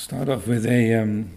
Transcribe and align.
start 0.00 0.30
off 0.30 0.46
with 0.46 0.64
a 0.64 0.94
um, 0.94 1.30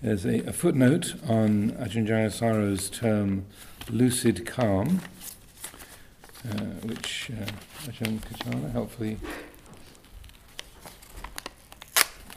there's 0.00 0.24
a, 0.24 0.46
a, 0.46 0.52
footnote 0.52 1.14
on 1.28 1.72
Ajahn 1.72 2.06
Jayasaro's 2.06 2.88
term 2.88 3.46
lucid 3.90 4.46
calm, 4.46 5.00
uh, 6.48 6.62
which 6.84 7.32
uh, 7.32 7.90
Ajahn 7.90 8.20
Kachara 8.20 8.70
helpfully 8.70 9.18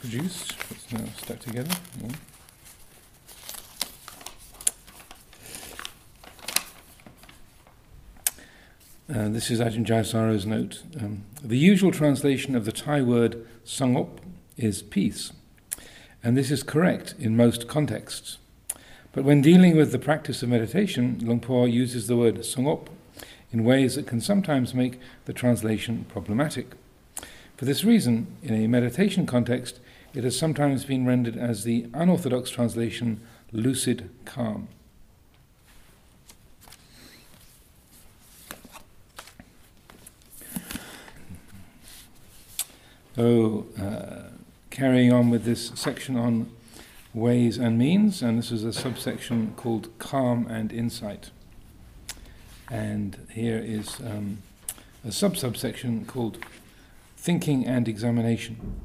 produced. 0.00 0.56
It's 0.72 0.92
now 0.92 1.04
stuck 1.16 1.38
together. 1.38 1.70
Yeah. 2.02 2.08
Uh, 9.08 9.28
this 9.28 9.52
is 9.52 9.60
Ajahn 9.60 9.86
Jayasaro's 9.86 10.46
note. 10.46 10.82
Um, 11.00 11.26
the 11.40 11.56
usual 11.56 11.92
translation 11.92 12.56
of 12.56 12.64
the 12.64 12.72
Thai 12.72 13.02
word 13.02 13.46
sangop 13.64 14.18
is 14.56 14.82
peace, 14.82 15.32
and 16.24 16.38
this 16.38 16.50
is 16.50 16.62
correct 16.62 17.14
in 17.18 17.36
most 17.36 17.68
contexts. 17.68 18.38
But 19.12 19.24
when 19.24 19.42
dealing 19.42 19.76
with 19.76 19.92
the 19.92 19.98
practice 19.98 20.42
of 20.42 20.48
meditation, 20.48 21.18
Luang 21.20 21.38
Por 21.38 21.68
uses 21.68 22.06
the 22.06 22.16
word 22.16 22.36
sangop 22.36 22.88
in 23.52 23.62
ways 23.62 23.94
that 23.94 24.06
can 24.06 24.22
sometimes 24.22 24.74
make 24.74 24.98
the 25.26 25.34
translation 25.34 26.06
problematic. 26.08 26.72
For 27.58 27.66
this 27.66 27.84
reason, 27.84 28.26
in 28.42 28.54
a 28.54 28.66
meditation 28.66 29.26
context, 29.26 29.78
it 30.14 30.24
has 30.24 30.36
sometimes 30.36 30.84
been 30.84 31.06
rendered 31.06 31.36
as 31.36 31.62
the 31.62 31.86
unorthodox 31.92 32.50
translation 32.50 33.20
lucid 33.52 34.10
calm. 34.24 34.68
So, 43.14 43.66
uh, 43.78 44.33
carrying 44.74 45.12
on 45.12 45.30
with 45.30 45.44
this 45.44 45.70
section 45.76 46.16
on 46.16 46.50
ways 47.14 47.58
and 47.58 47.78
means, 47.78 48.20
and 48.22 48.36
this 48.36 48.50
is 48.50 48.64
a 48.64 48.72
subsection 48.72 49.54
called 49.56 49.88
calm 50.00 50.48
and 50.48 50.72
insight. 50.72 51.30
And 52.68 53.16
here 53.30 53.62
is 53.64 54.00
um, 54.00 54.38
a 55.06 55.12
sub 55.12 55.36
subsection 55.36 56.04
called 56.06 56.38
thinking 57.16 57.64
and 57.64 57.86
examination. 57.86 58.80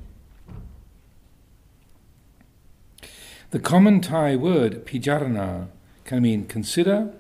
The 3.50 3.60
common 3.60 4.00
Thai 4.00 4.36
word 4.36 4.86
pijarana 4.86 5.70
can 6.06 6.22
mean 6.22 6.46
consider, 6.46 7.12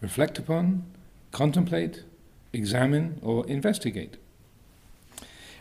reflect 0.00 0.38
upon, 0.38 0.84
contemplate, 1.32 2.04
examine, 2.52 3.18
or 3.24 3.44
investigate 3.48 4.18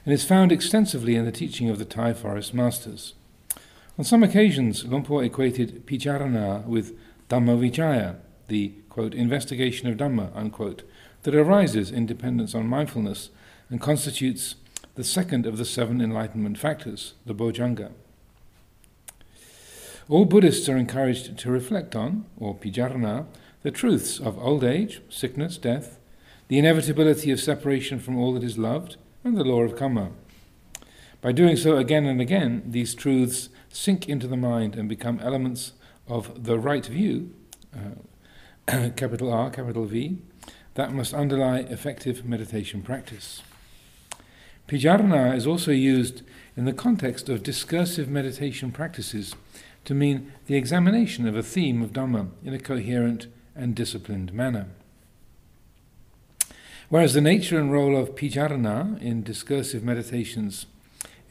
and 0.05 0.13
is 0.13 0.25
found 0.25 0.51
extensively 0.51 1.15
in 1.15 1.25
the 1.25 1.31
teaching 1.31 1.69
of 1.69 1.79
the 1.79 1.85
Thai 1.85 2.13
forest 2.13 2.53
masters. 2.53 3.13
On 3.97 4.03
some 4.03 4.23
occasions, 4.23 4.85
Luang 4.85 5.03
Por 5.03 5.23
equated 5.23 5.85
Pijarana 5.85 6.65
with 6.65 6.97
Dhammavicaya, 7.29 8.15
the 8.47 8.73
quote, 8.89 9.13
investigation 9.13 9.87
of 9.87 9.97
Dhamma, 9.97 10.35
unquote, 10.35 10.83
that 11.23 11.35
arises 11.35 11.91
in 11.91 12.05
dependence 12.05 12.53
on 12.53 12.67
mindfulness 12.67 13.29
and 13.69 13.79
constitutes 13.79 14.55
the 14.95 15.03
second 15.03 15.45
of 15.45 15.57
the 15.57 15.65
seven 15.65 16.01
enlightenment 16.01 16.57
factors, 16.57 17.13
the 17.25 17.33
Bojjhanga. 17.33 17.91
All 20.09 20.25
Buddhists 20.25 20.67
are 20.67 20.77
encouraged 20.77 21.37
to 21.37 21.51
reflect 21.51 21.95
on, 21.95 22.25
or 22.37 22.55
pijarana, 22.55 23.25
the 23.61 23.71
truths 23.71 24.19
of 24.19 24.37
old 24.37 24.63
age, 24.63 25.01
sickness, 25.09 25.57
death, 25.57 25.97
the 26.49 26.59
inevitability 26.59 27.31
of 27.31 27.39
separation 27.39 27.99
from 27.99 28.17
all 28.17 28.33
that 28.33 28.43
is 28.43 28.57
loved, 28.57 28.97
and 29.23 29.37
the 29.37 29.43
law 29.43 29.61
of 29.61 29.75
karma. 29.75 30.11
By 31.21 31.31
doing 31.31 31.55
so 31.55 31.77
again 31.77 32.05
and 32.05 32.19
again, 32.19 32.63
these 32.65 32.93
truths 32.93 33.49
sink 33.69 34.09
into 34.09 34.27
the 34.27 34.37
mind 34.37 34.75
and 34.75 34.89
become 34.89 35.19
elements 35.21 35.71
of 36.07 36.43
the 36.43 36.59
right 36.59 36.85
view, 36.85 37.33
uh, 37.73 38.89
capital 38.95 39.31
R, 39.31 39.49
capital 39.49 39.85
V, 39.85 40.17
that 40.75 40.93
must 40.93 41.13
underlie 41.13 41.59
effective 41.59 42.25
meditation 42.25 42.81
practice. 42.81 43.41
Pijarana 44.67 45.35
is 45.35 45.45
also 45.45 45.71
used 45.71 46.23
in 46.55 46.65
the 46.65 46.73
context 46.73 47.29
of 47.29 47.43
discursive 47.43 48.09
meditation 48.09 48.71
practices 48.71 49.35
to 49.85 49.93
mean 49.93 50.31
the 50.47 50.55
examination 50.55 51.27
of 51.27 51.35
a 51.35 51.43
theme 51.43 51.81
of 51.81 51.91
Dhamma 51.91 52.29
in 52.43 52.53
a 52.53 52.59
coherent 52.59 53.27
and 53.55 53.75
disciplined 53.75 54.33
manner. 54.33 54.67
Whereas 56.93 57.15
the 57.15 57.21
nature 57.21 57.59
and 57.59 57.71
role 57.71 57.97
of 57.97 58.13
pijarana 58.13 59.01
in 59.01 59.23
discursive 59.23 59.83
meditations 59.83 60.67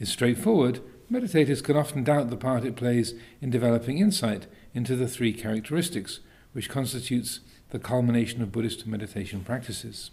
is 0.01 0.09
straightforward, 0.09 0.81
meditators 1.09 1.63
can 1.63 1.77
often 1.77 2.03
doubt 2.03 2.31
the 2.31 2.37
part 2.37 2.65
it 2.65 2.75
plays 2.75 3.15
in 3.41 3.51
developing 3.51 3.99
insight 3.99 4.49
into 4.75 4.97
the 4.97 5.07
three 5.07 5.33
characteristics 5.33 6.19
which 6.53 6.69
constitutes 6.69 7.39
the 7.71 7.79
culmination 7.79 8.43
of 8.43 8.51
Buddhist 8.51 8.89
meditation 8.89 9.45
practices. 9.45 10.11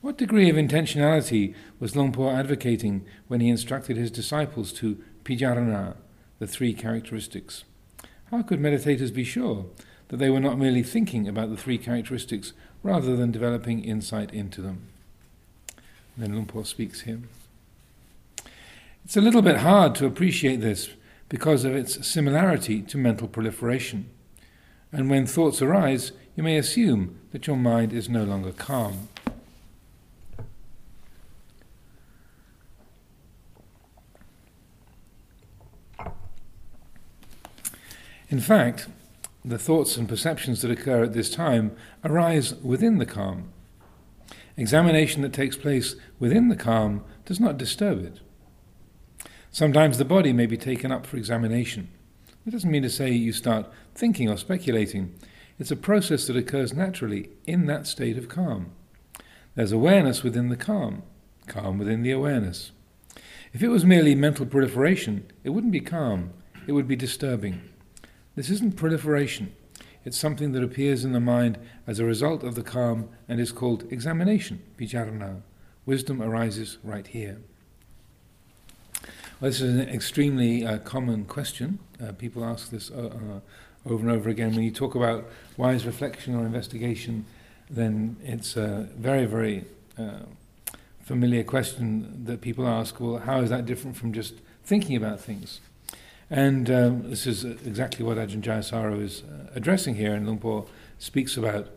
What 0.00 0.16
degree 0.16 0.48
of 0.48 0.56
intentionality 0.56 1.54
was 1.78 1.94
Luang 1.94 2.12
Por 2.12 2.32
advocating 2.32 3.04
when 3.28 3.40
he 3.40 3.50
instructed 3.50 3.98
his 3.98 4.10
disciples 4.10 4.72
to 4.80 4.96
pijarana, 5.24 5.96
the 6.38 6.46
three 6.46 6.72
characteristics? 6.72 7.64
How 8.30 8.40
could 8.40 8.60
meditators 8.60 9.12
be 9.12 9.24
sure 9.24 9.66
that 10.08 10.16
they 10.16 10.30
were 10.30 10.40
not 10.40 10.58
merely 10.58 10.82
thinking 10.82 11.28
about 11.28 11.50
the 11.50 11.56
three 11.58 11.76
characteristics 11.76 12.54
rather 12.84 13.16
than 13.16 13.32
developing 13.32 13.82
insight 13.82 14.32
into 14.32 14.60
them. 14.60 14.86
And 16.14 16.24
then 16.24 16.32
Luang 16.34 16.46
Por 16.46 16.64
speaks 16.64 17.00
here. 17.00 17.22
It's 19.04 19.16
a 19.16 19.22
little 19.22 19.42
bit 19.42 19.56
hard 19.58 19.94
to 19.96 20.06
appreciate 20.06 20.60
this 20.60 20.90
because 21.28 21.64
of 21.64 21.74
its 21.74 22.06
similarity 22.06 22.82
to 22.82 22.98
mental 22.98 23.26
proliferation. 23.26 24.10
And 24.92 25.10
when 25.10 25.26
thoughts 25.26 25.60
arise, 25.60 26.12
you 26.36 26.42
may 26.42 26.58
assume 26.58 27.18
that 27.32 27.46
your 27.46 27.56
mind 27.56 27.92
is 27.92 28.08
no 28.08 28.22
longer 28.22 28.52
calm. 28.52 29.08
In 38.28 38.40
fact, 38.40 38.88
the 39.44 39.58
thoughts 39.58 39.96
and 39.98 40.08
perceptions 40.08 40.62
that 40.62 40.70
occur 40.70 41.04
at 41.04 41.12
this 41.12 41.28
time 41.28 41.76
arise 42.02 42.54
within 42.54 42.96
the 42.96 43.06
calm. 43.06 43.52
Examination 44.56 45.20
that 45.22 45.32
takes 45.34 45.56
place 45.56 45.96
within 46.18 46.48
the 46.48 46.56
calm 46.56 47.04
does 47.26 47.38
not 47.38 47.58
disturb 47.58 48.02
it. 48.04 48.20
Sometimes 49.50 49.98
the 49.98 50.04
body 50.04 50.32
may 50.32 50.46
be 50.46 50.56
taken 50.56 50.90
up 50.90 51.04
for 51.06 51.16
examination. 51.16 51.88
It 52.46 52.50
doesn't 52.50 52.70
mean 52.70 52.82
to 52.82 52.90
say 52.90 53.10
you 53.10 53.32
start 53.32 53.70
thinking 53.94 54.30
or 54.30 54.36
speculating. 54.36 55.14
It's 55.58 55.70
a 55.70 55.76
process 55.76 56.26
that 56.26 56.36
occurs 56.36 56.72
naturally 56.72 57.30
in 57.46 57.66
that 57.66 57.86
state 57.86 58.16
of 58.16 58.28
calm. 58.28 58.72
There's 59.54 59.72
awareness 59.72 60.22
within 60.22 60.48
the 60.48 60.56
calm, 60.56 61.02
calm 61.46 61.78
within 61.78 62.02
the 62.02 62.10
awareness. 62.12 62.72
If 63.52 63.62
it 63.62 63.68
was 63.68 63.84
merely 63.84 64.14
mental 64.14 64.46
proliferation, 64.46 65.30
it 65.44 65.50
wouldn't 65.50 65.72
be 65.72 65.80
calm, 65.80 66.32
it 66.66 66.72
would 66.72 66.88
be 66.88 66.96
disturbing. 66.96 67.60
This 68.36 68.50
isn't 68.50 68.76
proliferation. 68.76 69.54
It's 70.04 70.18
something 70.18 70.52
that 70.52 70.62
appears 70.62 71.04
in 71.04 71.12
the 71.12 71.20
mind 71.20 71.58
as 71.86 71.98
a 71.98 72.04
result 72.04 72.42
of 72.42 72.56
the 72.56 72.62
calm 72.62 73.08
and 73.28 73.40
is 73.40 73.52
called 73.52 73.90
examination, 73.90 74.60
vijarana. 74.78 75.42
Wisdom 75.86 76.22
arises 76.22 76.78
right 76.82 77.06
here. 77.06 77.38
Well, 79.40 79.50
this 79.50 79.60
is 79.60 79.74
an 79.74 79.88
extremely 79.88 80.66
uh, 80.66 80.78
common 80.78 81.24
question. 81.24 81.78
Uh, 82.02 82.12
people 82.12 82.44
ask 82.44 82.70
this 82.70 82.90
uh, 82.90 83.10
uh 83.14 83.40
over 83.86 84.08
and 84.08 84.16
over 84.16 84.30
again. 84.30 84.54
When 84.54 84.64
you 84.64 84.70
talk 84.70 84.94
about 84.94 85.28
wise 85.58 85.84
reflection 85.84 86.34
or 86.34 86.46
investigation, 86.46 87.26
then 87.68 88.16
it's 88.22 88.56
a 88.56 88.88
very, 88.96 89.26
very 89.26 89.64
uh, 89.98 90.20
familiar 91.02 91.44
question 91.44 92.24
that 92.24 92.40
people 92.40 92.66
ask 92.66 92.98
well, 92.98 93.18
how 93.18 93.40
is 93.40 93.50
that 93.50 93.66
different 93.66 93.96
from 93.96 94.12
just 94.12 94.34
thinking 94.64 94.96
about 94.96 95.20
things? 95.20 95.60
And 96.34 96.68
um, 96.68 97.10
this 97.10 97.28
is 97.28 97.44
exactly 97.44 98.04
what 98.04 98.16
Ajahn 98.16 98.42
Jayasaro 98.42 99.00
is 99.00 99.22
uh, 99.22 99.50
addressing 99.54 99.94
here, 99.94 100.12
and 100.14 100.26
Luang 100.26 100.40
Por 100.40 100.66
speaks 100.98 101.36
about. 101.36 101.68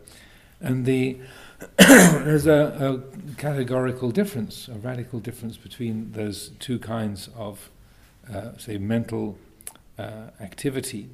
And 0.60 0.84
the 0.84 1.16
there's 1.76 2.48
a, 2.48 3.00
a, 3.06 3.34
categorical 3.36 4.10
difference, 4.10 4.66
a 4.66 4.72
radical 4.72 5.20
difference 5.20 5.56
between 5.56 6.10
those 6.10 6.48
two 6.58 6.80
kinds 6.80 7.30
of, 7.36 7.70
uh, 8.34 8.58
say, 8.58 8.78
mental 8.78 9.38
uh, 9.96 10.30
activity. 10.40 11.08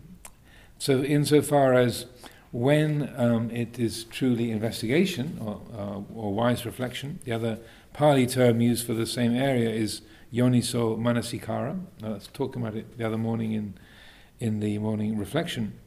So, 0.78 1.02
insofar 1.02 1.74
as 1.74 2.06
when 2.50 3.12
um, 3.14 3.50
it 3.50 3.78
is 3.78 4.04
truly 4.04 4.52
investigation 4.52 5.38
or, 5.38 5.60
uh, 5.78 6.00
or 6.18 6.32
wise 6.32 6.64
reflection, 6.64 7.18
the 7.24 7.32
other 7.32 7.58
Pali 7.92 8.26
term 8.26 8.62
used 8.62 8.86
for 8.86 8.94
the 8.94 9.06
same 9.06 9.36
area 9.36 9.68
is 9.68 10.00
yoniso 10.34 10.98
manasikara. 10.98 11.78
I 12.02 12.08
was 12.08 12.28
talking 12.32 12.62
about 12.62 12.76
it 12.76 12.98
the 12.98 13.06
other 13.06 13.18
morning 13.18 13.52
in 13.52 13.74
in 14.40 14.60
the 14.60 14.78
morning 14.78 15.18
reflection. 15.18 15.78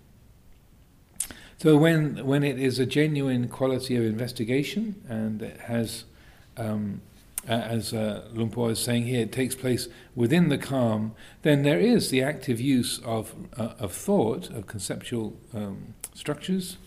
So 1.57 1.75
when 1.75 2.25
when 2.25 2.43
it 2.43 2.59
is 2.59 2.79
a 2.79 2.85
genuine 2.85 3.47
quality 3.47 3.95
of 3.95 4.03
investigation 4.03 5.03
and 5.09 5.41
it 5.41 5.59
has 5.61 6.05
um, 6.55 7.01
as 7.47 7.93
uh, 7.93 8.25
Luang 8.33 8.49
Por 8.49 8.71
is 8.71 8.79
saying 8.79 9.05
here, 9.05 9.21
it 9.21 9.31
takes 9.31 9.55
place 9.55 9.87
within 10.15 10.49
the 10.49 10.57
calm, 10.57 11.13
then 11.43 11.63
there 11.63 11.79
is 11.79 12.09
the 12.09 12.21
active 12.21 12.59
use 12.59 12.99
of, 13.05 13.33
uh, 13.57 13.73
of 13.79 13.93
thought, 13.93 14.49
of 14.49 14.67
conceptual 14.67 15.33
um, 15.53 15.93
structures. 16.13 16.77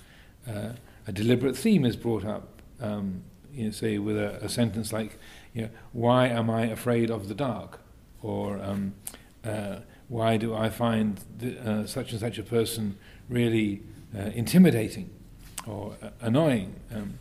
Uh, 0.47 0.73
a 1.07 1.13
deliberate 1.13 1.57
theme 1.57 1.85
is 1.85 1.97
brought 1.97 2.25
up, 2.25 2.61
um, 2.81 3.23
you 3.55 3.65
know, 3.65 3.71
say, 3.71 3.99
with 3.99 4.19
a, 4.19 4.45
a, 4.45 4.49
sentence 4.49 4.93
like, 4.93 5.19
you 5.55 5.63
know, 5.63 5.71
Why 5.93 6.29
am 6.29 6.51
I 6.51 6.67
afraid 6.67 7.11
of 7.11 7.29
the 7.29 7.35
dark? 7.35 7.81
Or 8.23 8.59
um, 8.59 8.95
uh, 9.45 9.81
Why 10.09 10.37
do 10.37 10.55
I 10.55 10.71
find 10.71 11.21
uh, 11.43 11.87
such 11.87 12.13
and 12.13 12.21
such 12.21 12.39
a 12.39 12.43
person 12.43 12.99
really 13.29 13.83
intimidating 14.15 15.11
or 15.67 15.95
annoying? 16.21 16.75
Um, 16.93 17.19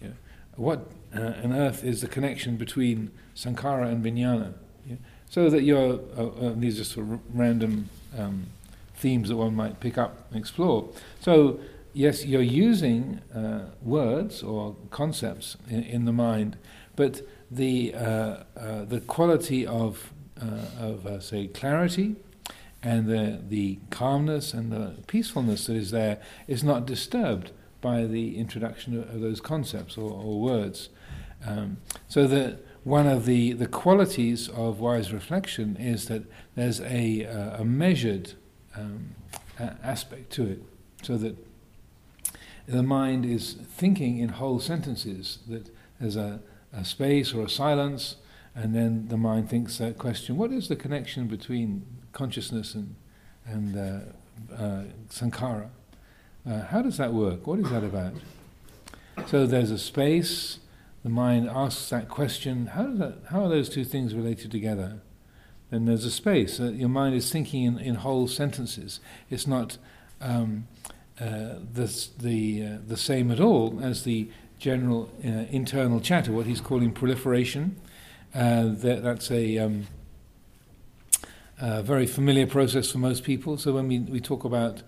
you 0.00 0.08
know, 0.08 0.14
what 0.56 0.86
uh, 1.14 1.32
on 1.42 1.52
earth 1.52 1.84
is 1.84 2.00
the 2.00 2.06
connection 2.06 2.56
between 2.56 3.10
sankara 3.34 3.88
and 3.88 4.04
vijnana. 4.04 4.54
Yeah? 4.86 4.96
So 5.28 5.50
that 5.50 5.62
you're, 5.62 6.00
uh, 6.16 6.26
uh, 6.26 6.54
these 6.56 6.80
are 6.80 6.84
sort 6.84 7.06
of 7.06 7.20
random 7.32 7.88
um, 8.16 8.46
themes 8.94 9.28
that 9.28 9.36
one 9.36 9.54
might 9.54 9.80
pick 9.80 9.98
up 9.98 10.26
and 10.30 10.38
explore. 10.38 10.88
So, 11.20 11.60
yes, 11.92 12.24
you're 12.24 12.42
using 12.42 13.20
uh, 13.34 13.70
words 13.82 14.42
or 14.42 14.76
concepts 14.90 15.56
in, 15.68 15.82
in, 15.84 16.04
the 16.04 16.12
mind, 16.12 16.56
but 16.96 17.22
the, 17.50 17.94
uh, 17.94 17.98
uh, 18.56 18.84
the 18.84 19.00
quality 19.00 19.66
of, 19.66 20.12
of 20.78 21.22
say, 21.22 21.48
clarity 21.48 22.16
and 22.82 23.08
the, 23.08 23.40
the 23.46 23.78
calmness 23.90 24.54
and 24.54 24.72
the 24.72 24.94
peacefulness 25.06 25.66
that 25.66 25.76
is 25.76 25.90
there 25.90 26.18
is 26.46 26.64
not 26.64 26.86
disturbed 26.86 27.50
by 27.80 28.04
the 28.04 28.38
introduction 28.38 28.98
of, 28.98 29.14
of 29.14 29.20
those 29.20 29.40
concepts 29.40 29.98
or, 29.98 30.10
or 30.10 30.40
words. 30.40 30.88
Um, 31.46 31.78
so 32.08 32.26
that 32.26 32.58
one 32.84 33.06
of 33.06 33.26
the, 33.26 33.52
the 33.52 33.66
qualities 33.66 34.48
of 34.48 34.80
wise 34.80 35.12
reflection 35.12 35.76
is 35.76 36.06
that 36.06 36.24
there's 36.54 36.80
a, 36.80 37.26
uh, 37.26 37.62
a 37.62 37.64
measured 37.64 38.34
um, 38.76 39.14
aspect 39.82 40.30
to 40.30 40.46
it, 40.46 40.62
so 41.02 41.18
that 41.18 41.36
the 42.66 42.82
mind 42.82 43.26
is 43.26 43.54
thinking 43.54 44.18
in 44.18 44.30
whole 44.30 44.60
sentences, 44.60 45.40
that 45.48 45.70
there's 46.00 46.16
a, 46.16 46.40
a 46.72 46.84
space 46.84 47.34
or 47.34 47.44
a 47.44 47.50
silence, 47.50 48.16
and 48.54 48.74
then 48.74 49.08
the 49.08 49.16
mind 49.16 49.48
thinks 49.48 49.78
that 49.78 49.98
question 49.98 50.36
what 50.36 50.52
is 50.52 50.68
the 50.68 50.76
connection 50.76 51.26
between 51.26 51.84
consciousness 52.12 52.74
and, 52.74 52.94
and 53.46 53.76
uh, 53.76 54.54
uh, 54.54 54.84
sankhara? 55.08 55.68
Uh, 56.48 56.62
how 56.62 56.82
does 56.82 56.96
that 56.96 57.12
work? 57.12 57.46
What 57.46 57.58
is 57.58 57.70
that 57.70 57.84
about? 57.84 58.14
So 59.26 59.46
there's 59.46 59.70
a 59.70 59.78
space 59.78 60.58
the 61.02 61.08
mind 61.08 61.48
asks 61.48 61.88
that 61.90 62.08
question, 62.08 62.66
how, 62.66 62.82
does 62.84 62.98
that, 62.98 63.14
how 63.30 63.44
are 63.44 63.48
those 63.48 63.68
two 63.68 63.84
things 63.84 64.14
related 64.14 64.50
together? 64.50 65.00
Then 65.70 65.86
there's 65.86 66.04
a 66.04 66.10
space. 66.10 66.60
Uh, 66.60 66.72
your 66.72 66.88
mind 66.88 67.14
is 67.14 67.30
thinking 67.30 67.64
in, 67.64 67.78
in 67.78 67.94
whole 67.96 68.28
sentences. 68.28 69.00
It's 69.30 69.46
not 69.46 69.78
um, 70.20 70.66
uh, 71.18 71.56
the, 71.72 72.08
the, 72.18 72.66
uh, 72.66 72.78
the 72.86 72.96
same 72.96 73.30
at 73.30 73.40
all 73.40 73.80
as 73.82 74.04
the 74.04 74.28
general 74.60 75.10
uh, 75.24 75.46
internal 75.50 76.00
chatter, 76.00 76.30
what 76.30 76.46
he's 76.46 76.60
calling 76.60 76.92
proliferation. 76.92 77.80
Uh, 78.32 78.66
that, 78.68 79.02
that's 79.02 79.30
a 79.30 79.58
um, 79.58 79.86
very 81.58 82.06
familiar 82.06 82.46
process 82.46 82.92
for 82.92 82.98
most 82.98 83.24
people. 83.24 83.56
So 83.56 83.72
when 83.72 83.88
we, 83.88 83.98
we 83.98 84.20
talk 84.20 84.44
about 84.44 84.82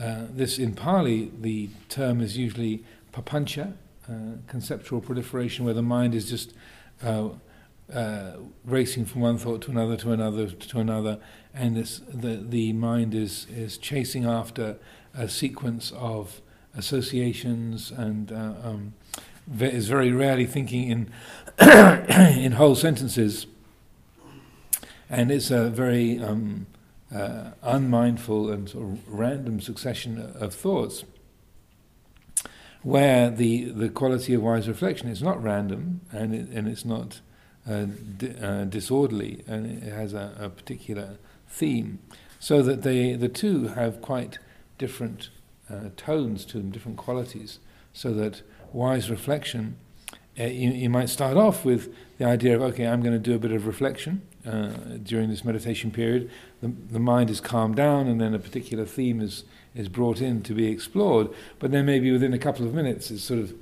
uh, 0.00 0.24
this 0.30 0.58
in 0.58 0.74
Pali, 0.74 1.30
the 1.40 1.68
term 1.88 2.20
is 2.20 2.36
usually 2.36 2.84
papancha, 3.12 3.74
uh, 4.08 4.12
conceptual 4.46 5.00
proliferation 5.00 5.64
where 5.64 5.74
the 5.74 5.82
mind 5.82 6.14
is 6.14 6.28
just 6.30 6.54
uh, 7.02 7.28
uh, 7.92 8.32
racing 8.64 9.04
from 9.04 9.20
one 9.20 9.38
thought 9.38 9.62
to 9.62 9.70
another 9.70 9.96
to 9.96 10.12
another 10.12 10.46
to 10.46 10.78
another, 10.78 11.18
and 11.54 11.76
this, 11.76 12.00
the 12.12 12.36
the 12.36 12.72
mind 12.72 13.14
is 13.14 13.46
is 13.50 13.78
chasing 13.78 14.24
after 14.24 14.76
a 15.14 15.28
sequence 15.28 15.92
of 15.96 16.40
associations 16.76 17.90
and 17.90 18.30
uh, 18.30 18.54
um, 18.62 18.94
is 19.60 19.88
very 19.88 20.12
rarely 20.12 20.46
thinking 20.46 20.88
in 20.88 21.10
in 22.38 22.52
whole 22.52 22.74
sentences, 22.74 23.46
and 25.10 25.30
it's 25.30 25.50
a 25.50 25.68
very 25.68 26.18
um, 26.20 26.66
uh, 27.14 27.50
unmindful 27.62 28.50
and 28.50 28.68
sort 28.68 28.84
of 28.84 29.08
random 29.08 29.60
succession 29.60 30.32
of 30.38 30.54
thoughts 30.54 31.04
where 32.82 33.30
the, 33.30 33.64
the 33.64 33.88
quality 33.88 34.34
of 34.34 34.42
wise 34.42 34.68
reflection 34.68 35.08
is 35.08 35.22
not 35.22 35.42
random 35.42 36.00
and, 36.12 36.34
it, 36.34 36.48
and 36.48 36.68
it's 36.68 36.84
not 36.84 37.20
uh, 37.68 37.86
di- 38.16 38.34
uh, 38.40 38.64
disorderly 38.64 39.42
and 39.46 39.82
it 39.82 39.92
has 39.92 40.14
a, 40.14 40.34
a, 40.38 40.48
particular 40.48 41.18
theme, 41.48 41.98
so 42.38 42.62
that 42.62 42.82
they, 42.82 43.14
the 43.14 43.28
two 43.28 43.68
have 43.68 44.00
quite 44.00 44.38
different 44.78 45.28
uh, 45.68 45.90
tones 45.96 46.44
to 46.44 46.58
them, 46.58 46.70
different 46.70 46.96
qualities, 46.96 47.58
so 47.92 48.14
that 48.14 48.42
wise 48.72 49.10
reflection, 49.10 49.76
uh, 50.38 50.44
you, 50.44 50.70
you, 50.70 50.90
might 50.90 51.08
start 51.08 51.36
off 51.36 51.64
with 51.64 51.92
the 52.18 52.24
idea 52.24 52.54
of, 52.54 52.62
okay, 52.62 52.86
I'm 52.86 53.02
going 53.02 53.14
to 53.14 53.18
do 53.18 53.34
a 53.34 53.38
bit 53.38 53.50
of 53.50 53.66
reflection 53.66 54.22
uh, 54.46 54.68
during 55.02 55.30
this 55.30 55.44
meditation 55.44 55.90
period. 55.90 56.30
The, 56.60 56.72
the 56.90 57.00
mind 57.00 57.30
is 57.30 57.40
calmed 57.40 57.76
down 57.76 58.06
and 58.06 58.20
then 58.20 58.34
a 58.34 58.38
particular 58.38 58.84
theme 58.84 59.20
is 59.20 59.44
is 59.74 59.88
brought 59.88 60.20
in 60.20 60.42
to 60.42 60.54
be 60.54 60.66
explored, 60.66 61.28
but 61.60 61.70
then 61.70 61.86
maybe 61.86 62.10
within 62.10 62.32
a 62.32 62.38
couple 62.38 62.66
of 62.66 62.74
minutes, 62.74 63.10
it's 63.10 63.22
sort 63.22 63.38
of 63.38 63.52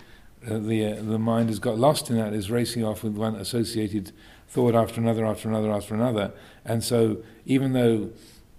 uh, 0.49 0.59
the 0.59 0.87
uh, 0.87 0.95
the 1.03 1.19
mind 1.19 1.49
has 1.49 1.59
got 1.59 1.79
lost 1.79 2.09
in 2.09 2.17
that, 2.17 2.33
is 2.33 2.51
racing 2.51 2.85
off 2.85 3.03
with 3.03 3.15
one 3.15 3.35
associated 3.35 4.13
thought 4.49 4.75
after 4.75 5.01
another, 5.01 5.27
after 5.27 5.49
another, 5.49 5.71
after 5.71 5.95
another, 5.95 6.33
and 6.65 6.83
so 6.83 7.19
even 7.45 7.73
though 7.73 8.11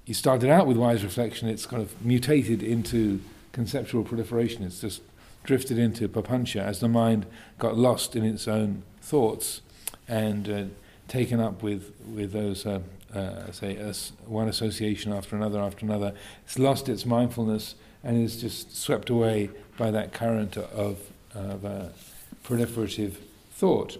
you 0.05 0.13
started 0.13 0.49
out 0.49 0.67
with 0.67 0.77
wise 0.77 1.03
reflection, 1.03 1.49
it's 1.49 1.65
kind 1.65 1.81
of 1.81 2.05
mutated 2.05 2.61
into 2.61 3.19
conceptual 3.51 4.03
proliferation. 4.03 4.63
It's 4.63 4.81
just 4.81 5.01
drifted 5.47 5.79
into 5.79 6.07
papancha 6.07 6.61
as 6.61 6.79
the 6.79 6.88
mind 6.88 7.25
got 7.57 7.75
lost 7.75 8.15
in 8.15 8.23
its 8.23 8.47
own 8.47 8.83
thoughts 9.01 9.61
and 10.07 10.49
uh, 10.49 10.63
taken 11.07 11.39
up 11.39 11.63
with 11.63 11.94
with 12.13 12.31
those 12.33 12.65
uh, 12.65 12.79
uh, 13.13 13.51
say, 13.51 13.75
one 14.25 14.47
association 14.47 15.13
after 15.13 15.35
another 15.35 15.59
after 15.59 15.85
another. 15.85 16.13
It's 16.45 16.59
lost 16.59 16.89
its 16.89 17.05
mindfulness 17.05 17.75
and 18.03 18.21
is 18.23 18.39
just 18.39 18.75
swept 18.77 19.09
away 19.09 19.49
by 19.77 19.91
that 19.91 20.13
current 20.13 20.57
of, 20.57 20.99
of 21.33 21.65
uh, 21.65 21.89
proliferative 22.44 23.15
thought. 23.51 23.97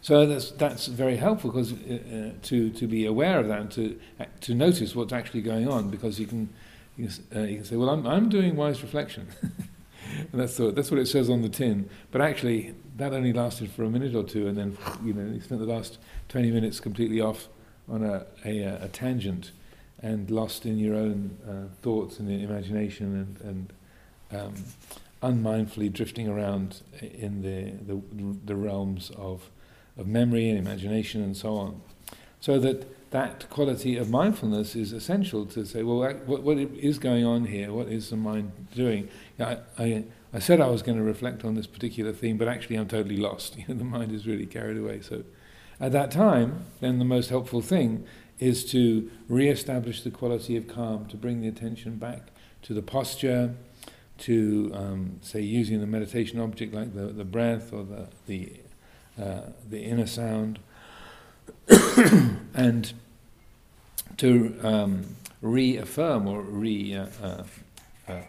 So 0.00 0.26
that's 0.26 0.50
that's 0.50 0.86
very 0.86 1.16
helpful 1.16 1.50
because 1.50 1.72
uh, 1.72 1.76
uh, 1.76 2.30
to 2.42 2.70
to 2.70 2.86
be 2.86 3.06
aware 3.06 3.38
of 3.38 3.48
that 3.48 3.60
and 3.60 3.70
to 3.72 3.98
to 4.42 4.54
notice 4.54 4.94
what's 4.94 5.12
actually 5.12 5.40
going 5.40 5.66
on 5.66 5.88
because 5.88 6.20
you 6.20 6.26
can 6.26 6.50
you 6.98 7.08
uh, 7.34 7.40
you 7.40 7.56
can 7.56 7.64
say, 7.64 7.76
well, 7.76 7.88
I'm 7.88 8.06
I'm 8.06 8.28
doing 8.28 8.54
wise 8.56 8.82
reflection, 8.82 9.28
and 10.32 10.40
that's 10.40 10.58
what, 10.58 10.74
that's 10.74 10.90
what 10.90 11.00
it 11.00 11.06
says 11.06 11.30
on 11.30 11.42
the 11.42 11.48
tin. 11.48 11.88
But 12.10 12.20
actually, 12.20 12.74
that 12.96 13.12
only 13.12 13.32
lasted 13.32 13.70
for 13.70 13.84
a 13.84 13.90
minute 13.90 14.14
or 14.14 14.24
two, 14.24 14.46
and 14.46 14.56
then 14.56 14.76
you 15.04 15.12
know 15.12 15.32
you 15.32 15.40
spent 15.40 15.60
the 15.60 15.66
last 15.66 15.98
20 16.28 16.50
minutes 16.50 16.80
completely 16.80 17.20
off 17.20 17.48
on 17.88 18.02
a, 18.02 18.26
a, 18.44 18.60
a 18.84 18.88
tangent 18.88 19.50
and 20.00 20.30
lost 20.30 20.66
in 20.66 20.78
your 20.78 20.94
own 20.94 21.36
uh, 21.48 21.74
thoughts 21.82 22.18
and 22.18 22.30
imagination 22.30 23.38
and, 23.42 23.72
and 24.30 24.40
um, 24.40 24.54
unmindfully 25.22 25.88
drifting 25.88 26.28
around 26.28 26.82
in 27.00 27.42
the, 27.42 27.72
the, 27.92 28.36
the 28.44 28.54
realms 28.54 29.10
of, 29.16 29.50
of 29.96 30.06
memory 30.06 30.48
and 30.48 30.58
imagination 30.58 31.22
and 31.22 31.36
so 31.36 31.54
on. 31.54 31.80
So 32.40 32.58
that 32.58 32.86
that 33.14 33.48
quality 33.48 33.96
of 33.96 34.10
mindfulness 34.10 34.74
is 34.74 34.92
essential 34.92 35.46
to 35.46 35.64
say, 35.64 35.84
well, 35.84 36.00
what, 36.26 36.42
what 36.42 36.58
is 36.58 36.98
going 36.98 37.24
on 37.24 37.44
here? 37.44 37.72
What 37.72 37.86
is 37.86 38.10
the 38.10 38.16
mind 38.16 38.50
doing? 38.74 39.08
I, 39.38 39.58
I, 39.78 40.04
I 40.32 40.38
said 40.38 40.60
I 40.60 40.68
was 40.68 40.82
going 40.82 40.98
to 40.98 41.04
reflect 41.04 41.44
on 41.44 41.54
this 41.54 41.66
particular 41.66 42.12
theme, 42.12 42.36
but 42.36 42.48
actually 42.48 42.76
I'm 42.76 42.88
totally 42.88 43.16
lost. 43.16 43.56
You 43.58 43.64
know, 43.68 43.74
the 43.74 43.84
mind 43.84 44.12
is 44.12 44.26
really 44.26 44.46
carried 44.46 44.76
away. 44.76 45.00
So 45.00 45.24
at 45.80 45.92
that 45.92 46.10
time, 46.10 46.66
then 46.80 46.98
the 46.98 47.04
most 47.04 47.30
helpful 47.30 47.60
thing 47.60 48.04
is 48.38 48.64
to 48.72 49.10
re-establish 49.28 50.02
the 50.02 50.10
quality 50.10 50.56
of 50.56 50.68
calm, 50.68 51.06
to 51.06 51.16
bring 51.16 51.40
the 51.40 51.48
attention 51.48 51.96
back 51.96 52.28
to 52.62 52.74
the 52.74 52.82
posture, 52.82 53.54
to 54.16 54.70
um, 54.74 55.18
say 55.22 55.40
using 55.40 55.80
the 55.80 55.86
meditation 55.86 56.40
object 56.40 56.72
like 56.72 56.94
the, 56.94 57.06
the 57.06 57.24
breath 57.24 57.72
or 57.72 57.84
the 57.84 58.06
the, 58.26 58.52
uh, 59.20 59.40
the 59.68 59.82
inner 59.82 60.06
sound, 60.06 60.58
and 62.54 62.92
to 64.16 64.56
um, 64.62 65.16
reaffirm 65.42 66.26
or 66.26 66.42
re 66.42 66.96
uh, 66.96 67.06
uh, 67.22 67.44
uh, 68.08 68.20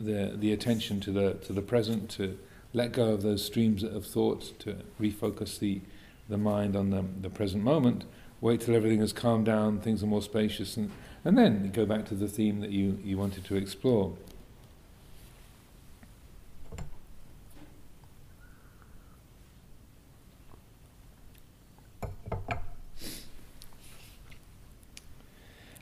the 0.00 0.36
the 0.36 0.52
attention 0.52 1.00
to 1.00 1.12
the 1.12 1.34
to 1.34 1.52
the 1.52 1.62
present, 1.62 2.10
to 2.10 2.38
let 2.72 2.92
go 2.92 3.12
of 3.12 3.22
those 3.22 3.44
streams 3.44 3.82
of 3.82 4.06
thought, 4.06 4.58
to 4.60 4.76
refocus 5.00 5.58
the 5.58 5.80
the 6.30 6.38
mind 6.38 6.76
on 6.76 6.90
the, 6.90 7.04
the 7.20 7.28
present 7.28 7.62
moment, 7.62 8.04
wait 8.40 8.60
till 8.62 8.74
everything 8.74 9.00
has 9.00 9.12
calmed 9.12 9.44
down, 9.44 9.80
things 9.80 10.02
are 10.02 10.06
more 10.06 10.22
spacious, 10.22 10.76
and, 10.76 10.90
and 11.24 11.36
then 11.36 11.70
go 11.72 11.84
back 11.84 12.06
to 12.06 12.14
the 12.14 12.28
theme 12.28 12.60
that 12.60 12.70
you, 12.70 12.98
you 13.04 13.18
wanted 13.18 13.44
to 13.44 13.56
explore. 13.56 14.16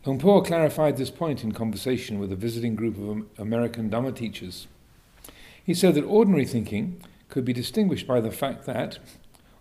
Luang 0.08 0.42
clarified 0.42 0.96
this 0.96 1.10
point 1.10 1.44
in 1.44 1.52
conversation 1.52 2.18
with 2.18 2.32
a 2.32 2.36
visiting 2.36 2.74
group 2.74 2.96
of 2.96 3.26
American 3.38 3.90
Dhamma 3.90 4.16
teachers. 4.16 4.66
He 5.62 5.74
said 5.74 5.94
that 5.94 6.04
ordinary 6.04 6.46
thinking 6.46 7.02
could 7.28 7.44
be 7.44 7.52
distinguished 7.52 8.06
by 8.06 8.22
the 8.22 8.30
fact 8.30 8.64
that, 8.64 8.98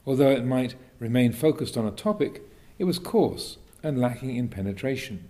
although 0.05 0.31
it 0.31 0.45
might 0.45 0.75
remain 0.99 1.33
focused 1.33 1.75
on 1.75 1.85
a 1.85 1.91
topic, 1.91 2.43
it 2.79 2.85
was 2.85 2.97
coarse 2.97 3.57
and 3.83 3.99
lacking 3.99 4.37
in 4.37 4.47
penetration. 4.47 5.27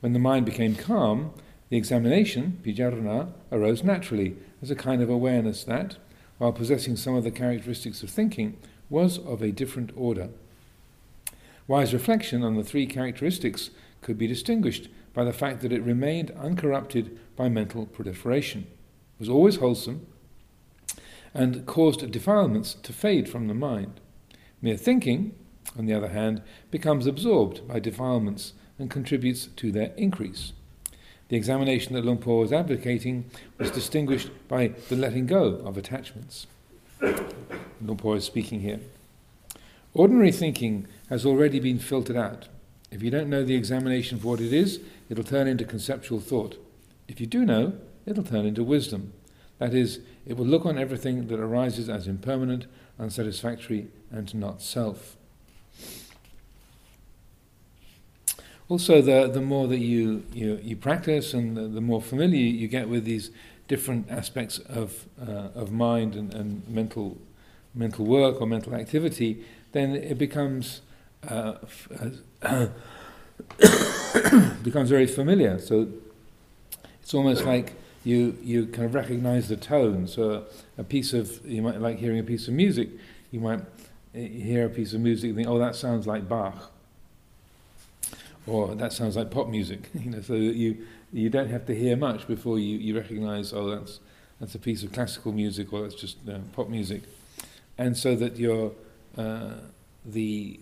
When 0.00 0.12
the 0.12 0.18
mind 0.18 0.44
became 0.44 0.74
calm, 0.74 1.32
the 1.70 1.78
examination, 1.78 2.60
vijarana, 2.62 3.32
arose 3.50 3.82
naturally 3.82 4.36
as 4.60 4.70
a 4.70 4.76
kind 4.76 5.00
of 5.00 5.08
awareness 5.08 5.64
that, 5.64 5.96
while 6.36 6.52
possessing 6.52 6.96
some 6.96 7.14
of 7.14 7.24
the 7.24 7.30
characteristics 7.30 8.02
of 8.02 8.10
thinking, 8.10 8.58
was 8.90 9.16
of 9.16 9.40
a 9.40 9.50
different 9.50 9.92
order. 9.96 10.28
Wise 11.66 11.94
reflection 11.94 12.42
on 12.44 12.54
the 12.54 12.62
three 12.62 12.86
characteristics 12.86 13.70
could 14.00 14.18
be 14.18 14.26
distinguished 14.26 14.88
by 15.14 15.24
the 15.24 15.32
fact 15.32 15.62
that 15.62 15.72
it 15.72 15.82
remained 15.82 16.30
uncorrupted 16.32 17.18
by 17.36 17.48
mental 17.48 17.86
proliferation, 17.86 18.66
was 19.18 19.28
always 19.28 19.56
wholesome, 19.56 20.06
and 21.32 21.66
caused 21.66 22.10
defilements 22.10 22.74
to 22.74 22.92
fade 22.92 23.28
from 23.28 23.48
the 23.48 23.54
mind. 23.54 24.00
Mere 24.62 24.76
thinking, 24.76 25.34
on 25.78 25.86
the 25.86 25.94
other 25.94 26.08
hand, 26.08 26.42
becomes 26.70 27.06
absorbed 27.06 27.66
by 27.68 27.78
defilements 27.78 28.52
and 28.78 28.90
contributes 28.90 29.46
to 29.46 29.72
their 29.72 29.92
increase. 29.96 30.52
The 31.28 31.36
examination 31.36 31.94
that 31.94 32.04
Luang 32.04 32.18
Por 32.18 32.40
was 32.40 32.52
advocating 32.52 33.28
was 33.58 33.70
distinguished 33.70 34.30
by 34.48 34.68
the 34.88 34.96
letting 34.96 35.26
go 35.26 35.56
of 35.64 35.76
attachments. 35.76 36.46
Luang 37.00 37.96
Por 37.96 38.16
is 38.16 38.24
speaking 38.24 38.60
here. 38.60 38.80
Ordinary 39.92 40.30
thinking 40.30 40.86
has 41.08 41.26
already 41.26 41.58
been 41.58 41.78
filtered 41.78 42.16
out. 42.16 42.48
If 42.90 43.02
you 43.02 43.10
don't 43.10 43.28
know 43.28 43.44
the 43.44 43.54
examination 43.54 44.18
for 44.18 44.28
what 44.28 44.40
it 44.40 44.52
is, 44.52 44.80
it'll 45.08 45.24
turn 45.24 45.48
into 45.48 45.64
conceptual 45.64 46.20
thought. 46.20 46.62
If 47.08 47.20
you 47.20 47.26
do 47.26 47.44
know, 47.44 47.74
it'll 48.06 48.24
turn 48.24 48.46
into 48.46 48.62
wisdom. 48.62 49.12
That 49.58 49.74
is, 49.74 50.00
it 50.26 50.36
will 50.36 50.46
look 50.46 50.66
on 50.66 50.78
everything 50.78 51.28
that 51.28 51.40
arises 51.40 51.88
as 51.88 52.06
impermanent, 52.06 52.66
unsatisfactory, 52.98 53.88
and 54.10 54.34
not 54.34 54.62
self. 54.62 55.16
Also, 58.68 59.00
the, 59.00 59.28
the 59.28 59.40
more 59.40 59.68
that 59.68 59.78
you, 59.78 60.24
you, 60.32 60.58
you 60.62 60.76
practice 60.76 61.32
and 61.32 61.56
the, 61.56 61.68
the, 61.68 61.80
more 61.80 62.02
familiar 62.02 62.40
you 62.40 62.66
get 62.66 62.88
with 62.88 63.04
these 63.04 63.30
different 63.68 64.10
aspects 64.10 64.58
of, 64.58 65.06
uh, 65.20 65.48
of 65.54 65.70
mind 65.70 66.16
and, 66.16 66.34
and 66.34 66.66
mental, 66.68 67.16
mental 67.74 68.04
work 68.04 68.40
or 68.40 68.46
mental 68.46 68.74
activity, 68.74 69.44
then 69.70 69.94
it 69.94 70.18
becomes, 70.18 70.80
uh, 71.28 71.54
becomes 74.62 74.90
very 74.90 75.06
familiar. 75.06 75.58
So 75.58 75.88
it's 77.02 77.14
almost 77.14 77.44
like 77.44 77.74
you, 78.04 78.36
you 78.42 78.66
kind 78.66 78.84
of 78.84 78.94
recognize 78.94 79.48
the 79.48 79.56
tone. 79.56 80.06
So 80.06 80.44
a 80.78 80.84
piece 80.84 81.12
of, 81.12 81.44
you 81.44 81.62
might 81.62 81.80
like 81.80 81.98
hearing 81.98 82.18
a 82.18 82.24
piece 82.24 82.48
of 82.48 82.54
music, 82.54 82.88
you 83.30 83.40
might 83.40 83.60
eh, 84.14 84.26
hear 84.28 84.66
a 84.66 84.70
piece 84.70 84.92
of 84.94 85.00
music 85.00 85.28
and 85.28 85.36
think, 85.36 85.48
oh, 85.48 85.58
that 85.58 85.74
sounds 85.74 86.06
like 86.06 86.28
Bach 86.28 86.72
or 88.46 88.74
that 88.74 88.92
sounds 88.92 89.16
like 89.16 89.30
pop 89.30 89.48
music. 89.48 89.88
you 89.94 90.10
know, 90.10 90.20
so 90.20 90.34
you 90.34 90.86
you 91.12 91.30
don't 91.30 91.48
have 91.48 91.66
to 91.66 91.74
hear 91.74 91.96
much 91.96 92.26
before 92.26 92.58
you, 92.58 92.78
you 92.78 92.96
recognise 92.96 93.52
oh 93.52 93.70
that's 93.70 94.00
that's 94.40 94.54
a 94.54 94.58
piece 94.58 94.82
of 94.82 94.92
classical 94.92 95.32
music 95.32 95.72
or 95.72 95.82
that's 95.82 95.94
just 95.94 96.16
uh, 96.28 96.38
pop 96.52 96.68
music, 96.68 97.02
and 97.78 97.96
so 97.96 98.14
that 98.16 98.36
your 98.36 98.72
uh, 99.16 99.54
the 100.06 100.60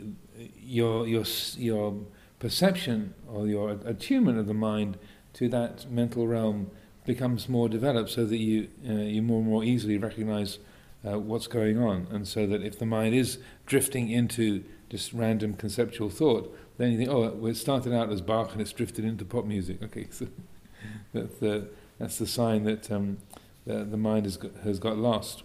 your 0.60 1.06
your 1.06 1.24
your 1.56 1.94
perception 2.38 3.14
or 3.28 3.46
your 3.46 3.70
attunement 3.84 4.38
of 4.38 4.46
the 4.46 4.54
mind 4.54 4.98
to 5.34 5.48
that 5.48 5.90
mental 5.90 6.26
realm 6.26 6.70
becomes 7.04 7.48
more 7.48 7.68
developed, 7.68 8.10
so 8.10 8.24
that 8.24 8.38
you 8.38 8.68
uh, 8.88 8.92
you 8.92 9.22
more 9.22 9.40
and 9.40 9.48
more 9.48 9.62
easily 9.62 9.98
recognise 9.98 10.58
uh, 11.06 11.18
what's 11.18 11.46
going 11.46 11.78
on, 11.78 12.08
and 12.10 12.26
so 12.26 12.46
that 12.46 12.62
if 12.62 12.78
the 12.78 12.86
mind 12.86 13.14
is 13.14 13.38
drifting 13.66 14.08
into 14.08 14.64
just 14.88 15.12
random 15.12 15.54
conceptual 15.54 16.08
thought, 16.08 16.56
then 16.78 16.92
you 16.92 16.98
think, 16.98 17.10
oh, 17.10 17.32
well, 17.34 17.50
it 17.50 17.56
started 17.56 17.92
out 17.92 18.10
as 18.12 18.20
Bach 18.20 18.52
and 18.52 18.60
it's 18.60 18.72
drifted 18.72 19.04
into 19.04 19.24
pop 19.24 19.44
music. 19.44 19.78
Okay, 19.82 20.06
so 20.10 20.26
that's 21.12 21.38
the, 21.38 21.68
that's 21.98 22.18
the 22.18 22.26
sign 22.26 22.64
that 22.64 22.90
um, 22.90 23.18
the, 23.66 23.84
the 23.84 23.96
mind 23.96 24.26
has 24.26 24.36
got, 24.36 24.52
has 24.64 24.78
got 24.78 24.96
lost. 24.96 25.42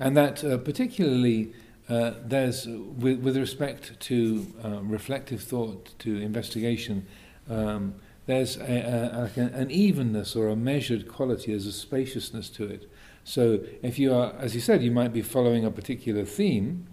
And 0.00 0.16
that 0.16 0.44
uh, 0.44 0.58
particularly 0.58 1.52
uh, 1.88 2.12
there's, 2.22 2.66
with, 2.66 3.20
with 3.20 3.36
respect 3.36 3.98
to 4.00 4.46
uh, 4.64 4.80
reflective 4.82 5.42
thought, 5.42 5.98
to 5.98 6.16
investigation, 6.16 7.06
um, 7.48 7.94
there's 8.26 8.58
a, 8.58 9.30
a, 9.36 9.40
an 9.40 9.70
evenness 9.70 10.36
or 10.36 10.48
a 10.48 10.56
measured 10.56 11.08
quality, 11.08 11.52
there's 11.52 11.66
a 11.66 11.72
spaciousness 11.72 12.50
to 12.50 12.64
it. 12.64 12.90
So 13.24 13.60
if 13.82 13.98
you 13.98 14.14
are, 14.14 14.34
as 14.38 14.54
you 14.54 14.60
said, 14.60 14.82
you 14.82 14.90
might 14.90 15.12
be 15.12 15.22
following 15.22 15.64
a 15.64 15.70
particular 15.70 16.24
theme, 16.24 16.86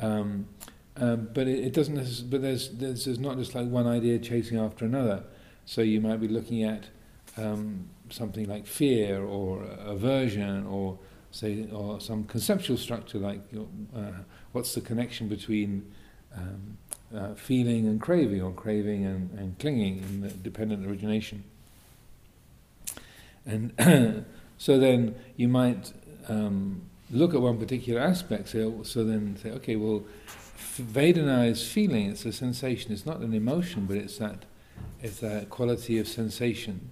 um, 0.00 0.46
um, 0.96 1.28
but 1.32 1.46
it, 1.46 1.64
it 1.66 1.72
doesn't. 1.72 1.96
Necess- 1.96 2.28
but 2.28 2.42
there's, 2.42 2.70
there's 2.70 3.04
there's 3.04 3.18
not 3.18 3.36
just 3.38 3.54
like 3.54 3.68
one 3.68 3.86
idea 3.86 4.18
chasing 4.18 4.58
after 4.58 4.84
another. 4.84 5.24
So 5.64 5.80
you 5.82 6.00
might 6.00 6.20
be 6.20 6.28
looking 6.28 6.64
at 6.64 6.88
um, 7.36 7.88
something 8.10 8.48
like 8.48 8.66
fear 8.66 9.22
or 9.22 9.62
aversion 9.62 10.66
or 10.66 10.98
say 11.30 11.66
or 11.72 12.00
some 12.00 12.24
conceptual 12.24 12.76
structure 12.76 13.18
like 13.18 13.40
uh, 13.96 14.10
what's 14.52 14.74
the 14.74 14.80
connection 14.80 15.28
between 15.28 15.90
um, 16.36 16.78
uh, 17.14 17.34
feeling 17.34 17.86
and 17.86 18.00
craving 18.00 18.40
or 18.40 18.52
craving 18.52 19.04
and, 19.04 19.30
and 19.38 19.58
clinging 19.58 19.98
in 19.98 20.40
dependent 20.42 20.86
origination. 20.86 21.44
And 23.46 23.72
so 24.58 24.78
then 24.78 25.16
you 25.36 25.48
might 25.48 25.92
um, 26.28 26.82
look 27.10 27.34
at 27.34 27.40
one 27.40 27.58
particular 27.58 28.00
aspect. 28.00 28.50
So, 28.50 28.82
so 28.84 29.04
then 29.04 29.36
say, 29.42 29.50
okay, 29.50 29.76
well, 29.76 30.04
Vedana 30.76 31.48
is 31.48 31.66
feeling, 31.66 32.10
it's 32.10 32.24
a 32.24 32.32
sensation, 32.32 32.92
it's 32.92 33.04
not 33.04 33.20
an 33.20 33.34
emotion, 33.34 33.86
but 33.86 33.96
it's 33.96 34.18
that, 34.18 34.44
it's 35.02 35.20
that 35.20 35.50
quality 35.50 35.98
of 35.98 36.06
sensation. 36.06 36.90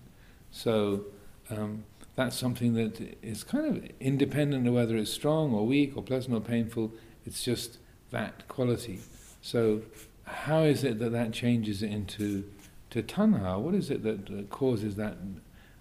So 0.51 1.05
um, 1.51 1.85
that's 2.19 2.37
something 2.37 2.75
that 2.75 3.17
is 3.23 3.45
kind 3.45 3.65
of 3.65 3.89
independent 4.01 4.67
of 4.67 4.75
whether 4.75 4.97
it's 4.97 5.13
strong 5.13 5.55
or 5.55 5.65
weak 5.65 5.97
or 5.97 6.03
pleasant 6.03 6.35
or 6.35 6.41
painful, 6.41 6.91
it's 7.25 7.45
just 7.45 7.79
that 8.11 8.49
quality. 8.49 8.99
So 9.41 9.83
how 10.25 10.65
is 10.65 10.83
it 10.83 10.99
that 10.99 11.13
that 11.13 11.33
changes 11.33 11.81
into 11.81 12.43
to 12.91 13.05
tanha? 13.05 13.61
What 13.61 13.73
is 13.73 13.89
it 13.89 14.03
that 14.03 14.51
causes 14.51 14.97
that, 14.97 15.17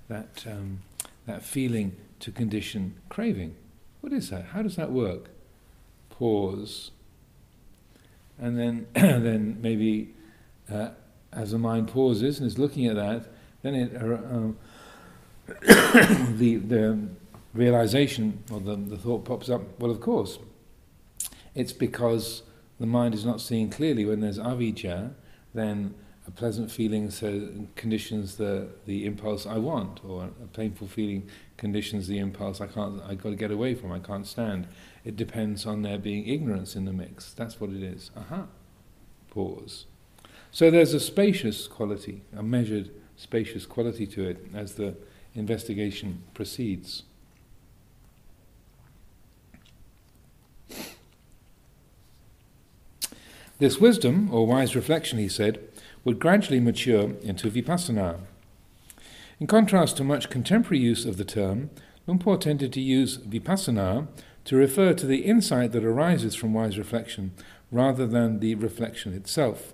that, 0.10 0.46
um, 0.46 0.82
that 1.26 1.42
feeling 1.42 1.96
to 2.20 2.32
condition 2.32 2.94
craving? 3.10 3.56
What 4.02 4.14
is 4.14 4.30
that? 4.30 4.46
How 4.54 4.62
does 4.62 4.76
that 4.76 4.92
work? 4.92 5.30
Pause 6.12 6.92
and 8.40 8.60
then 8.60 8.86
then 8.94 9.58
maybe 9.60 10.14
uh, 10.72 10.90
as 11.34 11.50
the 11.50 11.58
mind 11.58 11.88
pauses 11.88 12.38
and 12.38 12.46
is 12.46 12.60
looking 12.60 12.86
at 12.86 12.96
that, 12.96 13.26
then 13.64 13.74
it 13.74 13.96
uh, 13.96 14.06
um, 14.06 14.58
the 15.48 16.58
the 16.58 17.08
realization 17.54 18.44
or 18.52 18.60
the 18.60 18.76
the 18.76 18.98
thought 18.98 19.26
pops 19.26 19.50
up. 19.50 19.62
Well, 19.80 19.92
of 19.92 20.02
course, 20.02 20.40
it's 21.56 21.74
because 21.74 22.44
the 22.80 22.86
mind 22.86 23.16
is 23.16 23.26
not 23.26 23.42
seeing 23.42 23.70
clearly. 23.70 24.06
When 24.06 24.20
there's 24.20 24.40
avijja, 24.40 25.14
then 25.54 25.96
a 26.28 26.32
pleasant 26.32 26.70
feeling 26.70 27.10
so 27.10 27.50
conditions 27.76 28.36
the 28.36 28.68
the 28.86 29.06
impulse 29.06 29.46
I 29.46 29.58
want, 29.58 30.02
or 30.06 30.26
a 30.44 30.48
painful 30.48 30.88
feeling 30.88 31.30
conditions 31.56 32.08
the 32.08 32.20
impulse 32.20 32.60
I 32.60 32.68
can't. 32.68 33.02
I 33.04 33.16
got 33.16 33.30
to 33.30 33.36
get 33.36 33.52
away 33.52 33.74
from. 33.74 33.92
I 33.92 34.00
can't 34.00 34.28
stand. 34.28 34.68
It 35.06 35.16
depends 35.16 35.66
on 35.66 35.82
there 35.84 35.98
being 35.98 36.28
ignorance 36.28 36.76
in 36.76 36.86
the 36.86 36.94
mix. 36.94 37.34
That's 37.34 37.60
what 37.62 37.70
it 37.70 37.82
is. 37.82 38.12
Aha. 38.18 38.48
Pause. 39.30 39.86
So 40.52 40.70
there's 40.72 40.94
a 40.94 41.00
spacious 41.00 41.68
quality, 41.68 42.24
a 42.36 42.44
measured, 42.44 42.90
spacious 43.16 43.66
quality 43.66 44.06
to 44.08 44.28
it 44.28 44.46
as 44.54 44.76
the 44.76 44.96
investigation 45.38 46.24
proceeds. 46.34 47.04
This 53.60 53.80
wisdom, 53.80 54.30
or 54.32 54.46
wise 54.46 54.76
reflection, 54.76 55.18
he 55.18 55.28
said, 55.28 55.60
would 56.04 56.20
gradually 56.20 56.60
mature 56.60 57.12
into 57.24 57.50
vipassana. 57.50 58.20
In 59.40 59.48
contrast 59.48 59.98
to 59.98 60.04
much 60.04 60.30
contemporary 60.30 60.80
use 60.80 61.06
of 61.06 61.18
the 61.18 61.26
term, 61.26 61.70
Luang 62.06 62.20
Por 62.20 62.38
tended 62.38 62.72
to 62.74 62.82
use 62.82 63.18
vipassana 63.18 64.08
to 64.46 64.56
refer 64.56 64.94
to 64.94 65.06
the 65.06 65.26
insight 65.26 65.72
that 65.72 65.84
arises 65.84 66.36
from 66.36 66.54
wise 66.54 66.78
reflection 66.78 67.34
rather 67.72 68.08
than 68.08 68.40
the 68.40 68.56
reflection 68.56 69.14
itself. 69.14 69.74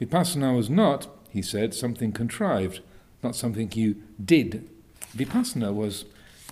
Vipassana 0.00 0.56
was 0.56 0.68
not, 0.68 1.06
he 1.30 1.42
said, 1.42 1.74
something 1.74 2.12
contrived, 2.12 2.80
not 3.22 3.36
something 3.36 3.70
you 3.74 3.96
did. 4.22 4.68
Vipassana 5.16 5.74
was 5.74 6.04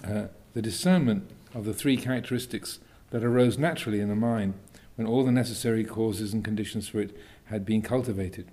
uh, 0.04 0.26
the 0.54 0.62
discernment 0.62 1.30
of 1.54 1.64
the 1.64 1.74
three 1.74 1.96
characteristics 1.96 2.78
that 3.10 3.24
arose 3.24 3.58
naturally 3.58 4.00
in 4.00 4.08
the 4.08 4.16
mind 4.16 4.54
when 4.96 5.06
all 5.06 5.24
the 5.24 5.32
necessary 5.32 5.84
causes 5.84 6.32
and 6.32 6.44
conditions 6.44 6.88
for 6.88 7.00
it 7.00 7.16
had 7.46 7.64
been 7.64 7.82
cultivated. 7.82 8.46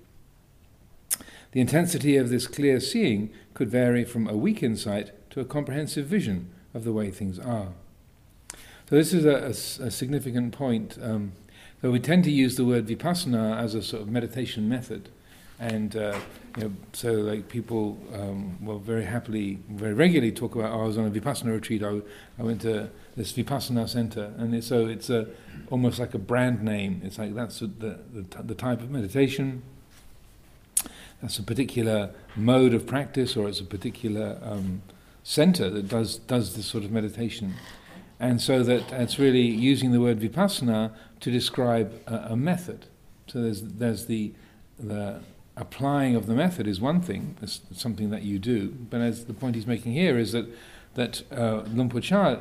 The 1.52 1.62
intensity 1.62 2.18
of 2.18 2.30
this 2.30 2.48
clear 2.48 2.80
seeing 2.80 3.32
could 3.54 3.70
vary 3.70 4.06
from 4.06 4.28
a 4.28 4.38
weak 4.38 4.64
insight 4.64 5.12
to 5.32 5.40
a 5.40 5.46
comprehensive 5.46 6.06
vision 6.06 6.50
of 6.74 6.84
the 6.84 6.94
way 6.94 7.12
things 7.12 7.38
are. 7.40 7.70
So 8.90 8.96
this 8.96 9.14
is 9.14 9.26
a, 9.26 9.46
a, 9.46 9.88
a 9.88 9.92
significant 9.92 10.54
point. 10.54 10.98
Um, 11.02 11.34
though 11.82 11.92
we 11.92 12.00
tend 12.00 12.24
to 12.26 12.32
use 12.32 12.56
the 12.56 12.66
word 12.66 12.88
vipassana 12.88 13.58
as 13.58 13.76
a 13.76 13.82
sort 13.82 14.02
of 14.02 14.10
meditation 14.10 14.68
method, 14.70 15.10
and 15.62 15.96
uh, 15.96 16.20
you 16.58 16.64
know, 16.64 16.72
so 16.92 17.12
like 17.14 17.48
people 17.48 18.00
um, 18.16 18.66
will 18.66 18.80
very 18.80 19.06
happily, 19.06 19.60
very 19.70 19.94
regularly 19.94 20.32
talk 20.32 20.56
about. 20.56 20.72
Oh, 20.72 20.82
I 20.82 20.86
was 20.88 20.98
on 20.98 21.06
a 21.06 21.12
vipassana 21.12 21.54
retreat. 21.54 21.84
I, 21.84 22.02
I 22.40 22.44
went 22.44 22.62
to 22.62 22.90
this 23.16 23.32
vipassana 23.32 23.88
center, 23.88 24.34
and 24.40 24.56
it, 24.56 24.64
so 24.64 24.88
it's 24.88 25.12
a 25.12 25.28
almost 25.70 26.00
like 26.00 26.16
a 26.16 26.18
brand 26.18 26.64
name. 26.64 27.02
It's 27.06 27.20
like 27.20 27.36
that's 27.36 27.60
the 27.60 27.68
the, 27.68 28.42
the 28.42 28.56
type 28.56 28.82
of 28.82 28.90
meditation. 28.90 29.62
That's 31.22 31.38
a 31.38 31.44
particular 31.44 32.10
mode 32.36 32.74
of 32.74 32.88
practice, 32.88 33.38
or 33.38 33.48
it's 33.48 33.60
a 33.60 33.66
particular 33.66 34.40
um, 34.42 34.82
center 35.24 35.70
that 35.70 35.88
does 35.88 36.18
does 36.18 36.56
this 36.56 36.66
sort 36.66 36.84
of 36.84 36.92
meditation, 36.92 37.54
and 38.20 38.42
so 38.42 38.64
that 38.64 38.92
it's 38.94 39.20
really 39.20 39.46
using 39.46 39.92
the 39.92 40.02
word 40.02 40.20
vipassana 40.20 40.92
to 41.20 41.30
describe 41.30 42.02
a, 42.08 42.32
a 42.32 42.36
method. 42.36 42.88
So 43.28 43.44
there's 43.44 43.62
there's 43.62 44.08
the 44.08 44.34
the 44.80 45.22
applying 45.58 46.16
of 46.16 46.26
the 46.26 46.34
method 46.34 46.68
is 46.68 46.80
one 46.80 47.02
thing, 47.02 47.38
it's 47.42 47.62
something 47.74 48.10
that 48.10 48.24
you 48.24 48.40
do. 48.40 48.70
But 48.70 49.02
as 49.02 49.26
the 49.26 49.34
point 49.34 49.56
he's 49.56 49.68
making 49.68 49.94
here 49.94 50.18
is 50.18 50.32
that 50.32 50.48
that 50.96 51.24
uh, 51.32 51.64
Chah 52.02 52.38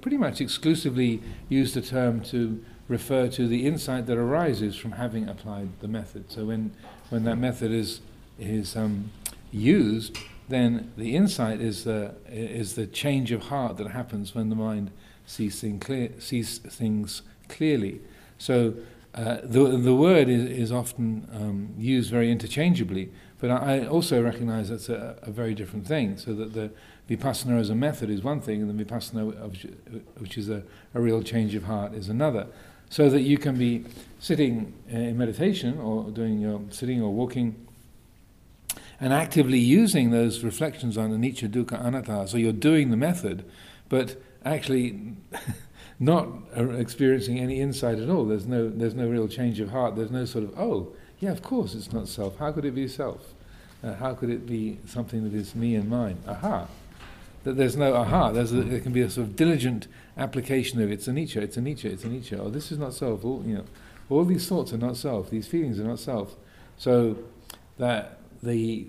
pretty 0.00 0.16
much 0.16 0.40
exclusively 0.40 1.20
used 1.48 1.74
the 1.74 1.82
term 1.82 2.20
to 2.20 2.62
refer 2.86 3.28
to 3.28 3.48
the 3.48 3.66
insight 3.66 4.06
that 4.06 4.18
arises 4.18 4.76
from 4.76 4.92
having 4.92 5.28
applied 5.28 5.68
the 5.80 5.88
method. 5.88 6.30
So 6.30 6.46
when 6.46 6.72
when 7.08 7.24
that 7.24 7.36
method 7.36 7.70
is 7.72 8.00
is 8.38 8.76
um, 8.76 9.10
used, 9.50 10.16
then 10.48 10.92
the 10.96 11.16
insight 11.16 11.60
is 11.60 11.84
the 11.84 12.14
is 12.28 12.74
the 12.74 12.86
change 12.86 13.32
of 13.32 13.44
heart 13.44 13.76
that 13.78 13.88
happens 13.88 14.34
when 14.34 14.48
the 14.48 14.56
mind 14.56 14.90
sees, 15.26 15.60
thing 15.60 15.78
clear, 15.78 16.10
sees 16.18 16.58
things 16.58 17.22
clearly. 17.48 18.00
So 18.38 18.74
uh, 19.14 19.38
the, 19.42 19.76
the 19.76 19.94
word 19.94 20.28
is, 20.28 20.44
is 20.44 20.72
often 20.72 21.28
um, 21.32 21.74
used 21.76 22.10
very 22.10 22.30
interchangeably, 22.30 23.10
but 23.40 23.50
I 23.50 23.86
also 23.86 24.22
recognize 24.22 24.68
that's 24.68 24.88
a, 24.88 25.16
a, 25.22 25.32
very 25.32 25.54
different 25.54 25.86
thing. 25.86 26.16
So 26.16 26.32
that 26.34 26.52
the 26.52 26.70
vipassana 27.08 27.58
as 27.58 27.70
a 27.70 27.74
method 27.74 28.08
is 28.08 28.22
one 28.22 28.40
thing, 28.40 28.62
and 28.62 28.78
the 28.78 28.84
vipassana, 28.84 29.34
which 30.18 30.38
is 30.38 30.48
a, 30.48 30.62
a 30.94 31.00
real 31.00 31.22
change 31.22 31.56
of 31.56 31.64
heart, 31.64 31.94
is 31.94 32.08
another. 32.08 32.46
So 32.88 33.08
that 33.10 33.22
you 33.22 33.36
can 33.36 33.56
be 33.56 33.84
sitting 34.20 34.74
in 34.88 35.16
meditation 35.18 35.78
or 35.78 36.10
doing 36.10 36.38
your 36.38 36.60
sitting 36.70 37.02
or 37.02 37.12
walking 37.12 37.66
and 39.00 39.12
actively 39.12 39.58
using 39.58 40.10
those 40.10 40.44
reflections 40.44 40.98
on 40.98 41.10
anicca, 41.10 41.48
dukkha, 41.48 41.84
anatta. 41.84 42.28
So 42.28 42.36
you're 42.36 42.52
doing 42.52 42.90
the 42.90 42.96
method, 42.96 43.44
but 43.88 44.20
actually 44.44 45.16
not 46.00 46.28
experiencing 46.56 47.38
any 47.38 47.60
insight 47.60 47.98
at 47.98 48.08
all. 48.08 48.24
There's 48.24 48.46
no, 48.46 48.70
there's 48.70 48.94
no 48.94 49.06
real 49.06 49.28
change 49.28 49.60
of 49.60 49.70
heart. 49.70 49.96
There's 49.96 50.10
no 50.10 50.24
sort 50.24 50.44
of, 50.44 50.58
oh, 50.58 50.94
yeah, 51.18 51.30
of 51.30 51.42
course 51.42 51.74
it's 51.74 51.92
not 51.92 52.08
self. 52.08 52.38
How 52.38 52.50
could 52.50 52.64
it 52.64 52.74
be 52.74 52.88
self? 52.88 53.34
Uh, 53.84 53.94
how 53.94 54.14
could 54.14 54.30
it 54.30 54.46
be 54.46 54.78
something 54.86 55.24
that 55.24 55.34
is 55.34 55.54
me 55.54 55.74
and 55.74 55.88
mine? 55.88 56.18
Aha. 56.26 56.66
That 57.44 57.56
there's 57.56 57.76
no 57.76 57.94
aha. 57.94 58.32
There's 58.32 58.52
a, 58.52 58.62
there 58.62 58.80
can 58.80 58.92
be 58.92 59.02
a 59.02 59.10
sort 59.10 59.28
of 59.28 59.36
diligent 59.36 59.88
application 60.16 60.80
of 60.82 60.90
it's 60.90 61.06
anicca, 61.06 61.36
it's 61.36 61.56
anicca, 61.56 61.84
it's 61.86 62.04
anicca. 62.04 62.40
Oh, 62.40 62.48
this 62.48 62.72
is 62.72 62.78
not 62.78 62.94
self. 62.94 63.24
All, 63.24 63.42
you 63.46 63.56
know, 63.56 63.64
all 64.08 64.24
these 64.24 64.48
thoughts 64.48 64.72
are 64.72 64.78
not 64.78 64.96
self. 64.96 65.30
These 65.30 65.48
feelings 65.48 65.78
are 65.78 65.84
not 65.84 65.98
self. 65.98 66.36
So 66.76 67.18
that 67.78 68.18
the 68.42 68.86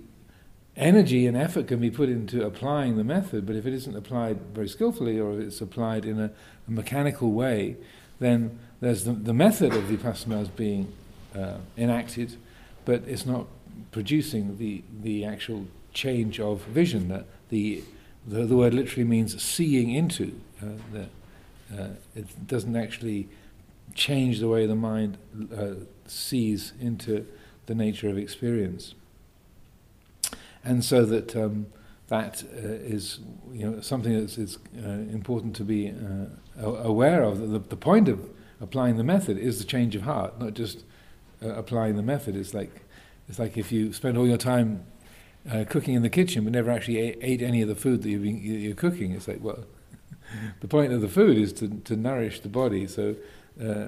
energy 0.82 1.28
and 1.28 1.38
effort 1.38 1.68
can 1.68 1.80
be 1.80 1.92
put 1.92 2.10
into 2.10 2.44
applying 2.44 2.98
the 2.98 3.04
method, 3.04 3.46
but 3.46 3.56
if 3.56 3.66
it 3.66 3.74
isn't 3.74 3.96
applied 3.96 4.40
very 4.54 4.68
skillfully 4.68 5.20
or 5.20 5.34
if 5.34 5.48
it's 5.48 5.62
applied 5.62 6.06
in 6.06 6.20
a, 6.20 6.32
a 6.68 6.72
mechanical 6.72 7.32
way, 7.32 7.78
then 8.20 8.60
there's 8.82 9.06
the, 9.06 9.14
the 9.14 9.34
method 9.34 9.74
of 9.74 9.84
vipassana 9.84 10.42
is 10.42 10.50
being 10.50 10.92
uh, 11.36 11.58
enacted, 11.78 12.36
but 12.84 13.04
it's 13.08 13.26
not 13.26 13.46
producing 13.92 14.58
the, 14.58 14.84
the 15.02 15.24
actual 15.24 15.68
change 15.94 16.40
of 16.40 16.62
vision. 16.64 17.10
That 17.10 17.26
the, 17.50 17.84
the, 18.26 18.46
the 18.46 18.56
word 18.56 18.74
literally 18.74 19.08
means 19.08 19.42
seeing 19.42 19.92
into. 19.92 20.40
Uh, 20.62 20.66
the, 20.92 21.02
uh, 21.80 21.88
it 22.16 22.48
doesn't 22.48 22.76
actually 22.76 23.30
change 23.94 24.40
the 24.40 24.48
way 24.48 24.66
the 24.66 24.76
mind 24.76 25.18
uh, 25.56 25.74
sees 26.08 26.74
into 26.82 27.26
the 27.68 27.76
nature 27.76 28.10
of 28.10 28.18
experience 28.18 28.96
and 30.64 30.84
so 30.84 31.06
that 31.06 31.36
um, 31.36 31.68
that 32.12 32.44
uh, 32.44 32.58
is 32.58 33.20
you 33.54 33.70
know 33.70 33.80
something 33.80 34.14
that 34.14 34.38
is 34.38 34.58
uh, 34.84 34.90
important 34.90 35.56
to 35.56 35.64
be 35.64 35.90
uh, 35.90 36.68
aware 36.68 37.24
of. 37.24 37.40
The, 37.40 37.60
the, 37.60 37.78
point 37.78 38.10
of 38.10 38.30
applying 38.60 38.98
the 38.98 39.04
method 39.04 39.38
is 39.38 39.60
the 39.60 39.64
change 39.64 39.96
of 39.96 40.02
heart, 40.02 40.38
not 40.38 40.54
just 40.54 40.84
uh, 41.42 41.54
applying 41.54 41.96
the 41.96 42.04
method. 42.04 42.36
It's 42.36 42.54
like 42.54 42.82
it's 43.30 43.40
like 43.40 43.58
if 43.58 43.72
you 43.72 43.94
spend 43.94 44.18
all 44.18 44.28
your 44.28 44.38
time 44.38 44.84
uh, 45.50 45.64
cooking 45.70 45.94
in 45.94 46.02
the 46.02 46.10
kitchen 46.10 46.44
but 46.44 46.52
never 46.52 46.70
actually 46.70 47.00
ate, 47.00 47.18
ate 47.22 47.42
any 47.42 47.62
of 47.62 47.70
the 47.70 47.76
food 47.76 48.04
that 48.04 48.10
been, 48.10 48.38
you're 48.44 48.76
cooking. 48.76 49.14
It's 49.14 49.30
like 49.30 49.40
well, 49.42 49.64
the 50.60 50.68
point 50.68 50.92
of 50.92 51.00
the 51.00 51.10
food 51.10 51.38
is 51.38 51.54
to 51.54 51.70
to 51.86 51.96
nourish 51.96 52.42
the 52.42 52.50
body. 52.50 52.88
So. 52.88 53.16
Uh, 53.62 53.88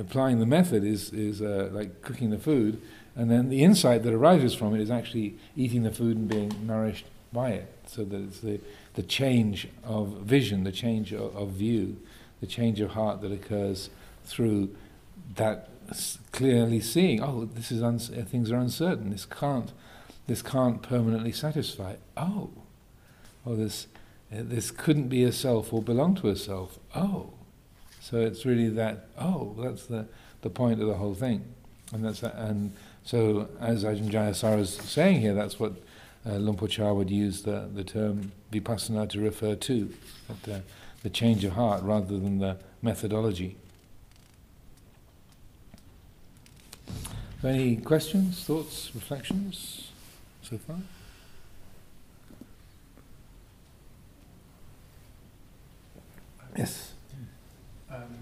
applying 0.00 0.38
the 0.38 0.46
method 0.46 0.82
is 0.82 1.12
is 1.12 1.42
like 1.42 2.00
cooking 2.00 2.30
the 2.30 2.38
food, 2.38 2.80
and 3.18 3.28
then 3.28 3.48
the 3.48 3.64
insight 3.64 4.04
that 4.04 4.14
arises 4.14 4.54
from 4.54 4.74
it 4.74 4.80
is 4.80 4.90
actually 4.90 5.36
eating 5.56 5.82
the 5.82 5.90
food 5.90 6.16
and 6.16 6.28
being 6.28 6.52
nourished 6.64 7.04
by 7.32 7.50
it. 7.50 7.70
So 7.86 8.04
that 8.04 8.22
it's 8.22 8.38
the, 8.38 8.60
the 8.94 9.02
change 9.02 9.68
of 9.82 10.08
vision, 10.22 10.62
the 10.62 10.72
change 10.72 11.12
of, 11.12 11.36
of 11.36 11.48
view, 11.50 11.96
the 12.40 12.46
change 12.46 12.80
of 12.80 12.90
heart 12.90 13.20
that 13.22 13.32
occurs 13.32 13.90
through 14.24 14.74
that 15.34 15.68
clearly 16.30 16.80
seeing, 16.80 17.20
oh, 17.20 17.48
this 17.52 17.72
is 17.72 17.82
uns- 17.82 18.08
things 18.08 18.52
are 18.52 18.56
uncertain. 18.56 19.10
This 19.10 19.26
can't, 19.26 19.72
this 20.28 20.40
can't 20.40 20.80
permanently 20.80 21.32
satisfy. 21.32 21.96
Oh, 22.16 22.50
oh, 23.44 23.56
this, 23.56 23.88
uh, 24.32 24.42
this 24.42 24.70
couldn't 24.70 25.08
be 25.08 25.24
a 25.24 25.32
self 25.32 25.72
or 25.72 25.82
belong 25.82 26.14
to 26.16 26.28
a 26.28 26.36
self. 26.36 26.78
Oh, 26.94 27.32
so 28.00 28.18
it's 28.18 28.46
really 28.46 28.68
that. 28.68 29.08
Oh, 29.18 29.56
that's 29.58 29.86
the 29.86 30.06
the 30.42 30.50
point 30.50 30.80
of 30.80 30.86
the 30.86 30.94
whole 30.94 31.14
thing, 31.14 31.44
and 31.92 32.04
that's 32.04 32.20
that, 32.20 32.36
and 32.36 32.72
so, 33.08 33.48
as 33.58 33.84
Ajahn 33.84 34.10
Jayasaro 34.10 34.60
is 34.60 34.74
saying 34.74 35.22
here, 35.22 35.32
that's 35.32 35.58
what 35.58 35.72
uh, 36.26 36.34
Luang 36.34 36.58
Por 36.58 36.68
Chah 36.68 36.92
would 36.92 37.08
use 37.08 37.40
the, 37.40 37.66
the 37.74 37.82
term 37.82 38.32
vipassana 38.52 39.08
to 39.08 39.18
refer 39.18 39.54
to, 39.54 39.94
that, 40.42 40.56
uh, 40.56 40.60
the 41.02 41.08
change 41.08 41.42
of 41.42 41.54
heart 41.54 41.82
rather 41.82 42.18
than 42.18 42.38
the 42.38 42.58
methodology. 42.82 43.56
Any 47.42 47.76
questions, 47.76 48.44
thoughts, 48.44 48.90
reflections 48.94 49.88
so 50.42 50.58
far? 50.58 50.76
Yes. 56.58 56.92
Um, 57.90 58.17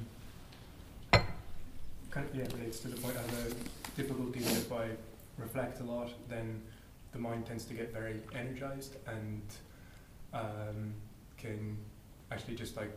kind 2.16 2.28
of, 2.30 2.34
yeah, 2.34 2.46
relates 2.56 2.80
to 2.80 2.88
the 2.88 2.96
point 2.96 3.14
of 3.14 3.26
the 3.36 3.54
difficulty 4.00 4.40
is 4.40 4.56
if 4.56 4.72
I 4.72 4.88
reflect 5.36 5.80
a 5.80 5.84
lot, 5.84 6.10
then 6.30 6.62
the 7.12 7.18
mind 7.18 7.44
tends 7.44 7.66
to 7.66 7.74
get 7.74 7.92
very 7.92 8.22
energized 8.34 8.96
and 9.06 9.42
um, 10.32 10.94
can 11.36 11.76
actually 12.32 12.54
just 12.54 12.74
like 12.76 12.90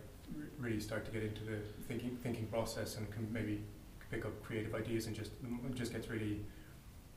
really 0.58 0.80
start 0.80 1.04
to 1.06 1.12
get 1.12 1.24
into 1.24 1.44
the 1.44 1.58
thinking 1.88 2.18
thinking 2.24 2.46
process 2.48 2.96
and 2.96 3.12
can 3.12 3.28
maybe 3.34 3.62
pick 4.10 4.26
up 4.26 4.42
creative 4.42 4.74
ideas 4.74 5.08
and 5.08 5.16
just 5.16 5.32
just 5.76 5.92
gets 5.92 6.10
really 6.10 6.40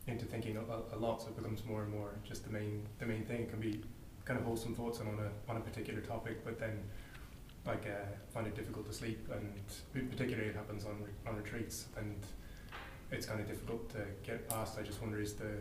into 0.09 0.25
thinking 0.25 0.57
a, 0.57 0.97
a, 0.97 0.99
lot. 0.99 1.23
So 1.23 1.29
it 1.29 1.37
becomes 1.37 1.65
more 1.65 1.83
and 1.83 1.93
more 1.93 2.11
just 2.25 2.45
the 2.45 2.51
main 2.51 2.83
the 2.99 3.07
main 3.07 3.25
thing. 3.25 3.43
It 3.43 3.51
can 3.51 3.61
be 3.61 3.81
kind 4.25 4.41
of 4.41 4.45
wholesome 4.45 4.75
thoughts 4.75 4.99
on 4.99 5.07
a 5.07 5.51
on 5.51 5.57
a 5.57 5.61
particular 5.61 6.01
topic, 6.01 6.45
but 6.45 6.59
then 6.59 6.81
like 7.67 7.87
uh, 7.87 8.05
find 8.35 8.47
it 8.47 8.57
difficult 8.57 8.87
to 8.87 8.93
sleep, 8.93 9.29
and 9.33 10.11
particularly 10.11 10.49
it 10.49 10.57
happens 10.57 10.85
on 10.85 10.97
on 11.27 11.37
retreats 11.37 11.87
and 11.97 12.15
it's 13.11 13.27
kind 13.27 13.41
of 13.41 13.47
difficult 13.47 13.89
to 13.91 13.99
get 14.25 14.49
past. 14.49 14.79
I 14.79 14.83
just 14.83 15.01
wonder 15.01 15.21
is 15.21 15.35
the 15.35 15.55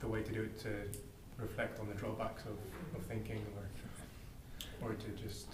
the 0.00 0.08
way 0.08 0.22
to 0.22 0.32
do 0.32 0.42
it 0.42 0.58
to 0.60 0.70
reflect 1.38 1.80
on 1.80 1.88
the 1.88 1.94
drawbacks 1.94 2.44
of, 2.44 2.58
of 2.96 3.06
thinking 3.06 3.44
or 3.56 4.88
or 4.88 4.94
to 4.94 5.08
just 5.22 5.46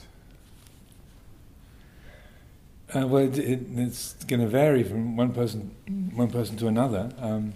uh, 2.94 3.07
well, 3.07 3.22
it, 3.22 3.37
it, 3.38 3.61
it's 3.77 4.14
going 4.24 4.40
to 4.40 4.46
vary 4.46 4.83
from 4.83 5.14
one 5.14 5.33
person, 5.35 5.74
one 6.14 6.31
person 6.31 6.57
to 6.57 6.68
another. 6.68 7.11
Um, 7.18 7.53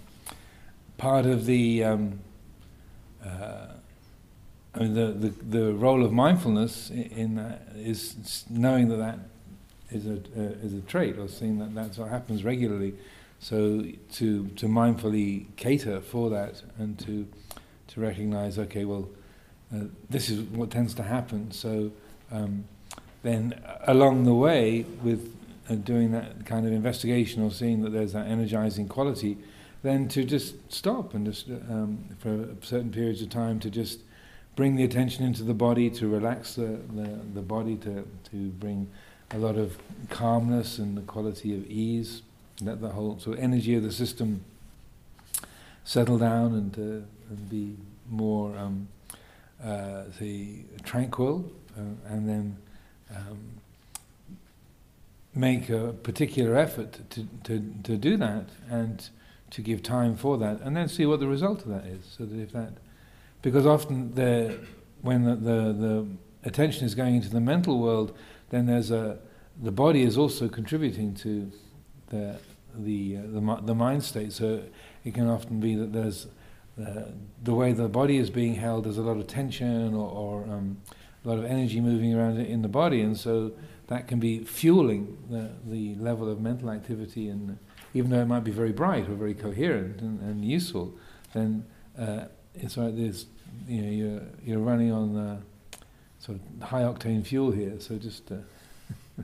part 0.97 1.25
of 1.25 1.47
the, 1.47 1.83
um, 1.83 2.19
uh, 3.25 3.72
I 4.75 4.79
mean, 4.79 4.93
the, 4.95 5.07
the, 5.11 5.59
the 5.59 5.73
role 5.73 6.03
of 6.03 6.11
mindfulness 6.11 6.89
in, 6.89 7.03
in 7.03 7.35
that 7.35 7.67
is 7.75 8.45
knowing 8.49 8.89
that 8.89 8.97
that 8.97 9.19
is 9.91 10.07
a 10.07 10.15
uh, 10.15 10.65
is 10.65 10.73
a 10.73 10.81
trait, 10.81 11.19
or 11.19 11.27
seeing 11.27 11.59
that 11.59 11.75
that's 11.75 11.97
what 11.97 12.09
happens 12.09 12.43
regularly. 12.43 12.93
So 13.39 13.85
to 14.13 14.47
to 14.47 14.65
mindfully 14.67 15.45
cater 15.55 16.01
for 16.01 16.29
that 16.31 16.63
and 16.79 16.97
to 16.99 17.27
to 17.89 18.01
recognize, 18.01 18.57
okay, 18.57 18.85
well, 18.85 19.09
uh, 19.73 19.85
this 20.09 20.29
is 20.29 20.41
what 20.41 20.71
tends 20.71 20.93
to 20.95 21.03
happen. 21.03 21.51
So 21.51 21.91
um, 22.31 22.65
then 23.21 23.61
along 23.85 24.23
the 24.23 24.33
way 24.33 24.85
with 25.03 25.35
uh, 25.69 25.75
doing 25.75 26.11
that 26.11 26.45
kind 26.45 26.65
of 26.65 26.73
investigation 26.73 27.43
or 27.43 27.51
seeing 27.51 27.83
that 27.83 27.91
there's 27.91 28.13
that 28.13 28.27
energizing 28.27 28.87
quality, 28.87 29.37
then 29.83 30.07
to 30.07 30.23
just 30.23 30.55
stop 30.71 31.13
and 31.13 31.25
just 31.25 31.49
um, 31.69 32.03
for 32.19 32.47
certain 32.65 32.91
periods 32.91 33.21
of 33.21 33.29
time 33.29 33.59
to 33.59 33.69
just 33.69 33.99
bring 34.55 34.75
the 34.75 34.83
attention 34.83 35.25
into 35.25 35.43
the 35.43 35.53
body, 35.53 35.89
to 35.89 36.07
relax 36.07 36.55
the, 36.55 36.79
the, 36.93 37.19
the 37.33 37.41
body, 37.41 37.75
to, 37.77 38.07
to 38.31 38.49
bring 38.59 38.89
a 39.31 39.37
lot 39.37 39.55
of 39.55 39.77
calmness 40.09 40.77
and 40.77 40.95
the 40.95 41.01
quality 41.01 41.55
of 41.55 41.65
ease, 41.67 42.21
let 42.61 42.81
the 42.81 42.89
whole 42.89 43.17
sort 43.19 43.37
of 43.37 43.43
energy 43.43 43.75
of 43.75 43.83
the 43.83 43.91
system 43.91 44.43
settle 45.83 46.17
down 46.17 46.53
and, 46.53 46.77
uh, 46.77 47.05
and 47.29 47.49
be 47.49 47.75
more 48.09 48.55
um, 48.57 48.87
uh, 49.63 50.03
say, 50.19 50.65
tranquil, 50.83 51.51
uh, 51.77 51.81
and 52.09 52.27
then 52.29 52.57
um, 53.15 53.39
make 55.33 55.69
a 55.69 55.93
particular 56.03 56.57
effort 56.57 56.99
to, 57.09 57.27
to, 57.43 57.73
to 57.83 57.97
do 57.97 58.17
that 58.17 58.49
and 58.69 59.09
to 59.49 59.61
give 59.61 59.81
time 59.81 60.15
for 60.15 60.37
that, 60.37 60.59
and 60.61 60.75
then 60.75 60.87
see 60.87 61.05
what 61.05 61.19
the 61.19 61.27
result 61.27 61.61
of 61.61 61.69
that 61.69 61.85
is. 61.85 62.05
So 62.17 62.25
that 62.25 62.39
if 62.39 62.51
that, 62.51 62.73
because 63.43 63.67
often 63.67 64.15
the, 64.15 64.57
when 65.01 65.23
the, 65.23 65.35
the, 65.35 65.73
the 65.73 66.07
attention 66.43 66.85
is 66.87 66.95
going 66.95 67.15
into 67.15 67.29
the 67.29 67.39
mental 67.39 67.79
world, 67.79 68.17
then 68.49 68.65
there's 68.65 68.89
a 68.89 69.19
the 69.61 69.71
body 69.71 70.01
is 70.01 70.17
also 70.17 70.49
contributing 70.49 71.13
to 71.13 71.51
the 72.09 72.39
the 72.75 73.17
uh, 73.17 73.21
the, 73.27 73.59
the 73.65 73.75
mind 73.75 74.03
state. 74.03 74.33
So 74.33 74.63
it 75.03 75.13
can 75.13 75.27
often 75.27 75.59
be 75.59 75.75
that 75.75 75.93
there's 75.93 76.27
uh, 76.81 77.03
the 77.43 77.53
way 77.53 77.71
the 77.71 77.87
body 77.87 78.17
is 78.17 78.31
being 78.31 78.55
held, 78.55 78.85
there's 78.85 78.97
a 78.97 79.03
lot 79.03 79.17
of 79.17 79.27
tension 79.27 79.93
or, 79.93 80.09
or 80.09 80.43
um, 80.45 80.77
a 81.23 81.27
lot 81.27 81.37
of 81.37 81.45
energy 81.45 81.79
moving 81.79 82.15
around 82.15 82.39
in 82.39 82.63
the 82.63 82.67
body, 82.67 83.01
and 83.01 83.15
so 83.15 83.51
that 83.87 84.07
can 84.07 84.19
be 84.19 84.39
fueling 84.43 85.17
the, 85.29 85.51
the 85.69 85.95
level 85.95 86.29
of 86.31 86.41
mental 86.41 86.71
activity. 86.71 87.29
And 87.29 87.59
even 87.93 88.09
though 88.09 88.21
it 88.21 88.25
might 88.25 88.43
be 88.43 88.51
very 88.51 88.71
bright 88.71 89.07
or 89.07 89.13
very 89.13 89.35
coherent 89.35 90.01
and, 90.01 90.19
and 90.21 90.43
useful, 90.43 90.95
then 91.33 91.65
uh, 91.97 92.25
it's 92.55 92.77
like 92.77 92.95
this, 92.95 93.25
you 93.67 93.81
know, 93.81 93.89
you're, 93.89 94.21
you're 94.45 94.59
running 94.59 94.91
on 94.91 95.17
uh, 95.17 95.39
sort 96.19 96.39
of 96.39 96.67
high 96.69 96.83
octane 96.83 97.25
fuel 97.25 97.51
here. 97.51 97.79
So 97.79 97.97
just 97.97 98.31
uh, 98.31 98.35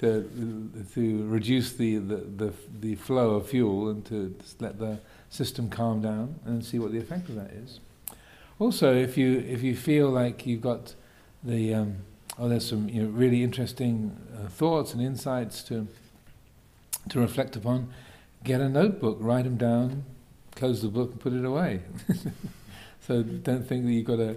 to 0.00 0.70
to 0.94 1.26
reduce 1.26 1.72
the, 1.72 1.96
the, 1.98 2.16
the, 2.16 2.52
the 2.80 2.94
flow 2.96 3.36
of 3.36 3.48
fuel 3.48 3.88
and 3.88 4.04
to 4.06 4.34
just 4.40 4.60
let 4.60 4.78
the 4.78 4.98
system 5.30 5.68
calm 5.68 6.00
down 6.00 6.36
and 6.44 6.64
see 6.64 6.78
what 6.78 6.92
the 6.92 6.98
effect 6.98 7.28
of 7.28 7.34
that 7.36 7.50
is. 7.50 7.80
Also, 8.58 8.94
if 8.94 9.18
you 9.18 9.38
if 9.40 9.62
you 9.62 9.76
feel 9.76 10.08
like 10.08 10.46
you've 10.46 10.62
got 10.62 10.94
the 11.44 11.74
um, 11.74 11.96
oh, 12.38 12.48
there's 12.48 12.66
some 12.66 12.88
you 12.88 13.02
know, 13.02 13.08
really 13.10 13.42
interesting 13.42 14.16
uh, 14.34 14.48
thoughts 14.48 14.94
and 14.94 15.02
insights 15.02 15.62
to 15.64 15.86
to 17.08 17.20
reflect 17.20 17.54
upon, 17.54 17.92
get 18.42 18.60
a 18.60 18.68
notebook, 18.68 19.18
write 19.20 19.44
them 19.44 19.56
down, 19.56 20.04
close 20.56 20.82
the 20.82 20.88
book, 20.88 21.12
and 21.12 21.20
put 21.20 21.32
it 21.32 21.44
away. 21.44 21.82
so 23.00 23.22
don't 23.22 23.66
think 23.66 23.84
that 23.84 23.92
you've 23.92 24.06
got 24.06 24.16
to, 24.16 24.36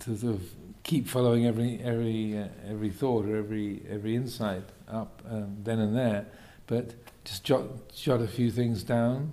to 0.00 0.16
sort 0.16 0.34
of 0.34 0.42
keep 0.84 1.08
following 1.08 1.46
every 1.46 1.80
every 1.82 2.38
uh, 2.38 2.46
every 2.68 2.90
thought 2.90 3.26
or 3.26 3.36
every 3.36 3.82
every 3.90 4.14
insight 4.14 4.62
up 4.88 5.22
um, 5.28 5.56
then 5.64 5.80
and 5.80 5.96
there, 5.96 6.26
but 6.66 6.94
just 7.24 7.42
jot 7.42 7.92
jot 7.92 8.20
a 8.20 8.28
few 8.28 8.50
things 8.50 8.84
down 8.84 9.32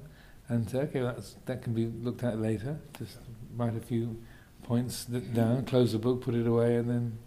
and 0.49 0.69
say, 0.69 0.79
okay, 0.79 1.01
that's, 1.01 1.35
that 1.45 1.61
can 1.61 1.73
be 1.73 1.85
looked 1.85 2.23
at 2.23 2.39
later. 2.39 2.77
Just 2.97 3.17
write 3.55 3.75
a 3.75 3.79
few 3.79 4.21
points 4.63 5.05
down, 5.05 5.65
close 5.65 5.91
the 5.91 5.99
book, 5.99 6.21
put 6.21 6.35
it 6.35 6.47
away, 6.47 6.75
and 6.75 6.89
then 6.89 7.17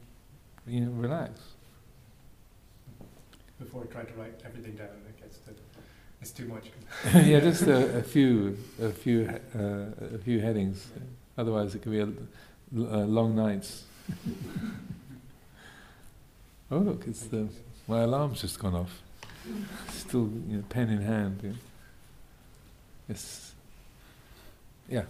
you 0.66 0.80
know 0.80 0.90
relax. 0.92 1.40
Before 3.58 3.84
I 3.84 3.86
try 3.86 4.04
to 4.04 4.14
write 4.14 4.40
everything 4.44 4.74
down, 4.74 4.88
it 5.08 5.20
gets 5.20 5.38
to 5.38 5.50
it's 6.26 6.36
too 6.36 6.48
much. 6.48 6.70
yeah, 7.24 7.38
just 7.38 7.62
a, 7.62 7.98
a, 7.98 8.02
few, 8.02 8.58
a 8.82 8.90
few, 8.90 9.28
uh, 9.54 10.14
a 10.14 10.18
few 10.18 10.40
headings. 10.40 10.88
Otherwise, 11.38 11.74
it 11.76 11.82
can 11.82 11.92
be 11.92 12.00
a, 12.00 12.08
a 12.96 13.06
long 13.06 13.36
nights. 13.36 13.84
oh 16.72 16.78
look, 16.78 17.04
it's 17.06 17.26
the 17.26 17.48
my 17.86 18.00
alarm's 18.00 18.40
just 18.40 18.58
gone 18.58 18.74
off. 18.74 19.02
Still, 19.90 20.28
you 20.48 20.56
know, 20.56 20.64
pen 20.68 20.88
in 20.88 21.02
hand. 21.02 21.40
Yeah. 21.44 21.52
Yes. 23.08 23.52
Yeah. 24.88 25.04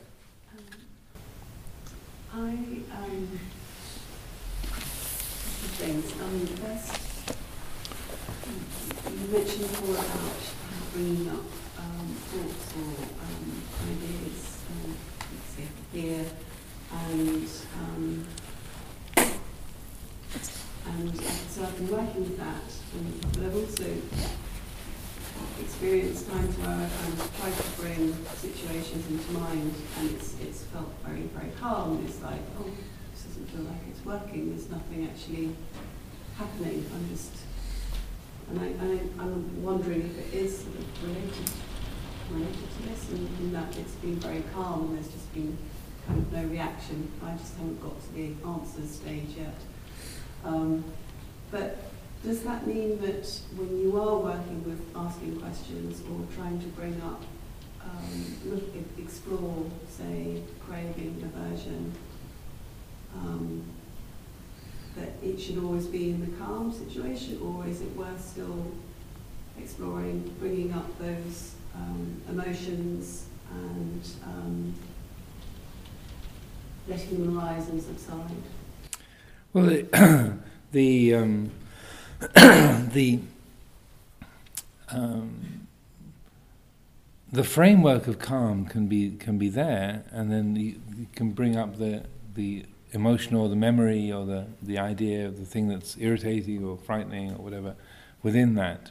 Um, 2.35 2.85
I 2.93 2.97
um, 2.99 3.29
things. 5.79 6.13
Um, 6.21 6.47
first, 6.47 7.01
you 9.11 9.27
mentioned 9.33 9.61
before 9.63 9.95
about 9.95 10.66
bringing 10.97 11.29
up 11.29 11.45
um, 11.77 12.09
thoughts 12.25 12.73
or 12.73 13.05
um, 13.21 13.63
ideas, 13.85 14.65
fear, 15.93 16.25
and 16.91 17.49
um, 17.77 18.27
and 20.87 21.21
so 21.51 21.65
I've 21.65 21.77
been 21.77 21.91
working 21.91 22.23
with 22.23 22.39
that, 22.39 22.65
but 23.35 23.45
I've 23.45 23.57
also 23.57 23.93
experienced 25.61 26.31
times 26.31 26.57
where 26.57 26.71
I've 26.71 27.41
tried 27.41 27.53
to 27.53 27.81
bring 27.83 28.17
situations 28.37 29.07
into 29.11 29.33
mind 29.33 29.75
and 29.99 30.11
it's, 30.13 30.41
it's 30.41 30.63
felt 30.63 30.91
very, 31.05 31.29
very 31.37 31.51
calm. 31.61 32.03
It's 32.09 32.23
like, 32.23 32.41
oh, 32.59 32.71
this 33.13 33.25
doesn't 33.25 33.51
feel 33.51 33.65
like 33.65 33.81
it's 33.91 34.03
working. 34.03 34.49
There's 34.49 34.71
nothing 34.71 35.07
actually 35.13 35.55
happening. 36.39 36.87
I'm 36.95 37.09
just, 37.11 37.33
and 38.49 38.61
I, 38.61 38.65
I, 38.65 39.25
I'm 39.25 39.63
wondering 39.63 40.03
if 40.03 40.35
it 40.35 40.39
is 40.39 40.59
sort 40.61 40.77
of 40.77 41.03
related, 41.03 41.51
related 42.31 42.77
to 42.77 42.89
this 42.89 43.09
and, 43.11 43.29
and 43.39 43.55
that 43.55 43.77
it's 43.77 43.95
been 43.95 44.17
very 44.17 44.43
calm 44.55 44.89
and 44.89 44.97
there's 44.97 45.09
just 45.09 45.33
been 45.35 45.57
kind 46.07 46.21
of 46.21 46.33
no 46.33 46.45
reaction. 46.45 47.11
I 47.25 47.33
just 47.33 47.57
haven't 47.57 47.83
got 47.83 48.01
to 48.01 48.13
the 48.13 48.33
answers 48.47 48.91
stage 48.91 49.31
yet. 49.37 49.55
Um, 50.45 50.85
but 51.51 51.79
does 52.25 52.43
that 52.43 52.67
mean 52.67 53.01
that 53.01 53.29
when 53.57 53.81
you 53.81 54.01
are 54.01 54.17
working 54.17 54.65
with 54.65 54.81
asking 54.95 55.41
questions 55.41 56.03
or 56.11 56.27
trying 56.37 56.61
to 56.61 56.67
bring 56.69 57.01
up, 57.03 57.23
um, 57.83 58.37
look, 58.47 58.65
explore, 58.99 59.65
say, 59.89 60.43
craving, 60.67 61.23
aversion, 61.23 61.93
um, 63.15 63.65
that 64.97 65.11
it 65.23 65.39
should 65.39 65.59
always 65.59 65.87
be 65.87 66.11
in 66.11 66.21
the 66.21 66.37
calm 66.39 66.73
situation, 66.73 67.39
or 67.43 67.67
is 67.67 67.81
it 67.81 67.95
worth 67.97 68.21
still 68.25 68.73
exploring, 69.59 70.35
bringing 70.41 70.73
up 70.73 70.99
those 70.99 71.55
um, 71.75 72.21
emotions 72.29 73.27
and 73.51 74.03
um, 74.25 74.75
letting 76.89 77.25
them 77.25 77.39
rise 77.39 77.69
and 77.69 77.83
subside? 77.83 78.31
Well, 79.53 79.67
the, 79.67 80.39
the 80.73 81.15
um, 81.15 81.51
the 82.35 83.21
um, 84.89 85.67
the 87.33 87.45
framework 87.45 88.07
of 88.07 88.19
calm 88.19 88.67
can 88.67 88.87
be 88.87 89.11
can 89.19 89.37
be 89.39 89.49
there, 89.49 90.05
and 90.11 90.33
then 90.33 90.57
you, 90.57 90.81
you, 90.97 91.07
can 91.15 91.33
bring 91.33 91.57
up 91.57 91.79
the 91.79 92.05
the 92.35 92.65
emotion 92.97 93.37
or 93.37 93.49
the 93.49 93.57
memory 93.57 94.11
or 94.11 94.27
the 94.27 94.47
the 94.61 94.79
idea 94.79 95.27
of 95.27 95.39
the 95.39 95.47
thing 95.47 95.69
that's 95.69 95.97
irritating 95.99 96.65
or 96.65 96.77
frightening 96.77 97.31
or 97.33 97.39
whatever 97.39 97.77
within 98.23 98.55
that, 98.55 98.91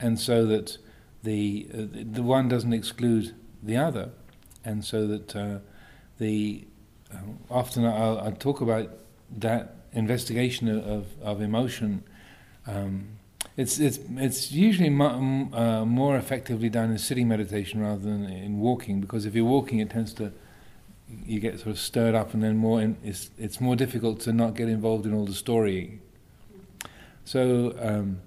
and 0.00 0.18
so 0.18 0.46
that 0.46 0.78
the 1.22 1.68
uh, 1.72 1.82
the 2.12 2.22
one 2.22 2.48
doesn't 2.48 2.72
exclude 2.72 3.34
the 3.62 3.76
other, 3.76 4.10
and 4.64 4.84
so 4.84 5.06
that 5.06 5.36
uh, 5.36 5.58
the 6.18 6.64
uh, 7.12 7.16
often 7.50 7.84
I'll, 7.84 8.18
I'll, 8.18 8.32
talk 8.32 8.60
about 8.60 8.88
that 9.38 9.76
investigation 9.92 10.68
of, 10.68 11.06
of 11.22 11.40
emotion. 11.40 12.02
Um, 12.66 13.18
it's 13.56 13.78
it's 13.78 13.98
it's 14.16 14.52
usually 14.52 14.88
uh, 14.88 15.84
more 15.84 16.16
effectively 16.16 16.68
done 16.68 16.90
in 16.90 16.98
sitting 16.98 17.28
meditation 17.28 17.80
rather 17.80 18.00
than 18.00 18.24
in 18.24 18.58
walking 18.58 19.00
because 19.00 19.26
if 19.26 19.34
you're 19.34 19.44
walking, 19.44 19.78
it 19.78 19.90
tends 19.90 20.12
to 20.14 20.32
you 21.08 21.40
get 21.40 21.58
sort 21.58 21.68
of 21.68 21.78
stirred 21.78 22.14
up, 22.14 22.34
and 22.34 22.42
then 22.42 22.56
more 22.56 22.80
in, 22.80 22.96
it's 23.04 23.30
it's 23.38 23.60
more 23.60 23.76
difficult 23.76 24.20
to 24.20 24.32
not 24.32 24.54
get 24.54 24.68
involved 24.68 25.06
in 25.06 25.14
all 25.14 25.26
the 25.26 25.34
story. 25.34 26.00
So 27.24 27.74
um, 27.80 28.20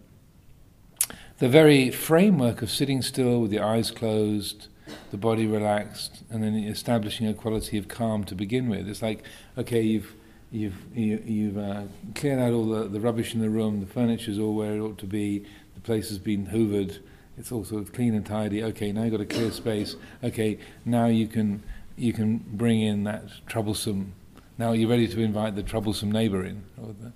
the 1.40 1.50
very 1.50 1.92
framework 1.92 2.62
of 2.62 2.70
sitting 2.70 3.02
still 3.02 3.42
with 3.42 3.52
the 3.52 3.60
eyes 3.60 3.92
closed, 3.92 4.68
the 5.12 5.18
body 5.18 5.46
relaxed, 5.46 6.24
and 6.30 6.44
then 6.44 6.56
establishing 6.56 7.28
a 7.28 7.34
quality 7.34 7.78
of 7.78 7.88
calm 7.88 8.24
to 8.26 8.36
begin 8.36 8.70
with. 8.70 8.88
It's 8.88 9.02
like 9.02 9.24
okay, 9.58 9.82
you've 9.82 10.13
You've 10.52 10.78
you, 10.96 11.22
you've 11.26 11.58
uh, 11.58 11.84
cleared 12.16 12.40
out 12.40 12.54
all 12.54 12.66
the, 12.66 12.88
the 12.88 13.02
rubbish 13.02 13.34
in 13.34 13.42
the 13.42 13.50
room. 13.50 13.82
The 13.82 13.86
furniture's 13.86 14.40
all 14.40 14.56
where 14.56 14.76
it 14.76 14.80
ought 14.80 14.98
to 15.00 15.06
be. 15.06 15.46
The 15.76 15.82
place 15.82 16.08
has 16.10 16.20
been 16.20 16.48
hoovered. 16.48 17.00
it's 17.38 17.52
all 17.52 17.66
sort 17.66 17.82
of 17.82 17.92
clean 17.92 18.16
and 18.16 18.26
tidy. 18.26 18.63
Okay, 18.63 18.94
now 18.94 19.04
you've 19.04 19.12
got 19.12 19.22
a 19.22 19.26
clear 19.26 19.52
space. 19.52 19.98
Okay, 20.24 20.58
now 20.86 21.08
you 21.08 21.28
can 21.28 21.63
you 21.97 22.13
can 22.13 22.38
bring 22.38 22.81
in 22.81 23.03
that 23.03 23.23
troublesome. 23.47 24.13
Now 24.57 24.71
you're 24.71 24.89
ready 24.89 25.07
to 25.07 25.19
invite 25.19 25.55
the 25.55 25.63
troublesome 25.63 26.12
neighbour 26.12 26.45
in, 26.45 26.63
or 26.77 26.93
the, 26.93 27.12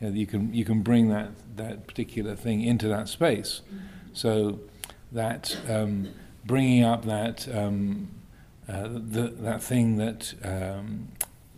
you, 0.00 0.08
know, 0.08 0.14
you 0.14 0.26
can 0.26 0.54
you 0.54 0.64
can 0.64 0.82
bring 0.82 1.08
that 1.08 1.30
that 1.56 1.86
particular 1.86 2.36
thing 2.36 2.62
into 2.62 2.86
that 2.88 3.08
space. 3.08 3.62
So 4.12 4.60
that 5.12 5.56
um, 5.68 6.08
bringing 6.44 6.84
up 6.84 7.04
that 7.04 7.48
um, 7.54 8.08
uh, 8.68 8.88
the, 8.88 9.34
that 9.40 9.62
thing 9.62 9.96
that 9.96 10.34
um, 10.44 11.08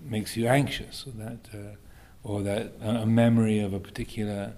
makes 0.05 0.37
you 0.37 0.47
anxious, 0.47 1.07
or 1.07 1.13
that 1.13 1.49
uh, 1.55 1.77
or 2.23 2.43
that 2.43 2.73
uh, 2.83 3.03
a 3.03 3.07
memory 3.07 3.61
of 3.61 3.73
a 3.73 3.81
particular 3.81 4.53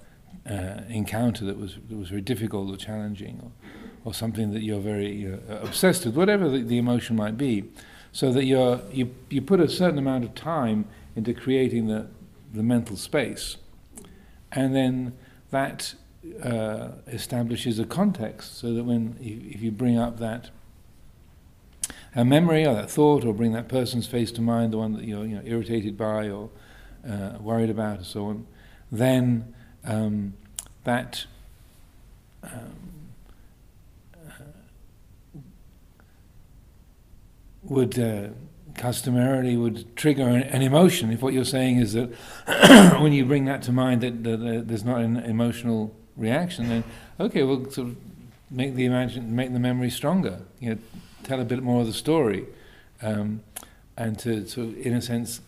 uh, 0.49 0.81
encounter 0.89 1.45
that 1.45 1.59
was 1.59 1.77
that 1.89 1.97
was 1.97 2.09
very 2.09 2.23
difficult 2.23 2.73
or 2.73 2.77
challenging, 2.77 3.41
or, 3.43 4.11
or 4.11 4.15
something 4.15 4.53
that 4.53 4.63
you're 4.63 4.81
very 4.81 5.33
uh, 5.33 5.59
obsessed 5.63 6.05
with, 6.05 6.17
whatever 6.17 6.49
the, 6.49 6.63
the, 6.63 6.79
emotion 6.79 7.17
might 7.17 7.37
be, 7.37 7.65
so 8.13 8.33
that 8.33 8.45
you're 8.45 8.81
you 8.93 9.15
you 9.29 9.43
put 9.43 9.61
a 9.61 9.69
certain 9.69 9.99
amount 9.99 10.25
of 10.25 10.35
time 10.35 10.87
into 11.17 11.35
creating 11.35 11.87
the 11.87 12.09
the 12.53 12.63
mental 12.63 12.97
space, 12.97 13.57
and 14.53 14.75
then 14.75 15.13
that 15.51 15.95
uh, 16.43 16.89
establishes 17.07 17.79
a 17.79 17.85
context, 17.85 18.59
so 18.59 18.73
that 18.75 18.85
when 18.85 19.17
if 19.21 19.63
you 19.63 19.71
bring 19.71 19.99
up 19.99 20.19
that 20.19 20.51
a 22.15 22.25
memory 22.25 22.67
or 22.67 22.75
that 22.75 22.91
thought, 22.91 23.25
or 23.25 23.33
bring 23.33 23.53
that 23.53 23.69
person's 23.69 24.07
face 24.07 24.33
to 24.33 24.41
mind, 24.41 24.73
the 24.73 24.79
one 24.79 24.95
that 24.95 25.05
you're 25.05 25.25
you 25.25 25.37
know, 25.37 25.43
irritated 25.45 25.97
by 25.97 26.29
or 26.29 26.51
uh, 27.09 27.39
worried 27.41 27.71
about, 27.71 27.99
and 27.99 28.07
so 28.07 28.27
on, 28.27 28.47
then 28.91 29.55
um, 29.85 30.35
that 30.85 31.27
um, 32.43 32.90
would 37.63 37.99
uh, 37.99 38.29
customarily 38.75 39.57
would 39.57 39.95
trigger 39.97 40.23
an, 40.23 40.43
an, 40.43 40.63
emotion. 40.63 41.13
If 41.13 41.23
what 41.23 41.35
you're 41.35 41.45
saying 41.45 41.79
is 41.79 41.93
that 41.93 42.11
when 43.01 43.13
you 43.13 43.25
bring 43.25 43.45
that 43.45 43.63
to 43.65 43.73
mind, 43.73 44.01
that, 44.01 44.25
that, 44.25 44.37
that, 44.39 44.69
there's 44.69 44.85
not 44.85 45.01
an 45.01 45.19
emotional 45.19 45.95
reaction, 46.17 46.69
then 46.69 46.85
okay, 47.19 47.43
we'll 47.43 47.71
sort 47.71 47.89
of 47.89 47.97
make 48.51 48.75
the 48.75 48.85
imagine, 48.85 49.35
make 49.35 49.53
the 49.53 49.59
memory 49.59 49.91
stronger. 49.91 50.41
You 50.59 50.71
know, 50.71 50.79
tell 51.23 51.41
a 51.41 51.45
bit 51.45 51.63
more 51.63 51.83
of 51.83 51.87
the 51.87 51.93
story, 51.93 52.47
um, 53.03 53.43
and 53.97 54.19
to, 54.21 54.45
to, 54.45 54.81
in 54.81 54.95
a 54.95 55.03
sense, 55.03 55.41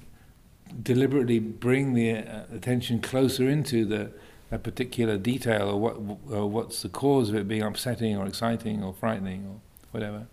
deliberately 0.82 1.38
bring 1.38 1.94
the 1.94 2.16
uh, 2.16 2.42
attention 2.52 3.00
closer 3.00 3.48
into 3.48 3.84
the 3.84 4.10
a 4.50 4.58
particular 4.58 5.16
detail 5.16 5.70
or 5.70 5.80
what 5.80 5.96
or 6.30 6.48
what's 6.48 6.82
the 6.82 6.88
cause 6.88 7.30
of 7.30 7.34
it 7.34 7.48
being 7.48 7.62
upsetting 7.62 8.16
or 8.16 8.26
exciting 8.26 8.84
or 8.84 8.92
frightening 8.92 9.46
or 9.46 9.60
whatever, 9.90 10.26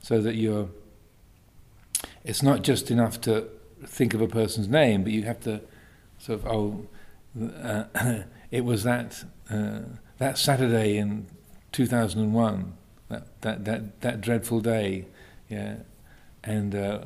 so 0.00 0.20
that 0.20 0.34
you're. 0.34 0.68
It's 2.26 2.42
not 2.42 2.62
just 2.62 2.90
enough 2.90 3.20
to 3.22 3.48
think 3.84 4.12
of 4.12 4.20
a 4.20 4.26
person's 4.26 4.68
name, 4.68 5.04
but 5.04 5.12
you 5.12 5.22
have 5.22 5.40
to 5.40 5.60
sort 6.18 6.40
of 6.40 6.46
oh, 6.46 6.86
uh, 7.62 7.84
it 8.50 8.64
was 8.64 8.82
that 8.82 9.24
uh, 9.48 9.80
that 10.18 10.36
Saturday 10.36 10.96
in 10.96 11.26
2001, 11.72 12.72
that 13.08 13.42
that 13.42 13.64
that, 13.64 14.00
that 14.00 14.20
dreadful 14.20 14.60
day, 14.60 15.06
yeah, 15.48 15.76
and 16.42 16.74
uh, 16.74 17.00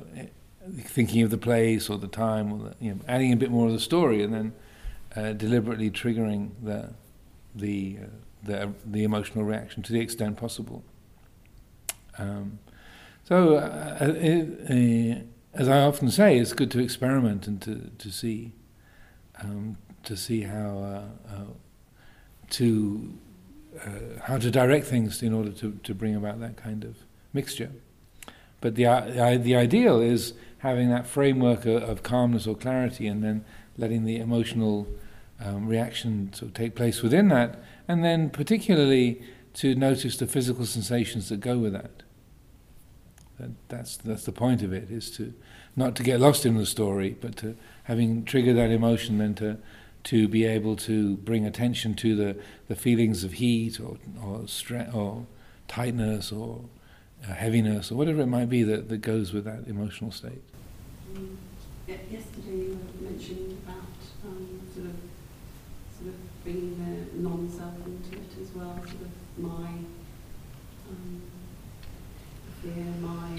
thinking 0.78 1.22
of 1.22 1.30
the 1.30 1.38
place 1.38 1.90
or 1.90 1.98
the 1.98 2.08
time, 2.08 2.52
or 2.52 2.70
the, 2.70 2.74
you 2.80 2.94
know, 2.94 3.00
adding 3.06 3.32
a 3.32 3.36
bit 3.36 3.50
more 3.50 3.66
of 3.66 3.72
the 3.72 3.80
story, 3.80 4.22
and 4.22 4.32
then 4.32 4.52
uh, 5.16 5.32
deliberately 5.34 5.90
triggering 5.90 6.50
the 6.62 6.94
the, 7.54 7.98
uh, 8.02 8.06
the 8.42 8.72
the 8.86 9.04
emotional 9.04 9.44
reaction 9.44 9.82
to 9.82 9.92
the 9.92 10.00
extent 10.00 10.38
possible. 10.38 10.82
Um, 12.16 12.58
so, 13.30 13.56
uh, 13.56 13.96
uh 14.00 14.74
uh, 14.74 15.14
as 15.54 15.68
I 15.68 15.80
often 15.80 16.10
say, 16.10 16.38
it's 16.38 16.52
good 16.52 16.70
to 16.72 16.80
experiment 16.80 17.46
and 17.46 17.62
to 17.62 17.90
to 17.96 18.10
see 18.10 18.52
um, 19.42 19.78
to 20.04 20.16
see 20.16 20.42
how 20.42 21.04
to 22.50 23.18
how 24.22 24.36
to 24.36 24.50
direct 24.50 24.86
things 24.86 25.22
in 25.22 25.32
order 25.32 25.50
to, 25.50 25.78
to 25.82 25.94
bring 25.94 26.14
about 26.14 26.40
that 26.40 26.56
kind 26.56 26.84
of 26.84 26.96
mixture. 27.32 27.70
But 28.60 28.74
the, 28.74 28.86
uh, 28.86 29.38
the 29.38 29.56
ideal 29.56 30.00
is 30.00 30.34
having 30.58 30.90
that 30.90 31.06
framework 31.06 31.64
of, 31.64 31.82
of, 31.82 32.02
calmness 32.02 32.46
or 32.46 32.54
clarity 32.54 33.06
and 33.06 33.24
then 33.24 33.44
letting 33.78 34.04
the 34.04 34.16
emotional 34.16 34.86
um, 35.42 35.66
reaction 35.66 36.32
sort 36.34 36.50
of 36.50 36.54
take 36.54 36.74
place 36.74 37.02
within 37.02 37.28
that, 37.28 37.62
and 37.88 38.04
then 38.04 38.28
particularly 38.28 39.22
to 39.54 39.74
notice 39.74 40.18
the 40.18 40.26
physical 40.26 40.66
sensations 40.66 41.30
that 41.30 41.40
go 41.40 41.56
with 41.56 41.72
that. 41.72 42.02
That. 43.40 43.50
That's 43.68 43.96
that's 43.96 44.24
the 44.24 44.32
point 44.32 44.62
of 44.62 44.72
it 44.72 44.90
is 44.90 45.10
to 45.12 45.32
not 45.76 45.94
to 45.96 46.02
get 46.02 46.20
lost 46.20 46.46
in 46.46 46.56
the 46.56 46.66
story, 46.66 47.16
but 47.20 47.36
to 47.38 47.56
having 47.84 48.24
triggered 48.24 48.56
that 48.56 48.70
emotion, 48.70 49.18
then 49.18 49.34
to 49.36 49.58
to 50.04 50.28
be 50.28 50.44
able 50.44 50.76
to 50.76 51.16
bring 51.16 51.44
attention 51.44 51.94
to 51.94 52.16
the, 52.16 52.36
the 52.68 52.74
feelings 52.74 53.24
of 53.24 53.34
heat 53.34 53.80
or 53.80 53.98
or, 54.22 54.38
stre- 54.40 54.94
or 54.94 55.26
tightness 55.68 56.32
or 56.32 56.64
uh, 57.28 57.34
heaviness 57.34 57.90
or 57.90 57.96
whatever 57.96 58.22
it 58.22 58.26
might 58.26 58.48
be 58.48 58.62
that, 58.62 58.88
that 58.88 58.98
goes 58.98 59.32
with 59.32 59.44
that 59.44 59.66
emotional 59.66 60.10
state. 60.10 60.42
Mm. 61.14 61.36
Yesterday 61.88 62.56
you 62.56 62.78
were 63.02 63.10
mentioning 63.10 63.58
about 63.64 63.84
um, 64.24 64.60
sort 64.74 64.86
of 64.86 64.96
sort 65.96 66.08
of 66.08 66.44
bringing 66.44 66.78
the 66.78 67.20
non-self 67.28 67.74
into 67.86 68.16
it 68.16 68.42
as 68.42 68.50
well, 68.54 68.74
sort 68.76 69.02
of 69.02 69.12
my 69.36 69.68
um, 70.88 71.22
fear, 72.62 72.86
my 73.00 73.29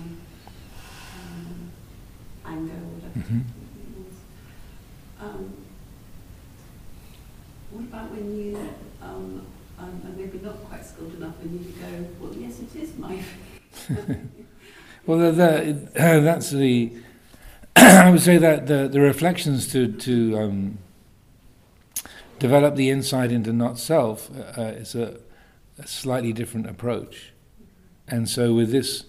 anger, 2.52 2.74
whatever 2.74 3.20
mm-hmm. 3.20 3.40
it. 3.40 3.46
Um, 5.22 5.54
what 7.72 7.84
about 7.84 8.12
when 8.12 8.38
you 8.38 8.58
um, 9.02 9.46
um, 9.80 10.02
are 10.06 10.18
maybe 10.18 10.40
not 10.40 10.64
quite 10.66 10.86
skilled 10.86 11.16
enough 11.16 11.36
and 11.42 11.60
you 11.60 11.72
go, 11.72 12.06
well, 12.20 12.36
yes, 12.36 12.60
it 12.60 12.76
is 12.76 12.98
my 12.98 13.18
well, 15.06 15.18
the, 15.18 15.32
the, 15.32 16.04
uh, 16.04 16.20
that's 16.22 16.52
the. 16.52 16.94
I 17.76 18.12
would 18.12 18.22
say 18.22 18.38
that 18.38 18.68
the, 18.68 18.88
the 18.88 19.00
reflections 19.00 19.72
to 19.72 19.92
to 19.94 20.38
um, 20.38 20.78
develop 22.40 22.76
the 22.76 22.90
insight 22.90 23.32
into 23.32 23.54
not 23.54 23.80
self 23.80 24.30
uh, 24.58 24.62
is 24.62 24.94
a, 24.96 25.18
a, 25.80 25.88
slightly 25.88 26.34
different 26.34 26.68
approach, 26.68 27.32
and 28.08 28.30
so 28.30 28.54
with 28.54 28.72
this, 28.72 29.06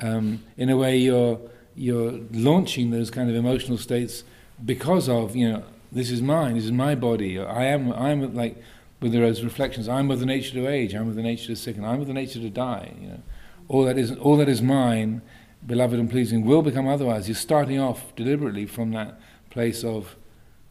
um, 0.00 0.42
in 0.56 0.68
a 0.68 0.76
way, 0.76 0.98
you're 0.98 1.40
you're 1.74 2.20
launching 2.32 2.90
those 2.90 3.10
kind 3.10 3.30
of 3.30 3.36
emotional 3.36 3.78
states 3.78 4.24
because 4.64 5.08
of 5.08 5.34
you 5.36 5.50
know 5.50 5.64
this 5.90 6.10
is 6.10 6.22
mine, 6.22 6.54
this 6.54 6.64
is 6.64 6.72
my 6.72 6.94
body. 6.94 7.38
I 7.38 7.64
am 7.64 7.92
I 7.92 8.10
am 8.10 8.34
like 8.34 8.62
with 9.00 9.12
those 9.12 9.42
reflections. 9.42 9.88
I'm 9.88 10.08
with 10.08 10.20
the 10.20 10.26
nature 10.26 10.52
to 10.54 10.68
age. 10.68 10.94
I'm 10.94 11.06
with 11.06 11.16
the 11.16 11.22
nature 11.22 11.48
to 11.48 11.56
sicken. 11.56 11.84
I'm 11.84 11.98
with 11.98 12.08
the 12.08 12.14
nature 12.14 12.40
to 12.40 12.50
die. 12.50 12.92
You 13.00 13.08
know 13.08 13.22
all 13.68 13.84
that 13.84 13.98
is 13.98 14.12
all 14.16 14.36
that 14.36 14.48
is 14.48 14.60
mine, 14.62 15.22
beloved 15.66 15.98
and 15.98 16.10
pleasing, 16.10 16.44
will 16.44 16.62
become 16.62 16.86
otherwise. 16.86 17.28
You're 17.28 17.34
starting 17.34 17.80
off 17.80 18.14
deliberately 18.16 18.66
from 18.66 18.92
that 18.92 19.18
place 19.50 19.82
of 19.82 20.16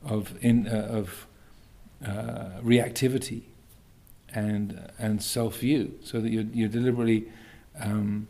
of 0.05 0.33
in 0.41 0.67
uh, 0.67 0.87
of 0.91 1.27
uh, 2.05 2.61
reactivity 2.63 3.43
and 4.33 4.91
and 4.99 5.21
self 5.21 5.59
view, 5.59 5.97
so 6.03 6.21
that 6.21 6.29
you're 6.29 6.45
you're 6.53 6.69
deliberately 6.69 7.27
um, 7.79 8.27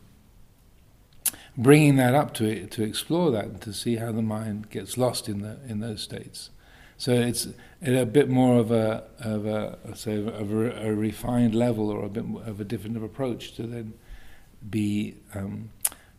bringing 1.58 1.96
that 1.98 2.16
up 2.16 2.34
to 2.36 2.46
it, 2.46 2.72
to 2.72 2.84
explore 2.84 3.32
that 3.32 3.46
and 3.46 3.62
to 3.62 3.74
see 3.74 3.98
how 3.98 4.12
the 4.12 4.22
mind 4.22 4.70
gets 4.70 4.98
lost 4.98 5.28
in 5.28 5.42
the 5.42 5.58
in 5.68 5.80
those 5.80 6.02
states. 6.02 6.50
So 6.98 7.14
it's 7.14 7.48
a 7.82 8.06
bit 8.06 8.30
more 8.30 8.60
of 8.60 8.72
a 8.72 9.04
of 9.20 9.46
a 9.46 9.78
say 9.96 10.18
of 10.18 10.52
a, 10.52 10.88
a 10.88 10.94
refined 10.94 11.56
level 11.56 11.90
or 11.90 12.06
a 12.06 12.10
bit 12.10 12.26
of 12.46 12.62
a 12.62 12.64
different 12.64 13.04
approach 13.04 13.56
to 13.56 13.64
then 13.64 13.94
be 14.70 15.16
um, 15.34 15.72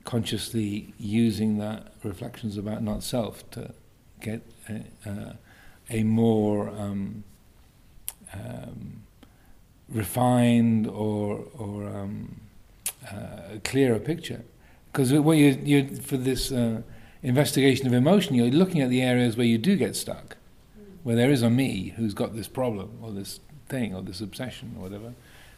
consciously 0.05 0.92
using 0.99 1.59
that 1.59 1.92
reflections 2.03 2.57
about 2.57 2.83
not 2.83 3.05
self 3.05 3.49
to 3.53 3.73
get 4.21 4.42
a, 4.68 5.09
uh, 5.09 5.33
a 5.90 6.03
more 6.03 6.68
um, 6.71 7.23
um, 8.35 9.03
refined 9.88 10.87
or 10.88 11.45
or 11.57 11.87
um, 11.87 12.40
uh, 13.11 13.59
clearer 13.64 13.99
picture. 13.99 14.42
Because 14.92 15.12
what 15.12 15.38
you 15.38 15.59
you 15.64 15.96
for 15.96 16.18
this 16.18 16.52
uh, 16.52 16.83
investigation 17.22 17.87
of 17.87 17.94
emotion, 17.94 18.35
you're 18.35 18.50
looking 18.50 18.83
at 18.83 18.90
the 18.90 19.00
areas 19.00 19.37
where 19.37 19.46
you 19.46 19.57
do 19.57 19.76
get 19.76 19.96
stuck, 19.96 20.37
where 21.02 21.16
there 21.16 21.31
is 21.31 21.42
a 21.42 21.48
me 21.48 21.94
who's 21.96 22.12
got 22.12 22.35
this 22.37 22.48
problem 22.48 22.98
or 23.00 23.11
this 23.11 23.40
thing 23.68 23.94
or 23.94 24.02
this 24.02 24.20
obsession 24.20 24.74
or 24.76 24.83
whatever, 24.83 25.14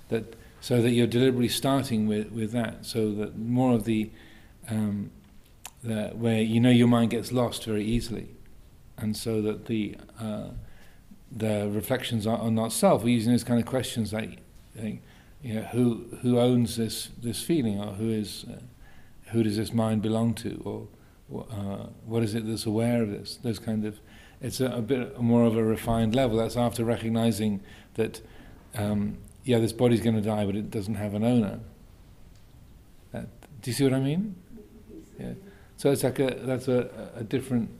that 0.08 0.36
so 0.60 0.80
that 0.80 0.90
you're 0.90 1.06
deliberately 1.06 1.48
starting 1.48 2.06
with, 2.06 2.30
with 2.32 2.52
that, 2.52 2.86
so 2.86 3.12
that 3.12 3.36
more 3.36 3.74
of 3.74 3.84
the, 3.84 4.10
um, 4.70 5.10
the 5.82 6.08
where 6.14 6.40
you 6.40 6.60
know 6.60 6.70
your 6.70 6.88
mind 6.88 7.10
gets 7.10 7.32
lost 7.32 7.64
very 7.64 7.84
easily, 7.84 8.28
and 8.96 9.16
so 9.16 9.42
that 9.42 9.66
the 9.66 9.96
uh, 10.20 10.50
the 11.30 11.68
reflections 11.72 12.26
are, 12.26 12.38
are 12.38 12.50
not 12.50 12.72
self. 12.72 13.02
We're 13.02 13.10
using 13.10 13.32
those 13.32 13.44
kind 13.44 13.60
of 13.60 13.66
questions 13.66 14.12
like, 14.12 14.38
like 14.80 15.02
you 15.42 15.54
know, 15.54 15.62
who 15.62 16.06
who 16.22 16.38
owns 16.38 16.76
this 16.76 17.08
this 17.20 17.42
feeling, 17.42 17.80
or 17.80 17.94
who 17.94 18.08
is 18.08 18.46
uh, 18.48 18.60
who 19.34 19.42
does 19.42 19.56
this 19.56 19.72
mind 19.72 20.00
belong 20.00 20.32
to, 20.34 20.62
or 20.64 21.44
uh, 21.50 21.88
what 22.06 22.22
is 22.22 22.34
it 22.34 22.46
that's 22.46 22.66
aware 22.66 23.02
of 23.02 23.10
this? 23.10 23.36
Those 23.42 23.58
kind 23.58 23.84
of 23.84 23.98
it's 24.40 24.60
a, 24.60 24.66
a, 24.66 24.82
bit 24.82 25.20
more 25.20 25.44
of 25.44 25.56
a 25.56 25.64
refined 25.64 26.14
level. 26.14 26.36
That's 26.36 26.56
after 26.56 26.84
recognizing 26.84 27.62
that, 27.94 28.20
um, 28.74 29.16
yeah, 29.44 29.58
this 29.58 29.72
body's 29.72 30.00
going 30.00 30.16
to 30.16 30.22
die, 30.22 30.44
but 30.44 30.54
it 30.54 30.70
doesn't 30.70 30.96
have 30.96 31.14
an 31.14 31.24
owner. 31.24 31.60
That, 33.12 33.26
do 33.62 33.70
you 33.70 33.74
see 33.74 33.84
what 33.84 33.94
I 33.94 34.00
mean? 34.00 34.36
Yeah. 35.18 35.32
So 35.76 35.90
it's 35.90 36.04
like 36.04 36.18
a 36.18 36.34
that's 36.40 36.68
a, 36.68 37.10
a 37.16 37.24
different 37.24 37.70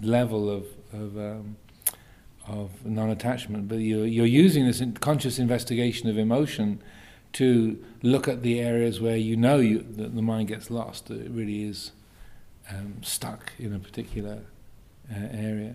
level 0.00 0.50
of 0.50 0.66
of 0.92 1.16
um, 1.16 1.56
of 2.46 2.70
non-attachment, 2.84 3.68
but 3.68 3.76
you're 3.76 4.06
you're 4.06 4.26
using 4.26 4.66
this 4.66 4.82
conscious 5.00 5.38
investigation 5.38 6.08
of 6.08 6.18
emotion 6.18 6.82
to 7.34 7.82
look 8.02 8.28
at 8.28 8.42
the 8.42 8.60
areas 8.60 9.00
where 9.00 9.16
you 9.16 9.36
know 9.36 9.58
you, 9.58 9.84
that 9.96 10.14
the 10.14 10.22
mind 10.22 10.48
gets 10.48 10.70
lost. 10.70 11.06
That 11.06 11.20
it 11.20 11.30
really 11.30 11.62
is 11.62 11.92
um, 12.70 13.02
stuck 13.02 13.52
in 13.58 13.74
a 13.74 13.78
particular 13.78 14.40
uh, 15.10 15.26
area. 15.32 15.74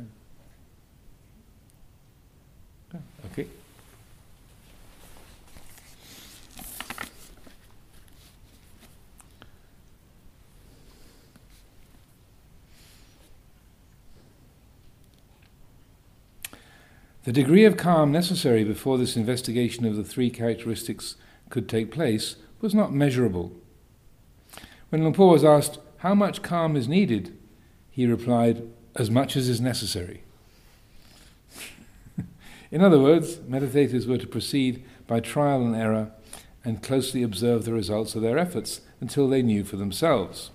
Okay. 3.32 3.48
The 17.24 17.32
degree 17.32 17.64
of 17.64 17.78
calm 17.78 18.12
necessary 18.12 18.66
before 18.66 18.98
this 18.98 19.16
investigation 19.16 19.86
of 19.86 19.96
the 19.96 20.04
three 20.04 20.30
characteristics 20.30 21.16
could 21.54 21.70
take 21.70 21.92
place 21.92 22.36
was 22.62 22.74
not 22.74 22.92
measurable. 22.92 23.52
When 24.90 25.02
Luang 25.02 25.14
Por 25.14 25.34
was 25.34 25.46
asked 25.46 25.78
how 25.98 26.16
much 26.16 26.42
calm 26.42 26.76
is 26.76 26.88
needed, 26.88 27.38
he 27.92 28.08
replied, 28.08 28.64
as 28.96 29.12
much 29.12 29.38
as 29.38 29.48
is 29.48 29.62
necessary. 29.62 30.24
In 32.72 32.82
other 32.82 33.00
words, 33.00 33.36
meditators 33.38 34.08
were 34.08 34.18
to 34.18 34.26
proceed 34.26 34.84
by 35.06 35.20
trial 35.20 35.62
and 35.62 35.76
error 35.76 36.12
and 36.66 36.82
closely 36.82 37.22
observe 37.22 37.66
the 37.66 37.74
results 37.74 38.16
of 38.16 38.24
their 38.24 38.40
efforts 38.40 38.82
until 39.00 39.30
they 39.30 39.44
knew 39.44 39.64
for 39.64 39.76
themselves. 39.76 40.50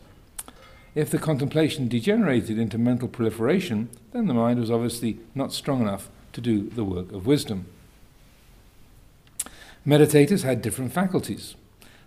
If 0.97 1.11
the 1.11 1.19
contemplation 1.19 1.87
degenerated 1.87 2.59
into 2.59 2.77
mental 2.77 3.07
proliferation, 3.07 3.89
then 4.11 4.27
the 4.27 4.35
mind 4.35 4.59
was 4.59 4.71
obviously 4.71 5.21
not 5.33 5.53
strong 5.53 5.81
enough 5.81 6.09
to 6.33 6.41
do 6.41 6.69
the 6.69 6.85
work 6.85 7.13
of 7.13 7.25
wisdom. 7.25 7.67
Meditators 9.89 10.43
had 10.43 10.61
different 10.61 10.93
faculties. 10.93 11.55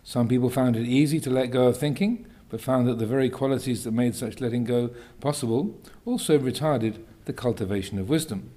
Some 0.03 0.27
people 0.27 0.51
found 0.51 0.75
it 0.75 0.85
easy 0.85 1.19
to 1.19 1.31
let 1.31 1.47
go 1.47 1.65
of 1.65 1.77
thinking, 1.77 2.27
but 2.47 2.61
found 2.61 2.87
that 2.87 2.99
the 2.99 3.07
very 3.07 3.27
qualities 3.27 3.83
that 3.83 3.91
made 3.91 4.13
such 4.13 4.39
letting 4.39 4.65
go 4.65 4.91
possible 5.19 5.75
also 6.05 6.37
retarded 6.37 7.01
the 7.25 7.33
cultivation 7.33 7.97
of 7.97 8.07
wisdom. 8.07 8.51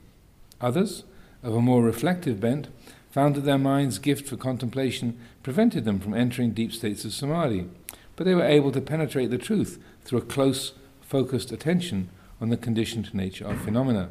Others, 0.61 1.05
of 1.43 1.55
a 1.55 1.63
more 1.63 1.83
reflective 1.83 2.39
bent, 2.39 2.69
found 3.11 3.35
that 3.35 3.47
their 3.47 3.57
mind's 3.57 3.99
gift 3.99 4.29
for 4.29 4.37
contemplation 4.37 5.19
prevented 5.43 5.87
them 5.87 6.01
from 6.01 6.13
entering 6.13 6.51
deep 6.51 6.75
states 6.75 7.07
of 7.07 7.15
samadhi, 7.15 7.67
but 8.17 8.25
they 8.25 8.35
were 8.35 8.45
able 8.45 8.73
to 8.73 8.81
penetrate 8.83 9.31
the 9.31 9.39
truth 9.39 9.83
through 10.05 10.19
a 10.19 10.23
close, 10.23 10.75
focused 11.01 11.51
attention 11.51 12.11
on 12.43 12.51
the 12.51 12.59
conditioned 12.59 13.15
nature 13.15 13.47
of 13.47 13.59
phenomena. 13.63 14.11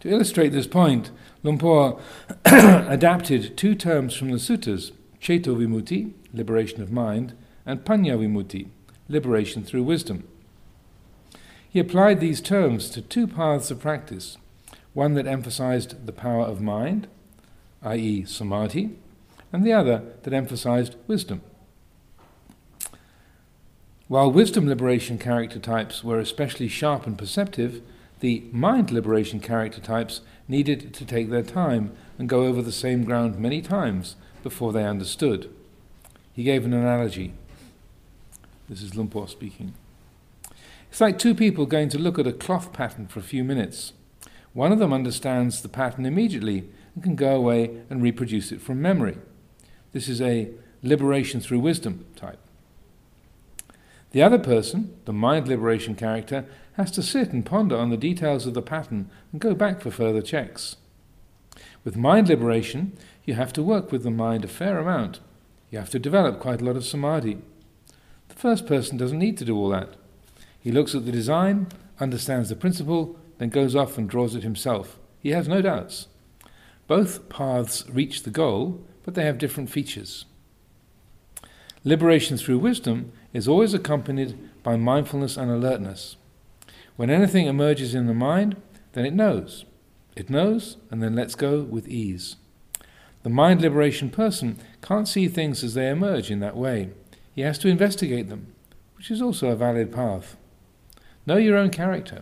To 0.00 0.08
illustrate 0.08 0.48
this 0.48 0.66
point, 0.66 1.10
Luang 1.42 1.58
Por 1.58 2.00
adapted 2.44 3.56
two 3.56 3.74
terms 3.74 4.14
from 4.14 4.30
the 4.30 4.38
suttas, 4.38 4.92
Ceto 5.20 5.56
Vimutti, 5.56 6.12
liberation 6.32 6.82
of 6.82 6.90
mind, 6.90 7.34
and 7.66 7.84
Panya 7.84 8.18
Vimutti, 8.18 8.68
liberation 9.08 9.62
through 9.62 9.82
wisdom. 9.82 10.26
He 11.68 11.78
applied 11.78 12.20
these 12.20 12.40
terms 12.40 12.90
to 12.90 13.02
two 13.02 13.26
paths 13.26 13.70
of 13.70 13.80
practice 13.80 14.36
one 14.92 15.14
that 15.14 15.26
emphasized 15.26 16.04
the 16.04 16.12
power 16.12 16.44
of 16.44 16.60
mind, 16.60 17.06
i.e., 17.82 18.24
samadhi, 18.24 18.90
and 19.52 19.64
the 19.64 19.72
other 19.72 20.02
that 20.24 20.32
emphasized 20.32 20.96
wisdom. 21.06 21.42
While 24.08 24.32
wisdom 24.32 24.66
liberation 24.66 25.16
character 25.16 25.60
types 25.60 26.02
were 26.02 26.18
especially 26.18 26.66
sharp 26.66 27.06
and 27.06 27.16
perceptive, 27.16 27.82
the 28.20 28.44
mind 28.52 28.90
liberation 28.90 29.40
character 29.40 29.80
types 29.80 30.20
needed 30.46 30.94
to 30.94 31.04
take 31.04 31.30
their 31.30 31.42
time 31.42 31.92
and 32.18 32.28
go 32.28 32.44
over 32.44 32.62
the 32.62 32.72
same 32.72 33.04
ground 33.04 33.38
many 33.38 33.60
times 33.60 34.16
before 34.42 34.72
they 34.72 34.84
understood. 34.84 35.52
He 36.32 36.42
gave 36.42 36.64
an 36.64 36.72
analogy. 36.72 37.32
This 38.68 38.82
is 38.82 38.94
Luang 38.94 39.08
Por 39.08 39.28
speaking. 39.28 39.74
It's 40.90 41.00
like 41.00 41.18
two 41.18 41.34
people 41.34 41.66
going 41.66 41.88
to 41.90 41.98
look 41.98 42.18
at 42.18 42.26
a 42.26 42.32
cloth 42.32 42.72
pattern 42.72 43.06
for 43.06 43.20
a 43.20 43.24
few 43.24 43.44
minutes. 43.44 43.92
One 44.52 44.72
of 44.72 44.78
them 44.78 44.92
understands 44.92 45.62
the 45.62 45.68
pattern 45.68 46.04
immediately 46.04 46.68
and 46.94 47.02
can 47.02 47.16
go 47.16 47.36
away 47.36 47.82
and 47.88 48.02
reproduce 48.02 48.52
it 48.52 48.60
from 48.60 48.82
memory. 48.82 49.18
This 49.92 50.08
is 50.08 50.20
a 50.20 50.50
liberation 50.82 51.40
through 51.40 51.60
wisdom 51.60 52.06
type. 52.16 52.38
The 54.10 54.22
other 54.22 54.38
person, 54.38 54.96
the 55.04 55.12
mind 55.12 55.46
liberation 55.46 55.94
character, 55.94 56.44
has 56.74 56.90
to 56.92 57.02
sit 57.02 57.32
and 57.32 57.44
ponder 57.44 57.76
on 57.76 57.90
the 57.90 57.96
details 57.96 58.46
of 58.46 58.54
the 58.54 58.62
pattern 58.62 59.10
and 59.32 59.40
go 59.40 59.54
back 59.54 59.80
for 59.80 59.90
further 59.90 60.22
checks. 60.22 60.76
With 61.84 61.96
mind 61.96 62.28
liberation, 62.28 62.96
you 63.24 63.34
have 63.34 63.52
to 63.54 63.62
work 63.62 63.90
with 63.90 64.02
the 64.02 64.10
mind 64.10 64.44
a 64.44 64.48
fair 64.48 64.78
amount. 64.78 65.20
You 65.70 65.78
have 65.78 65.90
to 65.90 65.98
develop 65.98 66.40
quite 66.40 66.60
a 66.60 66.64
lot 66.64 66.76
of 66.76 66.84
samadhi. 66.84 67.38
The 68.28 68.34
first 68.34 68.66
person 68.66 68.96
doesn't 68.96 69.18
need 69.18 69.36
to 69.38 69.44
do 69.44 69.56
all 69.56 69.68
that. 69.70 69.96
He 70.58 70.70
looks 70.70 70.94
at 70.94 71.06
the 71.06 71.12
design, 71.12 71.68
understands 71.98 72.48
the 72.48 72.56
principle, 72.56 73.18
then 73.38 73.48
goes 73.48 73.74
off 73.74 73.96
and 73.96 74.08
draws 74.08 74.34
it 74.34 74.42
himself. 74.42 74.98
He 75.20 75.30
has 75.30 75.48
no 75.48 75.62
doubts. 75.62 76.08
Both 76.86 77.28
paths 77.28 77.88
reach 77.88 78.22
the 78.22 78.30
goal, 78.30 78.84
but 79.04 79.14
they 79.14 79.24
have 79.24 79.38
different 79.38 79.70
features. 79.70 80.26
Liberation 81.82 82.36
through 82.36 82.58
wisdom 82.58 83.12
is 83.32 83.48
always 83.48 83.72
accompanied 83.72 84.36
by 84.62 84.76
mindfulness 84.76 85.36
and 85.36 85.50
alertness. 85.50 86.16
When 87.00 87.08
anything 87.08 87.46
emerges 87.46 87.94
in 87.94 88.08
the 88.08 88.12
mind, 88.12 88.56
then 88.92 89.06
it 89.06 89.14
knows. 89.14 89.64
It 90.16 90.28
knows 90.28 90.76
and 90.90 91.02
then 91.02 91.16
lets 91.16 91.34
go 91.34 91.62
with 91.62 91.88
ease. 91.88 92.36
The 93.22 93.30
mind 93.30 93.62
liberation 93.62 94.10
person 94.10 94.58
can't 94.82 95.08
see 95.08 95.26
things 95.26 95.64
as 95.64 95.72
they 95.72 95.88
emerge 95.88 96.30
in 96.30 96.40
that 96.40 96.58
way. 96.58 96.90
He 97.34 97.40
has 97.40 97.56
to 97.60 97.68
investigate 97.68 98.28
them, 98.28 98.52
which 98.98 99.10
is 99.10 99.22
also 99.22 99.48
a 99.48 99.56
valid 99.56 99.90
path. 99.90 100.36
Know 101.24 101.38
your 101.38 101.56
own 101.56 101.70
character. 101.70 102.20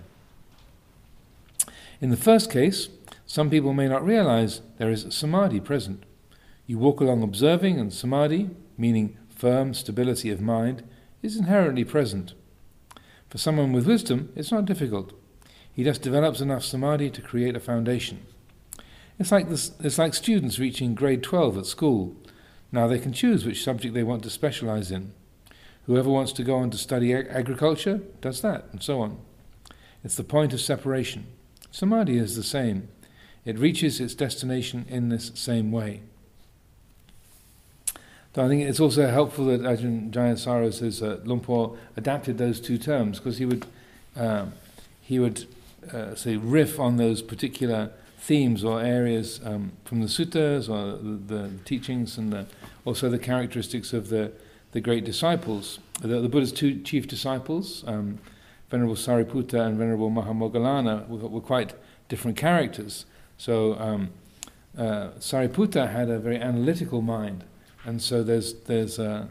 In 2.01 2.11
the 2.11 2.17
first 2.17 2.49
case, 2.49 2.89
some 3.27 3.51
people 3.51 3.73
may 3.73 3.89
not 3.89 4.07
realize 4.07 4.61
there 4.77 4.93
is 4.93 5.09
samadhi 5.11 5.59
present. 5.59 6.05
You 6.69 6.79
walk 6.79 7.01
along 7.01 7.25
observing, 7.25 7.81
and 7.81 7.93
samadhi, 7.93 8.51
meaning 8.77 9.17
firm 9.29 9.75
stability 9.75 10.31
of 10.31 10.41
mind, 10.41 10.85
is 11.21 11.37
inherently 11.37 11.83
present. 11.83 12.35
For 13.29 13.39
someone 13.39 13.73
with 13.73 13.87
wisdom, 13.87 14.33
it's 14.35 14.53
not 14.53 14.65
difficult. 14.65 15.13
He 15.73 15.85
just 15.85 16.03
develops 16.03 16.41
enough 16.41 16.65
samadhi 16.65 17.11
to 17.11 17.23
create 17.23 17.55
a 17.55 17.61
foundation. 17.61 18.27
It's 19.19 19.33
like, 19.33 19.49
this, 19.49 19.73
it's 19.81 19.99
like 19.99 20.15
students 20.15 20.59
reaching 20.59 20.95
grade 20.95 21.23
12 21.23 21.59
at 21.59 21.67
school. 21.67 22.17
Now 22.73 22.87
they 22.87 22.99
can 22.99 23.13
choose 23.13 23.45
which 23.45 23.63
subject 23.63 23.95
they 23.95 24.03
want 24.03 24.23
to 24.23 24.31
specialize 24.31 24.91
in. 24.91 25.13
Whoever 25.87 26.11
wants 26.11 26.33
to 26.33 26.45
go 26.45 26.57
on 26.57 26.71
to 26.71 26.79
study 26.79 27.15
ag- 27.15 27.29
agriculture 27.31 28.01
does 28.21 28.41
that, 28.43 28.67
and 28.73 28.83
so 28.83 29.01
on. 29.01 29.19
It's 30.05 30.17
the 30.17 30.25
point 30.25 30.53
of 30.53 30.61
separation. 30.61 31.27
Samadhi 31.71 32.19
is 32.19 32.37
the 32.37 32.43
same. 32.43 32.89
It 33.45 33.59
reaches 33.59 34.01
its 34.01 34.15
destination 34.15 34.87
in 34.89 35.09
this 35.09 35.33
same 35.35 35.73
way. 35.73 36.03
So 38.39 38.45
I 38.45 38.47
think 38.47 38.63
it's 38.63 38.79
also 38.79 39.09
helpful 39.09 39.47
that 39.47 39.63
Ajahn 39.63 40.13
Jayasaro 40.13 40.73
says 40.73 41.03
uh, 41.03 41.19
Luang 41.25 41.41
Por 41.41 41.77
adapted 41.97 42.39
those 42.39 42.61
two 42.61 42.79
terms 42.79 43.19
because 43.19 43.39
he 43.39 43.45
would 43.45 43.67
uh, 44.17 44.47
he 45.01 45.19
would 45.19 45.47
uh, 45.93 46.15
say 46.15 46.37
riff 46.37 46.79
on 46.79 46.99
those 46.99 47.21
particular 47.21 47.91
themes 48.17 48.63
or 48.63 48.81
areas 48.81 49.41
um, 49.45 49.73
from 49.85 50.03
the 50.03 50.07
suttas 50.07 50.69
or 50.69 51.03
the, 51.03 51.35
the 51.35 51.51
teachings 51.65 52.17
and 52.17 52.33
the, 52.33 52.47
also 52.85 53.11
the 53.11 53.19
characteristics 53.19 53.93
of 53.93 54.09
the 54.09 54.31
the 54.71 54.81
great 54.81 55.05
disciples. 55.05 55.81
The, 56.01 56.21
the 56.21 56.29
Buddha's 56.29 56.53
two 56.53 56.81
chief 56.83 57.09
disciples. 57.09 57.83
Um, 57.89 58.21
Venerable 58.71 58.95
Sariputta 58.95 59.67
and 59.67 59.77
Venerable 59.77 60.13
Mahamoggallana 60.13 61.09
were, 61.09 61.27
were 61.27 61.41
quite 61.41 61.75
different 62.09 62.37
characters. 62.37 63.05
So 63.37 63.77
um, 63.81 64.11
uh, 64.77 65.09
Sariputta 65.19 65.91
had 65.91 66.09
a 66.09 66.21
very 66.21 66.39
analytical 66.39 67.03
mind, 67.03 67.43
and 67.89 68.03
so 68.03 68.23
there's 68.23 68.55
there's 68.65 68.99
a 68.99 69.31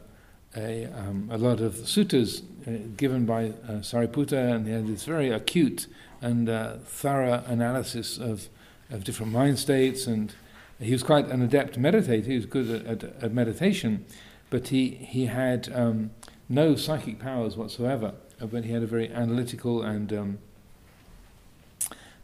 a, 0.55 0.85
um, 0.85 1.29
a 1.31 1.37
lot 1.37 1.59
of 1.61 1.73
suttas 1.73 2.41
uh, 2.65 2.87
given 2.95 3.25
by 3.25 3.45
uh, 3.45 3.81
Sariputta, 3.81 4.55
and 4.55 4.65
they 4.65 4.71
had 4.71 4.87
this 4.87 5.05
very 5.05 5.29
acute 5.29 5.87
and 6.21 6.49
uh, 6.49 6.77
thorough 6.83 7.43
analysis 7.47 8.17
of 8.17 8.49
of 8.89 9.03
different 9.03 9.31
mind 9.31 9.59
states 9.59 10.07
and 10.07 10.33
he 10.79 10.91
was 10.91 11.03
quite 11.03 11.27
an 11.27 11.41
adept 11.41 11.79
meditator. 11.79 12.25
He 12.25 12.35
was 12.35 12.45
good 12.45 12.69
at, 12.69 13.03
at, 13.03 13.23
at 13.23 13.33
meditation, 13.33 14.05
but 14.49 14.67
he 14.67 14.89
he 14.89 15.25
had 15.25 15.71
um, 15.73 16.11
no 16.49 16.75
psychic 16.75 17.19
powers 17.19 17.57
whatsoever. 17.57 18.13
Uh, 18.39 18.45
but 18.45 18.63
he 18.65 18.71
had 18.71 18.83
a 18.83 18.87
very 18.87 19.11
analytical 19.11 19.81
and 19.81 20.13
um, 20.13 20.37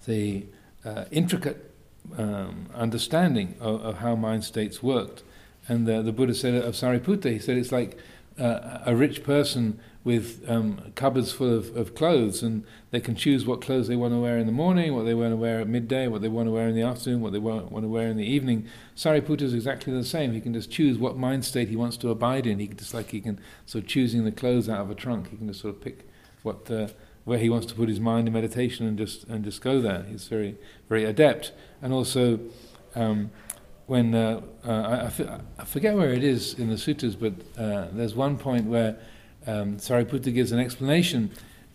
the 0.05 0.45
uh, 0.85 1.05
intricate 1.11 1.71
um, 2.17 2.67
understanding 2.75 3.55
of, 3.59 3.81
of, 3.81 3.97
how 3.97 4.15
mind 4.15 4.43
states 4.43 4.83
worked. 4.83 5.23
And 5.67 5.87
the, 5.87 6.01
the 6.01 6.11
Buddha 6.11 6.33
said 6.33 6.55
of 6.55 6.75
Sariputta, 6.75 7.31
he 7.31 7.39
said 7.39 7.57
it's 7.57 7.71
like 7.71 7.97
uh, 8.39 8.79
a 8.85 8.95
rich 8.95 9.23
person 9.23 9.79
with 10.03 10.43
um, 10.49 10.91
cupboards 10.95 11.31
full 11.31 11.55
of, 11.55 11.75
of 11.77 11.95
clothes, 11.95 12.43
and 12.43 12.65
they 12.91 12.99
can 12.99 13.15
choose 13.15 13.45
what 13.45 13.61
clothes 13.61 13.87
they 13.87 13.95
want 13.95 14.13
to 14.13 14.19
wear 14.19 14.37
in 14.37 14.45
the 14.45 14.51
morning, 14.51 14.93
what 14.93 15.03
they 15.03 15.13
want 15.13 15.31
to 15.31 15.37
wear 15.37 15.61
at 15.61 15.67
midday, 15.67 16.07
what 16.07 16.21
they 16.21 16.27
want 16.27 16.47
to 16.47 16.51
wear 16.51 16.67
in 16.67 16.75
the 16.75 16.81
afternoon, 16.81 17.21
what 17.21 17.31
they 17.31 17.39
want, 17.39 17.71
want 17.71 17.85
to 17.85 17.89
wear 17.89 18.09
in 18.09 18.17
the 18.17 18.25
evening. 18.25 18.67
Sariputta 18.97 19.43
is 19.43 19.53
exactly 19.53 19.93
the 19.93 20.03
same. 20.03 20.33
He 20.33 20.41
can 20.41 20.53
just 20.53 20.69
choose 20.69 20.97
what 20.97 21.15
mind 21.15 21.45
state 21.45 21.69
he 21.69 21.77
wants 21.77 21.95
to 21.97 22.09
abide 22.09 22.45
in. 22.45 22.59
He 22.59 22.67
can, 22.67 22.75
just 22.75 22.93
like 22.93 23.11
he 23.11 23.21
can 23.21 23.39
sort 23.65 23.85
of 23.85 23.89
choosing 23.89 24.25
the 24.25 24.31
clothes 24.31 24.67
out 24.67 24.81
of 24.81 24.91
a 24.91 24.95
trunk. 24.95 25.29
He 25.29 25.37
can 25.37 25.47
just 25.47 25.61
sort 25.61 25.75
of 25.75 25.81
pick 25.81 26.05
what 26.41 26.69
uh, 26.69 26.89
where 27.23 27.39
he 27.39 27.49
wants 27.49 27.65
to 27.67 27.73
put 27.73 27.87
his 27.87 28.01
mind 28.01 28.27
in 28.27 28.33
meditation 28.33 28.85
and 28.85 28.97
just 28.97 29.23
and 29.29 29.45
just 29.45 29.61
go 29.61 29.79
there. 29.79 30.03
He's 30.03 30.27
very 30.27 30.57
very 30.89 31.05
adept, 31.05 31.53
and 31.81 31.93
also. 31.93 32.39
Um, 32.95 33.31
when 33.87 34.15
uh, 34.15 34.41
uh, 34.65 34.71
I, 34.71 35.61
I, 35.61 35.65
forget 35.65 35.95
where 35.95 36.13
it 36.13 36.23
is 36.23 36.53
in 36.53 36.69
the 36.69 36.77
sutras, 36.77 37.15
but 37.15 37.33
uh, 37.57 37.87
there's 37.91 38.15
one 38.15 38.37
point 38.37 38.65
where 38.65 38.97
um, 39.45 39.77
Sariputta 39.77 40.33
gives 40.33 40.51
an 40.51 40.59
explanation 40.59 41.31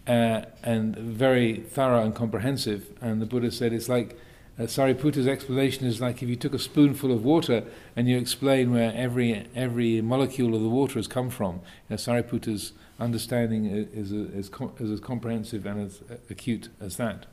uh, 0.06 0.42
and 0.62 0.96
very 0.96 1.56
thorough 1.56 2.02
and 2.02 2.14
comprehensive. 2.14 2.86
And 3.00 3.20
the 3.20 3.26
Buddha 3.26 3.50
said 3.50 3.72
it's 3.72 3.88
like 3.88 4.18
uh, 4.58 4.62
Sariputta's 4.62 5.28
explanation 5.28 5.86
is 5.86 6.00
like 6.00 6.22
if 6.22 6.28
you 6.28 6.36
took 6.36 6.54
a 6.54 6.58
spoonful 6.58 7.12
of 7.12 7.24
water 7.24 7.62
and 7.94 8.08
you 8.08 8.18
explain 8.18 8.72
where 8.72 8.92
every 8.94 9.46
every 9.54 10.00
molecule 10.00 10.54
of 10.54 10.62
the 10.62 10.68
water 10.68 10.94
has 10.94 11.06
come 11.06 11.30
from. 11.30 11.56
You 11.56 11.60
know, 11.90 11.96
Sariputta's 11.96 12.72
understanding 12.98 13.66
is, 13.66 14.10
is, 14.10 14.12
is, 14.12 14.50
is, 14.80 14.90
as 14.90 15.00
comprehensive 15.00 15.66
and 15.66 15.86
as 15.86 16.02
acute 16.30 16.70
as 16.80 16.96
that. 16.96 17.26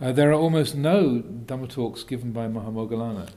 Uh, 0.00 0.12
there 0.12 0.30
are 0.30 0.34
almost 0.34 0.74
no 0.74 1.22
Dhamma 1.46 1.68
talks 1.68 2.02
given 2.02 2.32
by 2.32 2.48
Mahamoggallana. 2.48 3.28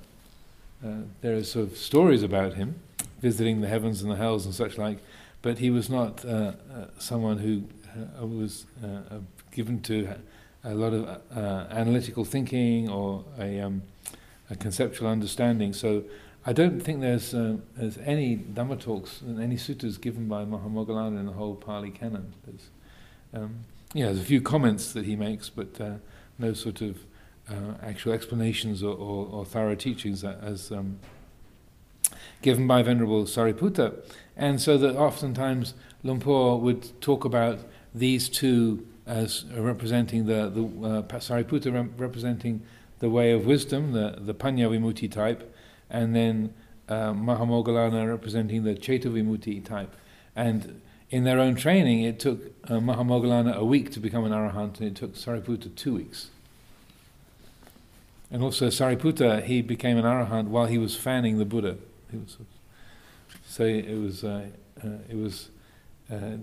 Uh, 0.83 1.03
there 1.21 1.35
are 1.35 1.43
sort 1.43 1.71
of 1.71 1.77
stories 1.77 2.23
about 2.23 2.55
him 2.55 2.75
visiting 3.21 3.61
the 3.61 3.67
heavens 3.67 4.01
and 4.01 4.11
the 4.11 4.17
hells 4.17 4.45
and 4.45 4.53
such 4.53 4.77
like, 4.77 4.97
but 5.41 5.59
he 5.59 5.69
was 5.69 5.89
not 5.89 6.25
uh, 6.25 6.27
uh, 6.29 6.85
someone 6.99 7.37
who 7.37 7.63
uh, 8.21 8.25
was 8.25 8.65
given 9.51 9.79
to 9.81 10.09
a 10.65 10.73
lot 10.73 10.93
of 10.93 11.21
analytical 11.71 12.25
thinking 12.25 12.89
or 12.89 13.23
a, 13.39 13.61
um, 13.61 13.81
a, 14.49 14.55
conceptual 14.55 15.07
understanding. 15.07 15.71
So 15.71 16.03
I 16.45 16.51
don't 16.51 16.81
think 16.81 16.99
there's, 16.99 17.31
there's 17.31 17.97
any 17.99 18.37
Dhamma 18.37 18.79
talks 18.79 19.21
and 19.21 19.41
any 19.41 19.55
suttas 19.55 20.01
given 20.01 20.27
by 20.27 20.43
Mahamoggallana 20.43 21.19
in 21.19 21.25
the 21.27 21.33
whole 21.33 21.55
Pali 21.55 21.91
canon. 21.91 22.33
There's, 22.45 22.69
um, 23.33 23.59
yeah, 23.93 24.07
there's 24.07 24.19
a 24.19 24.25
few 24.25 24.41
comments 24.41 24.91
that 24.93 25.05
he 25.05 25.15
makes, 25.15 25.49
but 25.49 25.79
no 26.37 26.53
sort 26.53 26.81
of 26.81 26.97
uh, 27.49 27.73
actual 27.81 28.13
explanations 28.13 28.83
or, 28.83 28.95
or, 28.95 29.27
or, 29.27 29.45
thorough 29.45 29.75
teachings 29.75 30.23
as 30.23 30.71
um, 30.71 30.97
given 32.41 32.67
by 32.67 32.81
Venerable 32.81 33.25
Sariputta. 33.25 33.95
And 34.37 34.61
so 34.61 34.77
that 34.77 34.95
oftentimes 34.95 35.73
Luang 36.03 36.19
Por 36.19 36.59
would 36.59 37.01
talk 37.01 37.25
about 37.25 37.59
these 37.93 38.29
two 38.29 38.85
as 39.05 39.45
representing 39.55 40.25
the, 40.25 40.49
the 40.49 40.63
uh, 40.87 41.19
Sariputta 41.19 41.89
representing 41.97 42.61
the 42.99 43.09
way 43.09 43.31
of 43.31 43.45
wisdom, 43.45 43.91
the, 43.91 44.17
the 44.19 44.33
Panya 44.33 44.69
Vimutti 44.69 45.11
type, 45.11 45.53
and 45.89 46.15
then 46.15 46.53
uh, 46.87 47.11
Mahamoggallana 47.11 48.07
representing 48.07 48.63
the 48.63 48.75
Ceto 48.75 49.05
Vimutti 49.05 49.63
type. 49.63 49.93
And 50.35 50.81
in 51.09 51.25
their 51.25 51.39
own 51.39 51.55
training, 51.55 52.01
it 52.01 52.19
took 52.19 52.45
uh, 52.65 52.79
Mahamoggallana 52.79 53.55
a 53.55 53.65
week 53.65 53.91
to 53.91 53.99
become 53.99 54.23
an 54.23 54.31
arahant, 54.31 54.79
and 54.79 54.87
it 54.87 54.95
took 54.95 55.15
Sariputta 55.15 55.75
two 55.75 55.95
weeks. 55.95 56.29
And 58.33 58.41
also 58.41 58.69
Sariputta, 58.69 59.43
he 59.43 59.61
became 59.61 59.95
an 59.95 60.05
arahant 60.05 60.47
while 60.47 60.65
he 60.65 60.79
was 60.79 60.95
fanning 60.95 61.37
the 61.37 61.45
Buddha. 61.45 61.77
He 62.09 62.17
was, 62.17 62.37
so 63.47 63.63
it 63.63 63.95
was, 63.95 64.23
uh, 64.23 64.47
uh, 64.83 64.87
it 65.07 65.15
was, 65.15 65.49
uh, 66.11 66.37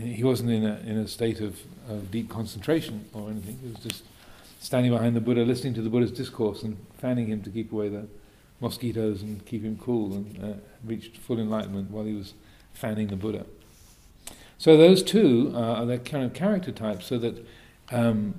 he 0.00 0.24
wasn't 0.24 0.50
in 0.50 0.66
a, 0.66 0.80
in 0.80 0.98
a 0.98 1.06
state 1.06 1.40
of, 1.40 1.60
of 1.88 2.10
deep 2.10 2.28
concentration 2.28 3.04
or 3.12 3.30
anything. 3.30 3.56
He 3.62 3.68
was 3.68 3.78
just 3.78 4.02
standing 4.58 4.90
behind 4.90 5.14
the 5.14 5.20
Buddha, 5.20 5.42
listening 5.42 5.74
to 5.74 5.80
the 5.80 5.88
Buddha's 5.88 6.10
discourse 6.10 6.64
and 6.64 6.76
fanning 6.98 7.28
him 7.28 7.40
to 7.42 7.50
keep 7.50 7.70
away 7.70 7.88
the 7.88 8.08
mosquitoes 8.60 9.22
and 9.22 9.46
keep 9.46 9.62
him 9.62 9.78
cool 9.80 10.14
and 10.14 10.44
uh, 10.44 10.56
reached 10.84 11.18
full 11.18 11.38
enlightenment 11.38 11.92
while 11.92 12.04
he 12.04 12.14
was 12.14 12.34
fanning 12.72 13.06
the 13.06 13.16
Buddha. 13.16 13.46
So 14.58 14.76
those 14.76 15.04
two 15.04 15.52
are 15.54 15.86
the 15.86 15.98
kind 15.98 16.24
of 16.24 16.34
character 16.34 16.72
types 16.72 17.06
so 17.06 17.16
that 17.18 17.46
um, 17.92 18.34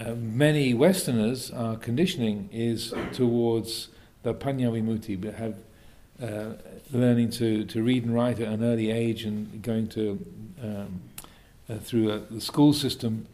uh, 0.00 0.14
many 0.14 0.74
Westerners 0.74 1.50
are 1.50 1.76
conditioning 1.76 2.48
is 2.52 2.94
towards 3.12 3.88
the 4.22 4.34
Panya 4.34 4.70
Vimutti, 4.70 5.20
but 5.20 5.34
have 5.34 5.56
uh, 6.22 6.54
learning 6.92 7.30
to, 7.30 7.64
to 7.64 7.82
read 7.82 8.04
and 8.04 8.14
write 8.14 8.40
at 8.40 8.48
an 8.48 8.62
early 8.62 8.90
age 8.90 9.24
and 9.24 9.62
going 9.62 9.88
to 9.88 10.24
um, 10.62 11.00
uh, 11.68 11.78
through 11.78 12.10
a, 12.10 12.18
the 12.18 12.40
school 12.40 12.72
system, 12.72 13.26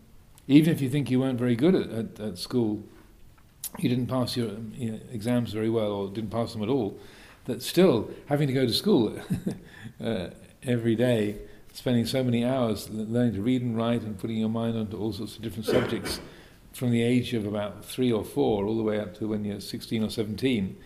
even 0.47 0.73
if 0.73 0.81
you 0.81 0.89
think 0.89 1.11
you 1.11 1.21
weren't 1.21 1.39
very 1.39 1.57
good 1.57 1.75
at, 1.75 1.91
at, 1.91 2.21
at 2.21 2.39
school, 2.39 2.83
you 3.79 3.89
didn't 3.89 4.07
pass 4.07 4.37
your 4.37 4.51
you 4.75 4.93
know, 4.93 5.01
exams 5.13 5.53
very 5.53 5.69
well 5.69 5.93
or 5.93 6.09
didn't 6.09 6.31
pass 6.31 6.53
them 6.53 6.63
at 6.63 6.69
all, 6.69 6.99
that 7.45 7.63
still 7.63 8.11
having 8.27 8.49
to 8.49 8.55
go 8.55 8.67
to 8.67 8.73
school 8.73 9.19
uh, 10.03 10.29
every 10.63 10.95
day, 10.95 11.37
spending 11.73 12.07
so 12.07 12.25
many 12.25 12.45
hours 12.45 12.89
learning 12.91 13.35
to 13.35 13.43
read 13.43 13.63
and 13.63 13.77
write 13.77 14.03
and 14.03 14.19
putting 14.19 14.37
your 14.37 14.49
mind 14.49 14.77
onto 14.77 14.97
all 14.97 15.13
sorts 15.13 15.37
of 15.37 15.43
different 15.43 15.67
subjects 15.67 16.21
from 16.73 16.91
the 16.91 17.03
age 17.03 17.35
of 17.35 17.47
about 17.47 17.85
three 17.85 18.13
or 18.13 18.25
four 18.25 18.65
all 18.67 18.77
the 18.77 18.83
way 18.83 19.01
up 19.01 19.17
to 19.19 19.29
when 19.29 19.45
you're 19.45 19.61
16 19.61 20.05
or 20.05 20.11
17. 20.11 20.77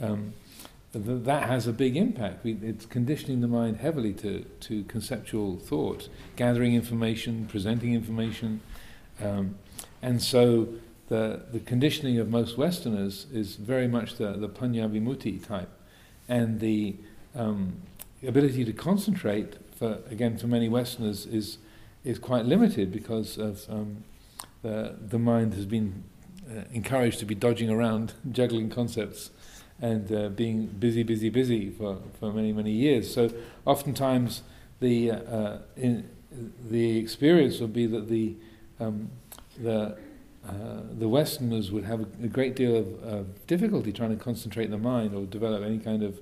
Um, 0.00 0.34
that 0.92 1.48
has 1.48 1.66
a 1.66 1.72
big 1.72 1.96
impact. 1.96 2.44
It's 2.44 2.84
conditioning 2.86 3.40
the 3.40 3.48
mind 3.48 3.76
heavily 3.76 4.12
to, 4.14 4.40
to 4.60 4.82
conceptual 4.84 5.56
thought, 5.56 6.08
gathering 6.34 6.74
information, 6.74 7.46
presenting 7.46 7.94
information. 7.94 8.60
Um, 9.22 9.56
and 10.02 10.20
so 10.20 10.68
the, 11.08 11.42
the 11.52 11.60
conditioning 11.60 12.18
of 12.18 12.28
most 12.28 12.58
Westerners 12.58 13.26
is 13.32 13.56
very 13.56 13.86
much 13.86 14.16
the, 14.16 14.32
the 14.32 14.48
Vimutti 14.48 15.44
type. 15.44 15.70
And 16.28 16.58
the 16.58 16.96
um, 17.36 17.74
ability 18.26 18.64
to 18.64 18.72
concentrate, 18.72 19.54
for, 19.76 19.98
again, 20.10 20.38
for 20.38 20.48
many 20.48 20.68
Westerners, 20.68 21.24
is, 21.26 21.58
is 22.04 22.18
quite 22.18 22.46
limited 22.46 22.90
because 22.90 23.38
of 23.38 23.68
um, 23.68 24.02
the, 24.62 24.96
the 25.00 25.18
mind 25.18 25.54
has 25.54 25.66
been 25.66 26.04
uh, 26.50 26.62
encouraged 26.72 27.18
to 27.20 27.24
be 27.24 27.34
dodging 27.34 27.70
around, 27.70 28.14
juggling 28.32 28.70
concepts 28.70 29.30
and 29.80 30.12
uh, 30.12 30.28
being 30.28 30.66
busy, 30.66 31.02
busy, 31.02 31.30
busy 31.30 31.70
for, 31.70 31.98
for 32.18 32.32
many, 32.32 32.52
many 32.52 32.70
years. 32.70 33.12
So 33.12 33.30
oftentimes 33.64 34.42
the, 34.80 35.12
uh, 35.12 35.58
in, 35.76 36.08
the 36.70 36.98
experience 36.98 37.60
would 37.60 37.72
be 37.72 37.86
that 37.86 38.08
the, 38.08 38.36
um, 38.78 39.10
the, 39.58 39.96
uh, 40.46 40.52
the 40.98 41.08
Westerners 41.08 41.70
would 41.70 41.84
have 41.84 42.00
a, 42.00 42.06
a 42.24 42.28
great 42.28 42.56
deal 42.56 42.76
of, 42.76 43.02
of, 43.02 43.46
difficulty 43.46 43.92
trying 43.92 44.10
to 44.10 44.22
concentrate 44.22 44.70
the 44.70 44.78
mind 44.78 45.14
or 45.14 45.24
develop 45.26 45.62
any 45.62 45.78
kind 45.78 46.02
of 46.02 46.20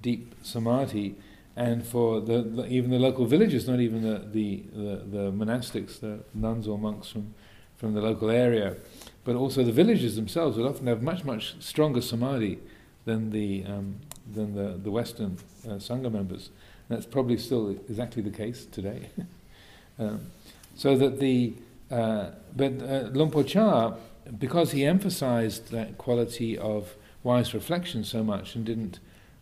deep 0.00 0.34
samadhi. 0.42 1.16
And 1.56 1.84
for 1.84 2.20
the, 2.20 2.42
the 2.42 2.66
even 2.68 2.90
the 2.90 2.98
local 2.98 3.26
villagers, 3.26 3.66
not 3.68 3.80
even 3.80 4.02
the, 4.02 4.18
the, 4.30 4.64
the, 4.72 4.96
the 5.04 5.32
monastics, 5.32 6.00
the 6.00 6.20
nuns 6.32 6.68
or 6.68 6.78
monks 6.78 7.08
from, 7.08 7.34
from 7.78 7.94
the 7.94 8.02
local 8.02 8.28
area, 8.28 8.76
but 9.24 9.36
also 9.36 9.64
the 9.64 9.72
villagers 9.72 10.16
themselves 10.16 10.56
would 10.56 10.66
often 10.66 10.86
have 10.86 11.02
much, 11.02 11.24
much 11.24 11.54
stronger 11.60 12.02
samadhi 12.02 12.58
than 13.04 13.30
the 13.30 13.64
um, 13.64 13.96
than 14.34 14.54
the 14.54 14.78
the 14.82 14.90
Western 14.90 15.38
uh, 15.64 15.72
sangha 15.74 16.12
members. 16.12 16.50
And 16.88 16.98
that's 16.98 17.06
probably 17.06 17.38
still 17.38 17.70
exactly 17.70 18.22
the 18.22 18.30
case 18.30 18.66
today. 18.66 19.08
um, 19.98 20.26
so 20.74 20.96
that 20.96 21.18
the 21.20 21.54
uh, 21.90 22.30
but 22.54 22.82
uh, 22.82 23.08
Luang 23.12 23.44
Cha, 23.44 23.94
because 24.38 24.72
he 24.72 24.84
emphasized 24.84 25.70
that 25.70 25.96
quality 25.96 26.58
of 26.58 26.94
wise 27.22 27.54
reflection 27.54 28.04
so 28.04 28.22
much 28.22 28.54
and 28.54 28.64
didn't 28.64 28.98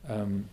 um, 0.09 0.49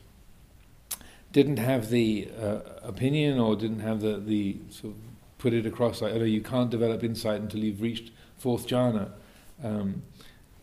didn't 1.31 1.57
have 1.57 1.89
the 1.89 2.29
uh, 2.41 2.59
opinion 2.83 3.39
or 3.39 3.55
didn't 3.55 3.81
have 3.81 4.01
the 4.01 4.17
the 4.17 4.57
sort 4.69 4.93
of 4.93 4.99
put 5.43 5.53
it 5.53 5.65
across 5.65 6.01
like 6.01 6.13
oh 6.13 6.23
you 6.23 6.41
can't 6.41 6.69
develop 6.69 7.03
insight 7.03 7.41
until 7.41 7.59
you've 7.59 7.81
reached 7.81 8.11
fourth 8.37 8.65
jhana, 8.65 9.11
um, 9.61 10.01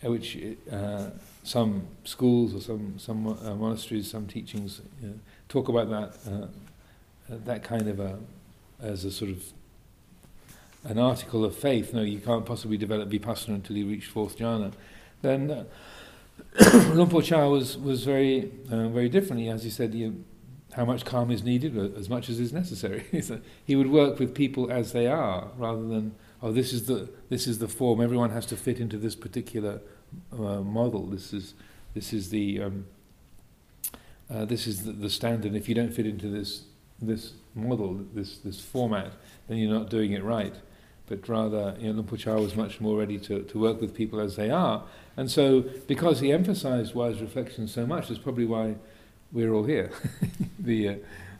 which 0.01 0.39
uh, 0.73 1.11
some 1.45 1.87
schools 2.05 2.55
or 2.55 2.61
some 2.63 2.99
some 2.99 3.27
uh, 3.27 3.55
monasteries, 3.55 4.11
some 4.11 4.27
teachings 4.27 4.81
know, 5.03 5.13
talk 5.51 5.69
about 5.69 5.91
that 5.91 6.33
uh, 6.33 6.47
that 7.29 7.63
kind 7.63 7.89
of 7.89 8.01
a 8.01 8.19
as 8.81 9.05
a 9.05 9.11
sort 9.11 9.31
of 9.31 9.45
an 10.85 10.99
article 10.99 11.45
of 11.45 11.55
faith. 11.55 11.93
No, 11.93 12.01
you 12.01 12.19
can't 12.19 12.47
possibly 12.47 12.79
develop 12.79 13.11
vipassana 13.11 13.57
until 13.57 13.77
you 13.77 13.87
reach 13.87 14.07
fourth 14.07 14.39
jhana. 14.39 14.73
Then 15.21 15.67
Luang 16.95 17.11
Por 17.11 17.21
Chah 17.23 17.47
was, 17.49 17.77
was 17.77 18.05
very, 18.05 18.51
uh, 18.71 18.89
very 18.89 19.11
different. 19.11 19.43
He, 19.43 19.49
as 19.49 19.63
he 19.63 19.69
said, 19.69 19.95
you, 19.95 20.25
how 20.75 20.85
much 20.85 21.05
calm 21.05 21.31
is 21.31 21.43
needed, 21.43 21.77
as 21.97 22.09
much 22.09 22.29
as 22.29 22.39
is 22.39 22.53
necessary. 22.53 23.05
he 23.65 23.77
would 23.77 23.91
work 23.91 24.19
with 24.19 24.35
people 24.35 24.71
as 24.71 24.93
they 24.93 25.07
are, 25.07 25.49
rather 25.57 25.87
than, 25.87 26.15
oh, 26.43 26.53
this 26.53 26.73
is 26.73 26.87
the, 26.87 27.09
this 27.29 27.47
is 27.47 27.59
the 27.59 27.69
form, 27.69 28.01
everyone 28.01 28.31
has 28.31 28.47
to 28.47 28.57
fit 28.57 28.79
into 28.79 28.97
this 28.97 29.17
particular 29.17 29.81
uh, 30.33 30.61
model. 30.61 31.07
This 31.07 31.33
is, 31.33 31.55
this 31.95 32.13
is 32.13 32.31
the, 32.31 32.63
um, 32.63 32.87
uh, 34.33 34.45
this 34.45 34.67
is 34.67 34.85
the, 34.85 34.93
the 34.93 35.11
standard. 35.11 35.55
If 35.55 35.69
you 35.69 35.75
don't 35.75 35.93
fit 35.93 36.07
into 36.07 36.29
this, 36.29 36.63
this 37.03 37.33
model, 37.55 38.05
this, 38.15 38.39
this 38.39 38.61
format, 38.61 39.13
then 39.49 39.59
you're 39.59 39.77
not 39.77 39.91
doing 39.91 40.13
it 40.13 40.23
right. 40.23 40.55
But 41.07 41.29
rather, 41.29 41.77
you 41.81 41.93
know, 41.93 42.03
was 42.37 42.55
much 42.55 42.81
more 42.81 42.97
ready 42.97 43.19
to, 43.19 43.43
to 43.43 43.59
work 43.59 43.81
with 43.81 43.95
people 43.95 44.21
as 44.21 44.37
they 44.37 44.51
are. 44.51 44.85
And 45.17 45.29
so, 45.29 45.63
because 45.89 46.21
he 46.21 46.31
emphasized 46.31 46.95
wise 46.95 47.21
reflection 47.21 47.67
so 47.67 47.85
much, 47.85 48.09
that's 48.09 48.21
probably 48.21 48.45
why 48.45 48.77
we're 49.33 49.53
all 49.53 49.65
here. 49.65 49.91
the, 50.59 50.89
uh, 50.89 50.95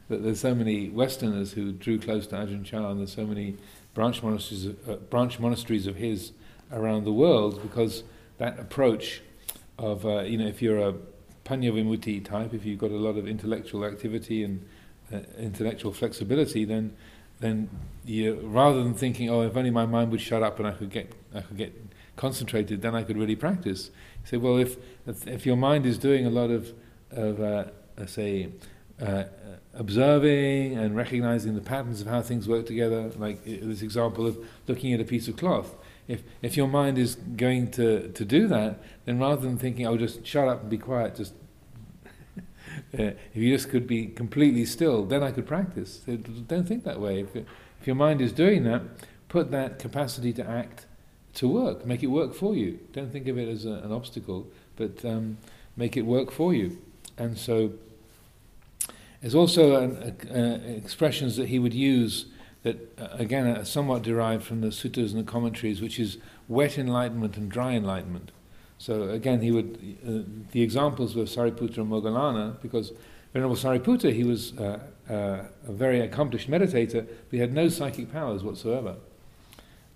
there's 0.09 0.41
so 0.41 0.55
many 0.55 0.89
Westerners 0.89 1.53
who 1.53 1.73
drew 1.73 1.99
close 1.99 2.27
to 2.29 2.37
Ajahn 2.37 2.65
Chah, 2.65 2.91
and 2.91 3.01
there's 3.01 3.13
so 3.13 3.27
many 3.27 3.57
branch 3.95 4.23
monasteries, 4.23 4.69
uh, 4.89 4.95
branch 5.09 5.39
monasteries 5.39 5.87
of 5.87 5.97
his 5.97 6.33
around 6.73 7.05
the 7.05 7.13
world, 7.13 7.61
because 7.63 8.05
that 8.39 8.59
approach 8.59 9.23
of, 9.79 10.07
uh, 10.07 10.21
you 10.21 10.39
know, 10.39 10.47
if 10.47 10.63
you're 10.63 10.79
a 10.79 10.95
Panyavimutti 11.45 12.25
type, 12.25 12.55
if 12.55 12.65
you've 12.65 12.79
got 12.79 12.91
a 12.91 12.97
lot 12.97 13.17
of 13.17 13.27
intellectual 13.27 13.85
activity 13.85 14.45
and 14.45 14.65
uh, 15.13 15.19
intellectual 15.39 15.93
flexibility, 15.93 16.65
then 16.65 16.97
then 17.41 17.71
you, 18.05 18.39
rather 18.43 18.83
than 18.83 18.93
thinking, 18.93 19.31
oh, 19.31 19.41
if 19.41 19.57
only 19.57 19.71
my 19.71 19.87
mind 19.87 20.11
would 20.11 20.21
shut 20.21 20.43
up 20.43 20.59
and 20.59 20.69
I 20.69 20.73
could 20.73 20.91
get 20.91 21.13
I 21.35 21.41
could 21.41 21.57
get 21.57 21.75
concentrated, 22.17 22.83
then 22.83 22.95
I 22.95 23.03
could 23.03 23.17
really 23.17 23.35
practice. 23.35 23.91
You 24.25 24.31
say, 24.31 24.37
well, 24.37 24.59
if 24.59 24.77
if 25.27 25.47
your 25.47 25.57
mind 25.57 25.87
is 25.87 25.99
doing 25.99 26.27
a 26.27 26.31
lot 26.31 26.51
of 26.51 26.73
of 27.11 27.41
uh, 27.41 27.65
say 28.07 28.49
uh, 29.01 29.25
observing 29.75 30.77
and 30.77 30.95
recognizing 30.97 31.55
the 31.55 31.61
patterns 31.61 32.01
of 32.01 32.07
how 32.07 32.21
things 32.23 32.47
work 32.49 32.67
together, 32.67 33.11
like 33.17 33.45
this 33.45 33.83
example 33.83 34.27
of 34.27 34.39
looking 34.67 34.93
at 34.93 35.01
a 35.01 35.05
piece 35.05 35.29
of 35.29 35.37
cloth. 35.37 35.75
If 36.09 36.23
if 36.43 36.57
your 36.57 36.69
mind 36.69 36.99
is 36.99 37.15
going 37.15 37.71
to, 37.73 38.09
to 38.09 38.25
do 38.25 38.49
that, 38.49 38.81
then 39.05 39.19
rather 39.19 39.43
than 39.43 39.59
thinking, 39.59 39.87
"Oh, 39.87 39.97
just 39.97 40.27
shut 40.27 40.49
up 40.49 40.63
and 40.63 40.71
be 40.71 40.79
quiet," 40.79 41.15
just 41.15 41.35
uh, 42.37 42.43
if 42.93 43.37
you 43.37 43.55
just 43.55 43.71
could 43.71 43.87
be 43.87 44.07
completely 44.07 44.65
still, 44.65 45.05
then 45.05 45.23
I 45.23 45.31
could 45.31 45.47
practice. 45.47 45.99
Don't 45.99 46.67
think 46.67 46.85
that 46.85 47.01
way. 47.01 47.21
If, 47.21 47.37
if 47.37 47.87
your 47.87 47.97
mind 47.97 48.21
is 48.21 48.33
doing 48.33 48.65
that, 48.65 48.83
put 49.29 49.51
that 49.53 49.79
capacity 49.79 50.33
to 50.35 50.47
act 50.47 50.87
to 51.35 51.49
work. 51.49 51.87
Make 51.87 52.03
it 52.03 52.09
work 52.09 52.35
for 52.35 52.57
you. 52.57 52.81
Don't 52.93 53.13
think 53.13 53.29
of 53.29 53.39
it 53.39 53.49
as 53.49 53.65
a, 53.65 53.75
an 53.85 53.93
obstacle, 53.93 54.49
but 54.77 55.05
um, 55.05 55.39
make 55.77 55.97
it 55.97 56.03
work 56.03 56.31
for 56.31 56.53
you. 56.53 56.79
And 57.21 57.37
so 57.37 57.73
there's 59.21 59.35
also 59.35 59.75
an, 59.83 60.75
expressions 60.75 61.37
that 61.37 61.49
he 61.49 61.59
would 61.59 61.75
use 61.75 62.27
that, 62.63 62.99
uh, 62.99 63.09
again, 63.13 63.47
are 63.47 63.65
somewhat 63.65 64.03
derived 64.03 64.43
from 64.43 64.63
the 64.63 64.69
suttas 64.69 65.11
and 65.13 65.21
the 65.21 65.31
commentaries, 65.31 65.83
which 65.83 66.01
is 66.01 66.17
wet 66.49 66.79
enlightenment 66.79 67.37
and 67.37 67.51
dry 67.51 67.73
enlightenment. 67.73 68.33
So 68.79 69.11
again, 69.11 69.43
he 69.43 69.51
would 69.51 69.99
uh, 70.07 70.23
the 70.53 70.63
examples 70.63 71.15
were 71.15 71.25
Sariputta 71.25 71.79
and 71.79 71.91
Moggallana 71.91 72.61
because 72.63 72.93
Venerable 73.35 73.57
Sariputta 73.57 74.11
he 74.15 74.25
was 74.25 74.57
uh, 74.59 74.81
uh, 75.09 75.13
a 75.69 75.73
very 75.73 76.01
accomplished 76.01 76.49
meditator, 76.51 77.07
but 77.07 77.31
he 77.31 77.39
had 77.39 77.53
no 77.53 77.69
psychic 77.69 78.11
powers 78.11 78.43
whatsoever, 78.43 78.97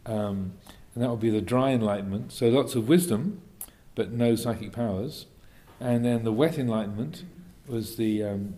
um, 0.04 0.52
and 0.94 1.02
that 1.02 1.08
would 1.08 1.20
be 1.20 1.30
the 1.30 1.40
dry 1.40 1.70
enlightenment. 1.70 2.30
So 2.30 2.50
lots 2.50 2.74
of 2.74 2.86
wisdom, 2.86 3.40
but 3.94 4.12
no 4.12 4.36
psychic 4.36 4.72
powers, 4.72 5.24
and 5.80 6.04
then 6.04 6.24
the 6.24 6.32
wet 6.32 6.58
enlightenment 6.58 7.24
was 7.66 7.96
the 7.96 8.22
um, 8.24 8.54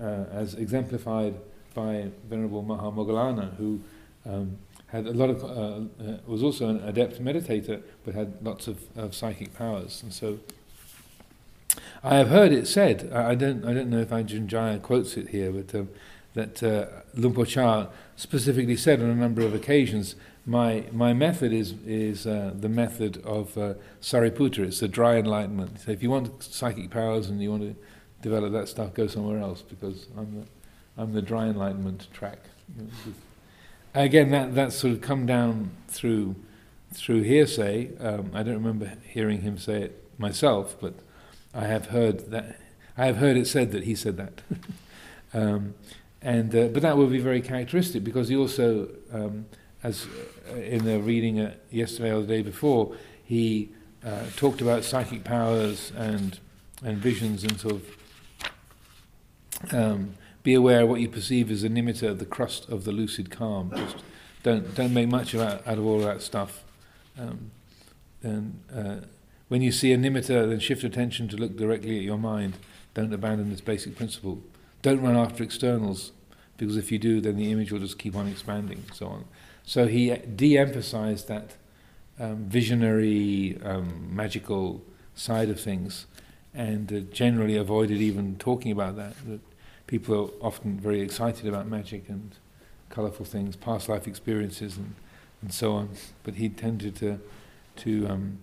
uh, 0.00 0.24
as 0.32 0.54
exemplified 0.54 1.34
by 1.74 2.08
Venerable 2.28 2.62
Mahamoggallana, 2.62 3.56
who 3.56 3.80
um, 4.26 4.58
had 4.88 5.06
a 5.06 5.12
lot 5.12 5.30
of 5.30 5.44
uh, 5.44 5.48
uh, 5.48 6.18
was 6.26 6.42
also 6.42 6.68
an 6.68 6.80
adept 6.84 7.22
meditator, 7.22 7.82
but 8.04 8.14
had 8.14 8.42
lots 8.42 8.66
of, 8.66 8.78
of 8.96 9.14
psychic 9.14 9.54
powers, 9.54 10.02
and 10.02 10.12
so. 10.12 10.38
I 12.02 12.16
have 12.16 12.28
heard 12.28 12.52
it 12.52 12.66
said. 12.66 13.12
I 13.12 13.34
don't. 13.34 13.64
I 13.64 13.72
don't 13.72 13.90
know 13.90 13.98
if 13.98 14.10
Ajahn 14.10 14.46
Jaya 14.46 14.78
quotes 14.78 15.16
it 15.16 15.28
here, 15.28 15.50
but 15.52 15.74
um, 15.74 15.88
that 16.34 16.62
uh, 16.62 16.86
Luang 17.14 17.34
Por 17.34 17.46
Chah 17.46 17.88
specifically 18.16 18.76
said 18.76 19.00
on 19.00 19.10
a 19.10 19.14
number 19.14 19.42
of 19.42 19.54
occasions, 19.54 20.14
"My 20.48 20.84
my 20.92 21.12
method 21.12 21.52
is 21.52 21.74
is 21.86 22.26
uh, 22.26 22.52
the 22.58 22.68
method 22.68 23.22
of 23.24 23.56
uh, 23.58 23.74
Sariputta. 24.00 24.60
It's 24.60 24.80
the 24.80 24.88
dry 24.88 25.16
enlightenment. 25.16 25.80
So 25.80 25.90
if 25.90 26.02
you 26.02 26.10
want 26.10 26.42
psychic 26.42 26.90
powers 26.90 27.28
and 27.28 27.40
you 27.42 27.50
want 27.50 27.62
to 27.62 27.76
develop 28.22 28.52
that 28.52 28.68
stuff, 28.68 28.94
go 28.94 29.06
somewhere 29.06 29.38
else 29.38 29.62
because 29.62 30.06
I'm 30.16 30.40
the 30.40 30.46
I'm 31.00 31.12
the 31.12 31.22
dry 31.22 31.46
enlightenment 31.46 32.08
track." 32.12 32.38
Again, 33.94 34.30
that 34.30 34.54
that's 34.54 34.74
sort 34.74 34.94
of 34.94 35.00
come 35.00 35.26
down 35.26 35.70
through 35.88 36.34
through 36.92 37.22
hearsay. 37.22 37.96
Um, 37.98 38.30
I 38.34 38.42
don't 38.42 38.54
remember 38.54 38.94
hearing 39.04 39.42
him 39.42 39.58
say 39.58 39.82
it 39.82 40.04
myself, 40.18 40.76
but 40.80 40.94
I 41.54 41.66
have 41.66 41.86
heard 41.86 42.30
that. 42.30 42.58
I 42.96 43.06
have 43.06 43.16
heard 43.18 43.36
it 43.36 43.46
said 43.46 43.72
that 43.72 43.84
he 43.84 43.94
said 43.94 44.16
that. 44.16 44.40
um, 45.34 45.74
and 46.20 46.54
uh, 46.54 46.68
but 46.68 46.82
that 46.82 46.96
would 46.96 47.10
be 47.10 47.20
very 47.20 47.40
characteristic 47.40 48.02
because 48.04 48.28
he 48.28 48.36
also, 48.36 48.88
um, 49.12 49.46
as 49.82 50.06
in 50.56 50.84
the 50.84 50.98
reading 51.00 51.40
uh, 51.40 51.54
yesterday 51.70 52.12
or 52.12 52.20
the 52.20 52.26
day 52.26 52.42
before, 52.42 52.94
he 53.24 53.70
uh, 54.04 54.24
talked 54.36 54.60
about 54.60 54.84
psychic 54.84 55.24
powers 55.24 55.92
and 55.96 56.38
and 56.84 56.98
visions 56.98 57.44
and 57.44 57.58
sort 57.58 57.74
of. 57.74 57.96
Um, 59.72 60.14
be 60.44 60.54
aware 60.54 60.82
of 60.82 60.88
what 60.88 61.00
you 61.00 61.08
perceive 61.08 61.50
as 61.50 61.64
a 61.64 61.68
nimitta 61.68 62.08
of 62.08 62.20
the 62.20 62.24
crust 62.24 62.68
of 62.68 62.84
the 62.84 62.92
lucid 62.92 63.30
calm. 63.30 63.72
Just 63.74 63.96
don't 64.42 64.74
don't 64.74 64.94
make 64.94 65.08
much 65.08 65.34
out, 65.34 65.66
out 65.66 65.78
of 65.78 65.84
all 65.84 65.98
that 66.00 66.22
stuff. 66.22 66.64
Um, 67.18 67.50
and 68.22 68.60
uh, 68.74 68.96
when 69.48 69.62
you 69.62 69.72
see 69.72 69.92
a 69.92 69.98
nimitta, 69.98 70.48
then 70.48 70.60
shift 70.60 70.84
attention 70.84 71.28
to 71.28 71.36
look 71.36 71.56
directly 71.56 71.98
at 71.98 72.04
your 72.04 72.18
mind. 72.18 72.54
Don't 72.94 73.12
abandon 73.12 73.50
this 73.50 73.60
basic 73.60 73.96
principle. 73.96 74.42
Don't 74.82 75.00
run 75.00 75.16
after 75.16 75.42
externals, 75.42 76.12
because 76.56 76.76
if 76.76 76.92
you 76.92 76.98
do, 76.98 77.20
then 77.20 77.36
the 77.36 77.50
image 77.50 77.72
will 77.72 77.80
just 77.80 77.98
keep 77.98 78.14
on 78.14 78.28
expanding, 78.28 78.84
and 78.86 78.94
so 78.94 79.06
on. 79.06 79.24
So 79.68 79.86
he 79.86 80.16
de-emphasized 80.16 81.28
that 81.28 81.50
um, 82.18 82.46
visionary, 82.46 83.60
um, 83.62 84.16
magical 84.16 84.82
side 85.14 85.50
of 85.50 85.60
things, 85.60 86.06
and 86.54 86.90
uh, 86.90 87.00
generally 87.12 87.54
avoided 87.54 87.98
even 87.98 88.36
talking 88.38 88.72
about 88.72 88.96
that. 88.96 89.12
that 89.26 89.40
people 89.86 90.14
are 90.40 90.46
often 90.46 90.80
very 90.80 91.02
excited 91.02 91.46
about 91.46 91.68
magic 91.68 92.08
and 92.08 92.30
colourful 92.88 93.26
things, 93.26 93.56
past 93.56 93.90
life 93.90 94.06
experiences, 94.06 94.78
and, 94.78 94.94
and 95.42 95.52
so 95.52 95.74
on. 95.74 95.90
But 96.22 96.36
he 96.36 96.48
tended 96.48 96.96
to 96.96 97.20
to 97.76 98.08
um, 98.08 98.38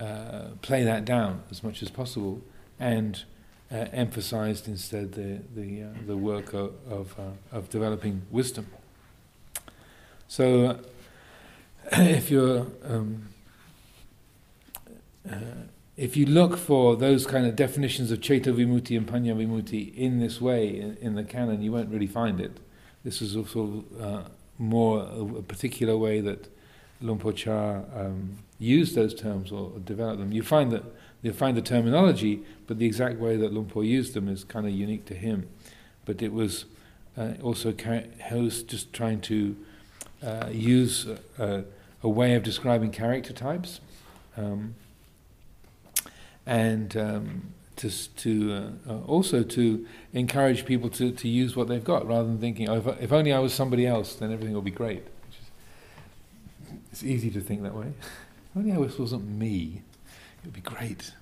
uh, 0.00 0.44
play 0.62 0.82
that 0.82 1.04
down 1.04 1.42
as 1.50 1.62
much 1.62 1.82
as 1.82 1.90
possible, 1.90 2.40
and 2.80 3.22
uh, 3.70 3.84
emphasized 3.92 4.66
instead 4.66 5.12
the 5.12 5.40
the 5.54 5.82
uh, 5.82 5.88
the 6.06 6.16
work 6.16 6.54
of 6.54 6.72
of, 6.90 7.14
uh, 7.18 7.56
of, 7.58 7.68
developing 7.68 8.22
wisdom. 8.30 8.66
So, 10.32 10.78
if 11.92 12.30
you're 12.30 12.66
um, 12.84 13.28
uh, 15.30 15.66
if 15.98 16.16
you 16.16 16.24
look 16.24 16.56
for 16.56 16.96
those 16.96 17.26
kind 17.26 17.44
of 17.44 17.54
definitions 17.54 18.10
of 18.10 18.20
Vimutti 18.20 18.96
and 18.96 19.06
Panya 19.06 19.36
Vimutti 19.36 19.94
in 19.94 20.20
this 20.20 20.40
way 20.40 20.80
in, 20.80 20.96
in, 21.02 21.16
the 21.16 21.22
canon, 21.22 21.60
you 21.60 21.70
won't 21.70 21.90
really 21.90 22.06
find 22.06 22.40
it. 22.40 22.60
This 23.04 23.20
is 23.20 23.36
also 23.36 23.84
uh, 24.00 24.22
more 24.56 25.00
a, 25.02 25.42
particular 25.42 25.98
way 25.98 26.22
that 26.22 26.48
Luang 27.02 27.18
Por 27.18 27.34
Chah 27.34 27.82
um, 27.94 28.38
used 28.58 28.94
those 28.94 29.12
terms 29.12 29.52
or, 29.52 29.72
or, 29.74 29.80
developed 29.80 30.18
them. 30.18 30.32
You 30.32 30.42
find 30.42 30.72
that 30.72 30.84
you 31.20 31.34
find 31.34 31.58
the 31.58 31.62
terminology, 31.62 32.40
but 32.66 32.78
the 32.78 32.86
exact 32.86 33.18
way 33.18 33.36
that 33.36 33.52
Luang 33.52 33.68
Por 33.68 33.84
used 33.84 34.14
them 34.14 34.28
is 34.28 34.44
kind 34.44 34.66
of 34.66 34.72
unique 34.72 35.04
to 35.04 35.14
him. 35.14 35.50
But 36.06 36.22
it 36.22 36.32
was 36.32 36.64
uh, 37.18 37.32
also 37.42 37.74
he 37.74 38.34
was 38.34 38.62
just 38.62 38.94
trying 38.94 39.20
to 39.20 39.56
uh, 40.24 40.48
use 40.50 41.06
a, 41.38 41.64
a, 42.02 42.08
way 42.08 42.34
of 42.34 42.42
describing 42.42 42.90
character 42.90 43.32
types. 43.32 43.80
Um, 44.36 44.74
and 46.46 46.96
um, 46.96 47.54
to, 47.76 47.90
to 48.16 48.52
uh, 48.88 48.92
uh, 48.92 49.00
also 49.02 49.42
to 49.42 49.86
encourage 50.12 50.64
people 50.64 50.88
to, 50.90 51.10
to 51.12 51.28
use 51.28 51.56
what 51.56 51.68
they've 51.68 51.84
got 51.84 52.06
rather 52.06 52.24
than 52.24 52.38
thinking, 52.38 52.68
oh, 52.68 52.76
if, 52.76 53.02
if 53.02 53.12
only 53.12 53.32
I 53.32 53.38
was 53.38 53.52
somebody 53.52 53.86
else, 53.86 54.14
then 54.14 54.32
everything 54.32 54.54
will 54.54 54.62
be 54.62 54.70
great. 54.70 55.04
Is, 55.30 56.80
it's 56.92 57.04
easy 57.04 57.30
to 57.30 57.40
think 57.40 57.62
that 57.62 57.74
way. 57.74 57.86
if 58.50 58.56
only 58.56 58.72
I 58.72 58.78
was, 58.78 58.98
wasn't 58.98 59.28
me, 59.28 59.82
it 60.42 60.46
would 60.46 60.54
be 60.54 60.60
great. 60.60 61.12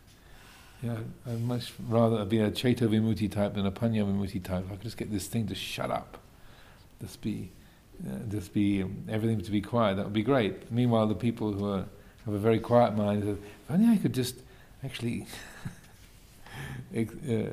Know, 0.82 0.96
I'd 1.26 1.42
much 1.42 1.74
rather 1.88 2.24
be 2.24 2.38
a 2.38 2.51
Ceto 2.51 2.88
Vimutti 2.88 3.30
type 3.30 3.55
than 3.55 3.66
a 3.66 3.70
Panya 3.70 4.03
Vimutti 4.03 4.42
type. 4.42 4.64
If 4.64 4.72
I 4.72 4.74
could 4.76 4.84
just 4.84 4.96
get 4.96 5.12
this 5.12 5.26
thing 5.26 5.46
to 5.48 5.55
shut 5.55 5.90
up, 5.90 6.16
just 7.03 7.20
be, 7.20 7.51
uh, 7.60 7.60
just 8.28 8.53
be 8.53 8.82
um, 8.82 9.05
everything 9.09 9.40
to 9.40 9.51
be 9.51 9.61
quiet, 9.61 9.96
that 9.96 10.05
would 10.05 10.12
be 10.12 10.22
great. 10.22 10.70
Meanwhile, 10.70 11.07
the 11.07 11.14
people 11.14 11.53
who 11.53 11.68
are, 11.70 11.84
have 12.24 12.34
a 12.34 12.38
very 12.38 12.59
quiet 12.59 12.96
mind, 12.96 13.28
if 13.28 13.38
only 13.68 13.92
I 13.92 13.96
could 13.98 14.14
just 14.14 14.36
actually 14.84 15.26
uh, 16.96 17.51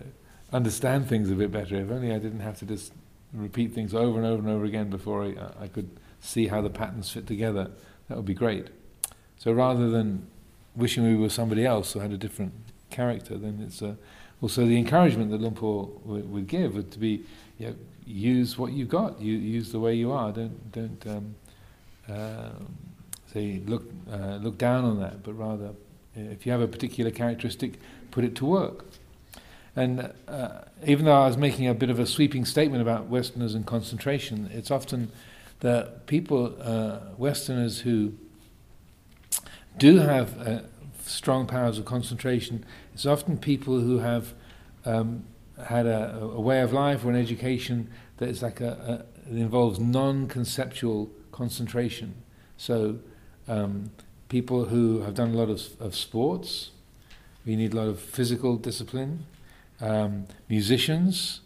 understand 0.54 1.08
things 1.08 1.30
a 1.30 1.36
bit 1.36 1.52
better. 1.52 1.76
If 1.76 1.92
only 1.92 2.14
I 2.14 2.20
didn't 2.20 2.40
have 2.40 2.58
to 2.60 2.66
just 2.66 2.94
repeat 3.34 3.74
things 3.74 3.94
over 3.94 4.18
and 4.18 4.26
over 4.26 4.40
and 4.40 4.50
over 4.50 4.66
again 4.66 4.90
before 4.90 5.24
I, 5.24 5.64
I 5.64 5.68
could 5.68 5.90
see 6.22 6.48
how 6.48 6.62
the 6.62 6.70
patterns 6.70 7.10
fit 7.10 7.28
together. 7.28 7.70
That 8.08 8.16
would 8.16 8.26
be 8.26 8.34
great. 8.34 8.68
So 9.38 9.52
rather 9.52 9.90
than 9.90 10.28
wishing 10.76 11.04
we 11.04 11.16
were 11.16 11.30
somebody 11.30 11.66
else 11.66 11.94
who 11.94 12.00
had 12.00 12.12
a 12.12 12.18
different 12.18 12.54
character, 12.90 13.38
then 13.38 13.62
it's 13.66 13.82
uh, 13.82 13.96
also 14.42 14.66
the 14.66 14.78
encouragement 14.78 15.32
that 15.32 15.42
Luang 15.42 15.56
Por 15.56 15.90
would, 16.06 16.32
would 16.32 16.48
give 16.48 16.76
would 16.76 16.92
to 16.92 17.00
be 17.00 17.24
you 17.60 17.68
know, 17.68 17.76
use 18.08 18.58
what 18.58 18.72
you've 18.72 18.90
got, 18.90 19.22
you, 19.22 19.34
use 19.34 19.72
the 19.72 19.80
way 19.80 19.94
you 19.94 20.12
are. 20.12 20.32
Don't 20.32 20.72
don't 20.72 21.08
um, 21.08 21.36
uh, 22.10 22.50
say 23.34 23.62
look 23.66 23.84
uh, 24.12 24.38
look 24.38 24.58
down 24.58 24.86
on 24.86 25.00
that, 25.02 25.24
but 25.24 25.34
rather 25.34 25.72
if 26.16 26.46
you 26.46 26.52
have 26.52 26.62
a 26.62 26.68
particular 26.68 27.12
characteristic, 27.12 27.80
put 28.12 28.24
it 28.24 28.36
to 28.36 28.46
work. 28.46 28.86
And 29.76 30.12
uh, 30.28 30.62
even 30.86 31.06
though 31.06 31.14
I 31.14 31.28
was 31.28 31.38
making 31.38 31.68
a 31.68 31.76
bit 31.76 31.92
of 31.92 32.00
a 32.00 32.08
sweeping 32.08 32.46
statement 32.46 32.82
about 32.82 33.06
Westerners 33.08 33.54
and 33.54 33.66
concentration, 33.66 34.50
it's 34.52 34.72
often 34.72 35.12
that 35.60 36.08
people, 36.08 36.56
uh, 36.60 37.00
Westerners 37.18 37.82
who 37.82 38.14
do 39.78 40.00
have 40.00 40.40
uh, 40.48 40.60
strong 41.04 41.46
powers 41.46 41.78
of 41.78 41.86
concentration, 41.86 42.66
it's 42.94 43.06
often 43.06 43.38
people 43.38 43.80
who 43.80 44.00
have 44.00 44.34
um, 44.86 45.26
had 45.66 45.86
a, 45.86 46.20
a, 46.20 46.40
way 46.40 46.62
of 46.62 46.72
life 46.72 47.04
or 47.04 47.10
an 47.10 47.16
education 47.16 47.90
that 48.18 48.30
is 48.30 48.42
like 48.42 48.62
a, 48.62 49.06
a 49.30 49.36
involves 49.36 49.80
non-conceptual 49.80 51.10
concentration. 51.32 52.16
So 52.58 53.00
um, 53.48 53.92
people 54.30 54.66
who 54.66 55.02
have 55.02 55.16
done 55.16 55.34
a 55.34 55.38
lot 55.38 55.50
of, 55.50 55.62
of 55.80 55.96
sports, 55.96 56.72
we 57.46 57.56
need 57.56 57.74
a 57.74 57.78
lot 57.78 57.88
of 57.88 58.00
physical 58.00 58.58
discipline. 58.58 59.26
Um, 59.80 60.28
musicians, 60.50 61.42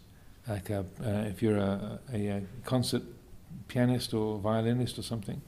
like 0.48 0.70
a, 0.70 0.80
uh, 1.04 1.28
if 1.28 1.42
you're 1.42 1.58
a, 1.58 2.00
a, 2.12 2.28
a, 2.28 2.42
concert 2.64 3.02
pianist 3.68 4.14
or 4.14 4.38
violinist 4.38 4.98
or 4.98 5.02
something. 5.02 5.42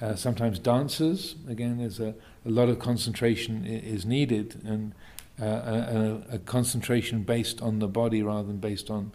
Uh, 0.00 0.14
sometimes 0.14 0.58
dancers, 0.58 1.36
again, 1.48 1.78
there's 1.78 2.00
a, 2.00 2.14
a 2.44 2.50
lot 2.50 2.68
of 2.68 2.78
concentration 2.78 3.64
I- 3.64 3.68
is 3.68 4.04
needed, 4.04 4.60
and 4.64 4.92
a, 5.40 6.22
a, 6.32 6.38
concentration 6.38 7.22
based 7.22 7.60
on 7.60 7.78
the 7.80 7.88
body 7.88 8.22
rather 8.22 8.46
than 8.46 8.58
based 8.58 8.90
on 8.90 9.12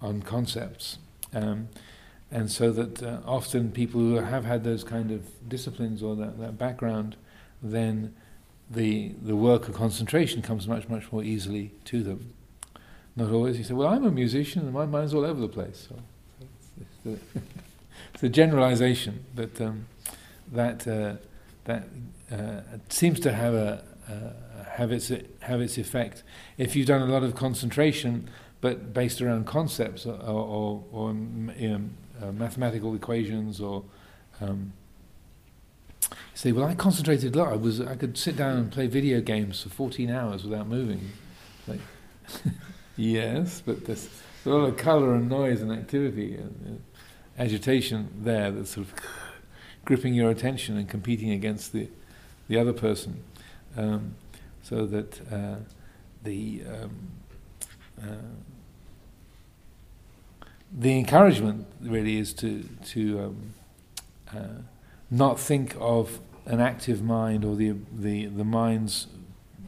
on 0.00 0.22
concepts. 0.22 0.98
Um, 1.32 1.68
and 2.30 2.50
so 2.50 2.72
that 2.72 3.02
uh, 3.02 3.20
often 3.26 3.70
people 3.70 4.00
who 4.00 4.14
have 4.16 4.44
had 4.44 4.64
those 4.64 4.82
kind 4.82 5.10
of 5.10 5.48
disciplines 5.48 6.02
or 6.02 6.16
that, 6.16 6.38
that 6.40 6.58
background, 6.58 7.16
then 7.62 8.14
the 8.70 9.12
the 9.22 9.36
work 9.36 9.68
of 9.68 9.74
concentration 9.74 10.42
comes 10.42 10.66
much 10.66 10.88
much 10.88 11.12
more 11.12 11.22
easily 11.22 11.72
to 11.84 12.02
them. 12.02 12.32
Not 13.14 13.30
always. 13.30 13.58
You 13.58 13.64
say, 13.64 13.74
"Well, 13.74 13.88
I'm 13.88 14.04
a 14.04 14.10
musician, 14.10 14.62
and 14.62 14.72
my 14.72 14.86
mind's 14.86 15.12
all 15.14 15.24
over 15.24 15.40
the 15.40 15.48
place." 15.48 15.88
So 15.88 15.96
it's, 17.04 17.20
it's 18.14 18.22
a 18.22 18.28
generalization, 18.30 19.24
but 19.34 19.60
um, 19.60 19.86
that 20.50 20.88
uh, 20.88 21.16
that 21.64 21.84
uh, 22.32 22.62
seems 22.88 23.20
to 23.20 23.32
have 23.32 23.52
a 23.54 23.84
uh, 24.08 24.51
have 24.74 24.92
its 24.92 25.10
have 25.40 25.60
its 25.60 25.78
effect. 25.78 26.22
If 26.58 26.74
you've 26.76 26.86
done 26.86 27.02
a 27.02 27.12
lot 27.12 27.22
of 27.22 27.34
concentration, 27.34 28.28
but 28.60 28.94
based 28.94 29.20
around 29.20 29.46
concepts 29.46 30.06
or, 30.06 30.14
or, 30.14 30.84
or 30.92 31.10
uh, 31.10 32.32
mathematical 32.32 32.94
equations 32.94 33.60
or 33.60 33.84
um, 34.40 34.72
say, 36.34 36.52
well, 36.52 36.66
I 36.66 36.74
concentrated 36.74 37.34
a 37.34 37.38
lot. 37.38 37.52
I 37.52 37.56
was 37.56 37.80
I 37.80 37.96
could 37.96 38.16
sit 38.16 38.36
down 38.36 38.56
and 38.56 38.72
play 38.72 38.86
video 38.86 39.20
games 39.20 39.62
for 39.62 39.68
14 39.68 40.10
hours 40.10 40.44
without 40.44 40.66
moving. 40.66 41.10
Like, 41.66 41.80
yes, 42.96 43.62
but 43.64 43.84
there's 43.84 44.08
a 44.44 44.50
lot 44.50 44.64
of 44.68 44.76
color 44.76 45.14
and 45.14 45.28
noise 45.28 45.60
and 45.60 45.72
activity 45.72 46.34
and 46.34 46.80
uh, 47.38 47.42
agitation 47.42 48.08
there 48.20 48.50
that's 48.50 48.70
sort 48.70 48.86
of 48.86 48.94
gripping 49.84 50.14
your 50.14 50.30
attention 50.30 50.76
and 50.76 50.88
competing 50.88 51.30
against 51.30 51.72
the 51.72 51.88
the 52.48 52.58
other 52.58 52.72
person, 52.72 53.22
um, 53.76 54.14
so 54.62 54.86
that 54.86 55.20
uh, 55.32 55.56
the 56.22 56.62
um, 56.66 56.96
uh, 58.00 58.06
the 60.72 60.98
encouragement 60.98 61.66
really 61.80 62.18
is 62.18 62.32
to 62.34 62.64
to 62.86 63.20
um, 63.20 63.54
uh, 64.34 64.62
not 65.10 65.38
think 65.38 65.76
of 65.78 66.20
an 66.46 66.60
active 66.60 67.02
mind 67.02 67.44
or 67.44 67.56
the 67.56 67.74
the 67.92 68.26
the 68.26 68.44
mind's 68.44 69.08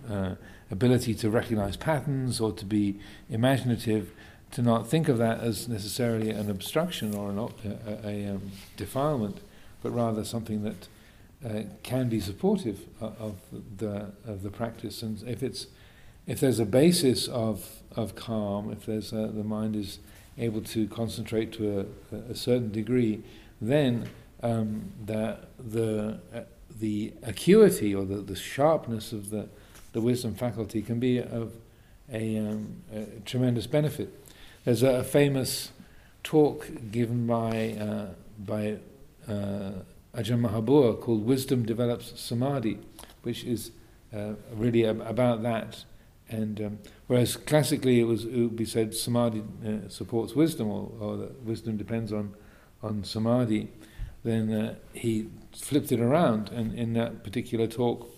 uh, 0.09 0.35
ability 0.71 1.15
to 1.15 1.31
recognize 1.31 1.77
patterns 1.77 2.41
or 2.41 2.53
to 2.53 2.65
be 2.65 2.99
imaginative, 3.31 4.11
to 4.51 4.63
not 4.63 4.87
think 4.87 5.09
of 5.09 5.19
that 5.19 5.41
as 5.41 5.69
necessarily 5.69 6.31
an 6.31 6.51
obstruction 6.51 7.15
or 7.15 7.31
an, 7.31 7.39
a, 7.39 8.09
a, 8.09 8.09
a 8.09 8.35
um, 8.35 8.51
defilement, 8.77 9.39
but 9.83 9.91
rather 9.91 10.25
something 10.25 10.63
that 10.65 10.89
uh, 11.45 11.63
can 11.83 12.09
be 12.09 12.21
supportive 12.21 12.81
of, 13.01 13.21
of 13.21 13.37
the 13.77 14.13
of 14.27 14.43
the 14.43 14.51
practice. 14.51 15.03
And 15.03 15.23
if 15.29 15.43
it's 15.43 15.67
if 16.27 16.41
there's 16.41 16.59
a 16.59 16.67
basis 16.67 17.29
of 17.29 17.83
of 17.97 18.15
calm, 18.15 18.73
if 18.73 18.87
there's 18.87 19.13
a, 19.13 19.29
the 19.29 19.45
mind 19.45 19.77
is 19.77 19.99
able 20.39 20.63
to 20.63 20.89
concentrate 20.89 21.53
to 21.53 21.87
a, 22.13 22.17
a 22.33 22.35
certain 22.35 22.73
degree, 22.73 23.23
then 23.61 24.09
um, 24.43 24.93
the 25.05 25.39
the 25.59 26.19
uh, 26.35 26.41
the 26.81 27.13
acuity 27.23 27.95
or 27.95 28.05
the, 28.05 28.17
the 28.17 28.37
sharpness 28.37 29.13
of 29.13 29.31
the 29.31 29.49
the 29.93 30.01
wisdom 30.01 30.35
faculty 30.35 30.83
can 30.83 30.99
be 30.99 31.19
of 31.19 31.53
a, 32.13 32.37
um, 32.39 32.83
a 32.93 33.05
tremendous 33.25 33.67
benefit. 33.67 34.13
There's 34.65 34.83
a, 34.83 34.97
a, 34.97 35.05
famous 35.05 35.71
talk 36.23 36.69
given 36.91 37.27
by 37.27 37.77
uh, 37.81 38.07
by 38.39 38.79
uh, 39.29 39.71
Ajahn 40.17 40.41
Maha 40.41 40.61
Bua 40.61 40.95
called 40.95 41.25
"Wisdom 41.25 41.65
Develops 41.65 42.19
Samadhi," 42.21 42.79
which 43.23 43.45
is 43.45 43.71
uh, 44.15 44.35
really 44.55 44.87
ab- 44.87 45.01
about 45.01 45.43
that 45.43 45.85
and 46.29 46.61
um, 46.61 46.79
whereas 47.07 47.37
classically 47.37 48.01
it 48.01 48.05
was 48.05 48.25
it 48.25 48.37
would 48.37 48.57
be 48.57 48.65
said 48.65 48.95
samadhi 48.95 49.43
uh, 49.67 49.89
supports 49.89 50.35
wisdom, 50.35 50.71
or, 50.71 50.91
or, 51.01 51.17
that 51.17 51.43
wisdom 51.43 51.77
depends 51.77 52.13
on 52.13 52.35
on 52.83 53.05
samadhi, 53.05 53.71
then 54.23 54.53
uh, 54.53 54.75
he 54.93 55.29
flipped 55.53 55.93
it 55.93 56.01
around, 56.01 56.51
and 56.51 56.75
in 56.75 56.93
that 56.95 57.23
particular 57.25 57.67
talk, 57.67 58.11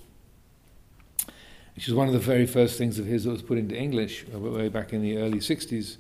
which 1.75 1.89
is 1.89 1.95
one 1.95 2.07
of 2.07 2.13
the 2.13 2.21
very 2.21 2.47
first 2.47 2.79
things 2.79 2.99
of 2.99 3.07
his 3.07 3.25
that 3.25 3.31
was 3.31 3.43
put 3.43 3.59
into 3.59 3.77
English 3.77 4.25
uh, 4.33 4.39
way 4.39 4.69
back 4.69 4.93
in 4.93 5.03
the 5.03 5.19
early 5.19 5.39
'60s, 5.39 5.97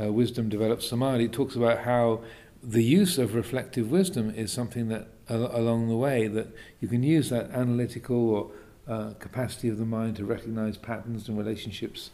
uh, 0.00 0.12
wisdom 0.12 0.48
develops 0.48 0.88
samadhi. 0.88 1.24
It 1.24 1.32
talks 1.32 1.56
about 1.56 1.80
how 1.80 2.20
the 2.62 2.82
use 2.82 3.18
of 3.18 3.34
reflective 3.34 3.90
wisdom 3.90 4.30
is 4.34 4.52
something 4.52 4.88
that 4.88 5.08
along 5.28 5.88
the 5.88 5.96
way 5.96 6.26
that 6.26 6.48
you 6.80 6.88
can 6.88 7.02
use 7.02 7.30
that 7.30 7.50
analytical 7.50 8.30
or 8.30 8.50
uh, 8.88 9.12
capacity 9.18 9.68
of 9.68 9.78
the 9.78 9.84
mind 9.84 10.16
to 10.16 10.24
recognize 10.24 10.76
patterns 10.76 11.28
and 11.28 11.36
relationships, 11.38 12.10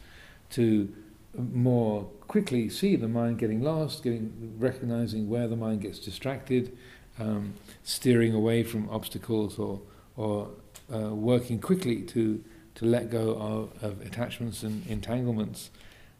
to 0.50 0.92
more 1.36 2.04
quickly 2.28 2.68
see 2.68 2.96
the 2.96 3.08
mind 3.08 3.38
getting 3.38 3.62
lost, 3.62 4.02
getting 4.02 4.54
recognizing 4.58 5.28
where 5.28 5.48
the 5.48 5.56
mind 5.56 5.80
gets 5.80 5.98
distracted, 5.98 6.76
um, 7.18 7.54
steering 7.82 8.34
away 8.34 8.62
from 8.62 8.88
obstacles, 8.90 9.58
or 9.58 9.80
or 10.16 10.50
uh, 10.92 11.14
working 11.14 11.60
quickly 11.60 12.02
to 12.02 12.42
to 12.74 12.84
let 12.84 13.10
go 13.10 13.36
of, 13.36 13.82
of 13.82 14.00
attachments 14.00 14.62
and 14.62 14.86
entanglements. 14.88 15.70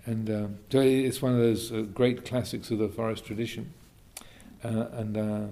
And 0.07 0.31
um, 0.31 0.59
so 0.71 0.81
it's 0.81 1.21
one 1.21 1.33
of 1.33 1.39
those 1.39 1.73
uh, 1.73 1.81
great 1.81 2.25
classics 2.25 2.71
of 2.71 2.79
the 2.79 2.89
forest 2.89 3.25
tradition. 3.25 3.73
Uh, 4.65 4.89
and 4.93 5.17
uh, 5.17 5.47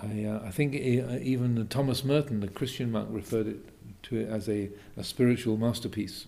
I, 0.00 0.24
uh, 0.24 0.46
I 0.46 0.50
think 0.50 0.74
even 0.74 1.66
Thomas 1.68 2.04
Merton, 2.04 2.40
the 2.40 2.48
Christian 2.48 2.92
monk, 2.92 3.08
referred 3.10 3.48
it 3.48 4.04
to 4.04 4.20
it 4.20 4.28
as 4.28 4.48
a, 4.48 4.70
a 4.96 5.02
spiritual 5.02 5.56
masterpiece. 5.56 6.26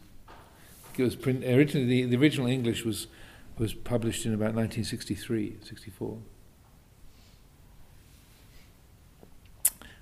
It 0.98 1.02
was 1.04 1.14
print, 1.14 1.44
originally 1.44 1.86
the, 1.86 2.04
the 2.04 2.16
original 2.16 2.48
English 2.48 2.84
was 2.84 3.06
was 3.58 3.74
published 3.74 4.24
in 4.24 4.32
about 4.32 4.54
1963, 4.54 5.58
64. 5.62 6.18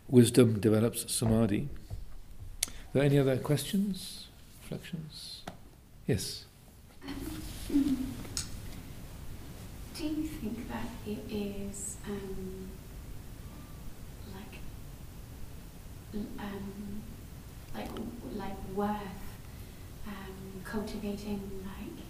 Wisdom 0.08 0.60
develops 0.60 1.12
samadhi. 1.12 1.68
Are 2.66 2.72
there 2.92 3.02
any 3.02 3.18
other 3.18 3.36
questions, 3.36 4.28
reflections? 4.62 5.42
Yes. 6.06 6.44
Do 9.98 10.04
you 10.04 10.28
think 10.28 10.68
that 10.68 10.88
it 11.04 11.18
is 11.28 11.87
um, 12.08 12.70
like 14.34 14.58
um, 16.38 17.02
like 17.74 17.88
like 18.36 18.56
worth 18.74 18.98
um, 20.06 20.62
cultivating 20.64 21.64
like 21.64 22.04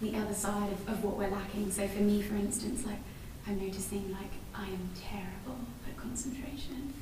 the 0.00 0.18
other 0.18 0.34
side 0.34 0.72
of, 0.72 0.88
of 0.88 1.04
what 1.04 1.16
we're 1.16 1.30
lacking. 1.30 1.70
So 1.70 1.86
for 1.88 2.00
me, 2.00 2.22
for 2.22 2.34
instance, 2.36 2.86
like 2.86 2.98
I'm 3.46 3.58
noticing 3.58 4.12
like 4.12 4.32
I 4.54 4.66
am 4.66 4.90
terrible 4.94 5.58
at 5.88 5.96
concentration. 5.96 6.94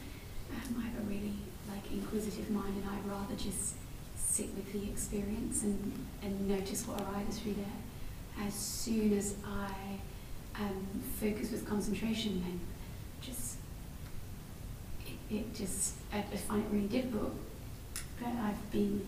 Um, 0.50 0.82
I 0.82 0.88
have 0.88 0.98
a 0.98 1.06
really 1.06 1.34
like 1.68 1.90
inquisitive 1.92 2.50
mind, 2.50 2.74
and 2.76 2.88
I'd 2.90 3.06
rather 3.06 3.34
just 3.34 3.74
sit 4.16 4.54
with 4.54 4.72
the 4.72 4.88
experience 4.88 5.62
and, 5.62 5.92
and 6.22 6.48
notice 6.48 6.86
what 6.86 7.00
arises 7.00 7.38
through 7.40 7.54
there. 7.54 8.46
As 8.46 8.54
soon 8.54 9.16
as 9.16 9.34
I 9.44 9.98
um, 10.60 10.86
focus 11.20 11.50
with 11.52 11.68
concentration, 11.68 12.42
then 12.42 12.60
just 13.20 13.56
it, 15.06 15.34
it 15.34 15.54
just 15.54 15.94
I, 16.12 16.18
I 16.18 16.36
find 16.36 16.64
it 16.64 16.68
really 16.72 16.88
difficult. 16.88 17.34
But 18.20 18.30
I've 18.30 18.70
been 18.70 19.06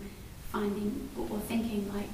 finding 0.51 1.09
or, 1.17 1.27
or 1.29 1.39
thinking 1.39 1.91
like 1.93 2.09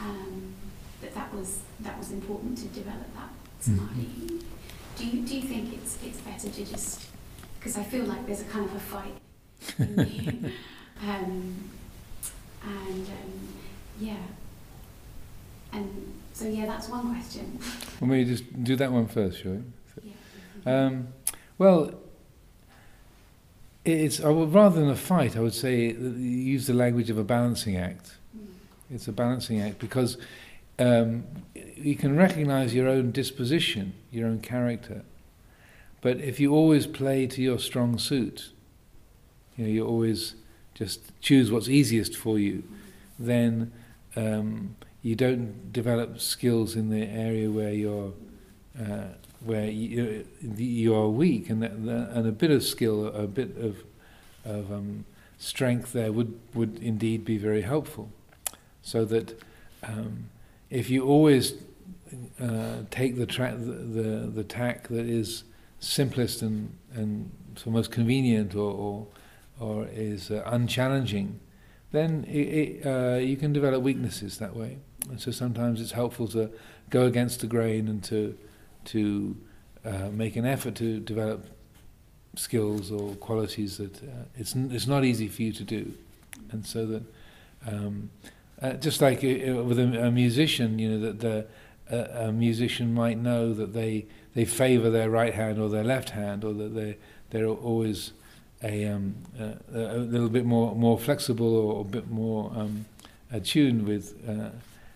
um, 0.00 0.54
that 1.00 1.14
that 1.14 1.34
was 1.34 1.60
that 1.80 1.98
was 1.98 2.10
important 2.12 2.58
to 2.58 2.64
develop 2.66 3.06
that 3.14 3.30
samadhi. 3.60 4.02
Mm-hmm. 4.02 4.38
Do 4.96 5.06
you 5.06 5.26
do 5.26 5.36
you 5.36 5.42
think 5.42 5.74
it's 5.74 5.98
it's 6.04 6.20
better 6.20 6.48
to 6.48 6.64
just 6.64 7.06
because 7.58 7.76
I 7.76 7.82
feel 7.82 8.04
like 8.04 8.26
there's 8.26 8.40
a 8.40 8.44
kind 8.44 8.64
of 8.64 8.74
a 8.74 8.80
fight 8.80 9.14
in 9.78 9.96
me. 9.96 10.52
um, 11.00 11.70
and 12.64 13.06
um, 13.06 13.48
yeah, 14.00 14.16
and 15.72 16.12
so 16.32 16.46
yeah, 16.46 16.66
that's 16.66 16.88
one 16.88 17.14
question. 17.14 17.58
Well, 18.00 18.08
maybe 18.08 18.30
just 18.30 18.64
do 18.64 18.74
that 18.76 18.90
one 18.90 19.06
first, 19.06 19.42
shall 19.42 19.52
we? 19.52 19.62
Yeah. 20.02 20.86
Um, 20.86 21.08
well, 21.56 21.94
it's 23.84 24.20
I 24.20 24.28
would, 24.28 24.52
rather 24.52 24.80
than 24.80 24.90
a 24.90 24.96
fight. 24.96 25.36
I 25.36 25.40
would 25.40 25.54
say 25.54 25.92
use 25.92 26.66
the 26.66 26.74
language 26.74 27.10
of 27.10 27.18
a 27.18 27.22
balancing 27.22 27.76
act. 27.76 28.16
Mm. 28.36 28.46
It's 28.90 29.06
a 29.06 29.12
balancing 29.12 29.60
act 29.60 29.78
because 29.78 30.18
um, 30.80 31.24
you 31.54 31.94
can 31.94 32.16
recognize 32.16 32.74
your 32.74 32.88
own 32.88 33.12
disposition, 33.12 33.94
your 34.10 34.26
own 34.26 34.40
character. 34.40 35.02
But 36.00 36.18
if 36.18 36.40
you 36.40 36.52
always 36.52 36.86
play 36.86 37.26
to 37.28 37.40
your 37.40 37.58
strong 37.58 37.98
suit, 37.98 38.50
you 39.56 39.64
know, 39.64 39.70
you 39.70 39.86
always 39.86 40.34
just 40.74 41.00
choose 41.20 41.52
what's 41.52 41.68
easiest 41.68 42.16
for 42.16 42.38
you, 42.38 42.64
then 43.18 43.72
um, 44.16 44.74
you 45.02 45.16
don't 45.16 45.72
develop 45.72 46.20
skills 46.20 46.76
in 46.76 46.90
the 46.90 47.02
area 47.02 47.50
where 47.50 47.72
you're 47.72 48.12
uh, 48.80 49.08
where 49.44 49.66
you, 49.66 50.24
you 50.56 50.94
are 50.94 51.08
weak, 51.08 51.50
and 51.50 51.62
that, 51.62 51.72
and 51.72 52.26
a 52.26 52.32
bit 52.32 52.50
of 52.50 52.62
skill, 52.62 53.06
a 53.08 53.26
bit 53.26 53.56
of 53.58 53.84
of 54.44 54.72
um, 54.72 55.04
strength 55.38 55.92
there 55.92 56.12
would 56.12 56.38
would 56.54 56.78
indeed 56.82 57.24
be 57.24 57.38
very 57.38 57.62
helpful, 57.62 58.10
so 58.82 59.04
that 59.04 59.40
um, 59.82 60.30
if 60.70 60.88
you 60.88 61.04
always 61.04 61.54
uh, 62.40 62.78
take 62.90 63.16
the, 63.16 63.26
tra- 63.26 63.56
the 63.56 63.72
the 63.72 64.26
the 64.26 64.44
tack 64.44 64.88
that 64.88 65.06
is 65.06 65.44
simplest 65.80 66.42
and 66.42 66.76
and 66.94 67.30
so 67.56 67.70
most 67.70 67.90
convenient 67.90 68.54
or 68.54 68.72
or, 68.72 69.06
or 69.58 69.88
is 69.92 70.30
uh, 70.30 70.42
unchallenging, 70.46 71.40
then 71.92 72.24
it, 72.24 72.38
it, 72.38 72.86
uh, 72.86 73.18
you 73.18 73.36
can 73.36 73.52
develop 73.52 73.82
weaknesses 73.82 74.38
that 74.38 74.56
way. 74.56 74.78
And 75.08 75.20
so 75.20 75.30
sometimes 75.30 75.80
it's 75.80 75.92
helpful 75.92 76.28
to 76.28 76.50
go 76.90 77.06
against 77.06 77.40
the 77.40 77.46
grain 77.46 77.88
and 77.88 78.02
to 78.04 78.36
to 78.84 79.36
uh, 79.84 80.08
make 80.10 80.36
an 80.36 80.44
effort 80.44 80.74
to 80.76 81.00
develop 81.00 81.46
skills 82.34 82.90
or 82.90 83.14
qualities 83.16 83.76
that 83.76 84.02
uh, 84.02 84.24
it's 84.36 84.56
n- 84.56 84.70
it's 84.72 84.86
not 84.86 85.04
easy 85.04 85.28
for 85.28 85.42
you 85.42 85.52
to 85.52 85.64
do, 85.64 85.92
and 86.50 86.64
so 86.66 86.86
that 86.86 87.02
um, 87.66 88.10
uh, 88.60 88.72
just 88.74 89.00
like 89.00 89.18
uh, 89.18 89.62
with 89.62 89.78
a, 89.78 90.06
a 90.06 90.10
musician, 90.10 90.78
you 90.78 90.88
know 90.90 91.00
that 91.00 91.20
the 91.20 91.46
a, 91.90 92.28
a 92.28 92.32
musician 92.32 92.94
might 92.94 93.18
know 93.18 93.52
that 93.52 93.72
they 93.72 94.06
they 94.34 94.44
favour 94.44 94.88
their 94.90 95.10
right 95.10 95.34
hand 95.34 95.58
or 95.58 95.68
their 95.68 95.84
left 95.84 96.10
hand, 96.10 96.44
or 96.44 96.52
that 96.54 96.74
they 96.74 96.96
they're 97.30 97.46
always 97.46 98.12
a, 98.62 98.86
um, 98.86 99.16
a, 99.38 99.98
little 99.98 100.28
bit 100.28 100.44
more 100.44 100.74
more 100.74 100.98
flexible 100.98 101.56
or 101.56 101.80
a 101.80 101.84
bit 101.84 102.10
more 102.10 102.52
um, 102.54 102.86
attuned 103.30 103.86
with, 103.86 104.14
uh, 104.28 104.50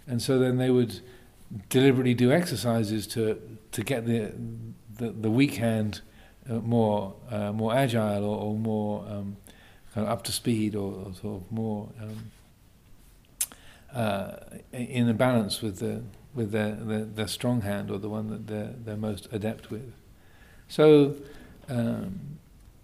and 0.07 0.23
so 0.23 0.39
then 0.39 0.59
they 0.59 0.71
would 0.71 1.01
deliberately 1.69 2.14
do 2.14 2.33
exercises 2.33 3.07
to 3.09 3.41
to 3.73 3.83
get 3.83 4.07
the 4.07 4.33
the, 4.99 5.11
the 5.11 5.31
weak 5.31 5.55
hand 5.55 6.01
uh, 6.49 6.55
more 6.55 7.14
uh, 7.31 7.53
more 7.53 7.75
agile 7.75 8.25
or, 8.25 8.39
or 8.39 8.55
more 8.55 9.05
um, 9.09 9.37
kind 9.95 10.07
of 10.07 10.12
up 10.12 10.23
to 10.25 10.33
speed 10.33 10.75
or, 10.75 10.93
or 10.93 11.14
sort 11.14 11.43
of 11.43 11.53
more 11.53 11.89
um, 12.01 12.31
uh, 13.93 14.37
in 14.73 15.09
a 15.09 15.14
balance 15.14 15.62
with 15.62 15.79
the 15.79 16.03
with 16.35 16.53
their, 16.53 16.73
their, 16.75 17.05
their 17.05 17.27
strong 17.27 17.62
hand 17.62 17.91
or 17.91 17.99
the 17.99 18.09
one 18.09 18.29
that 18.31 18.47
they're 18.47 18.75
they're 18.85 18.97
most 18.97 19.29
adept 19.33 19.71
with. 19.71 19.93
So 20.69 21.17
um, 21.69 22.36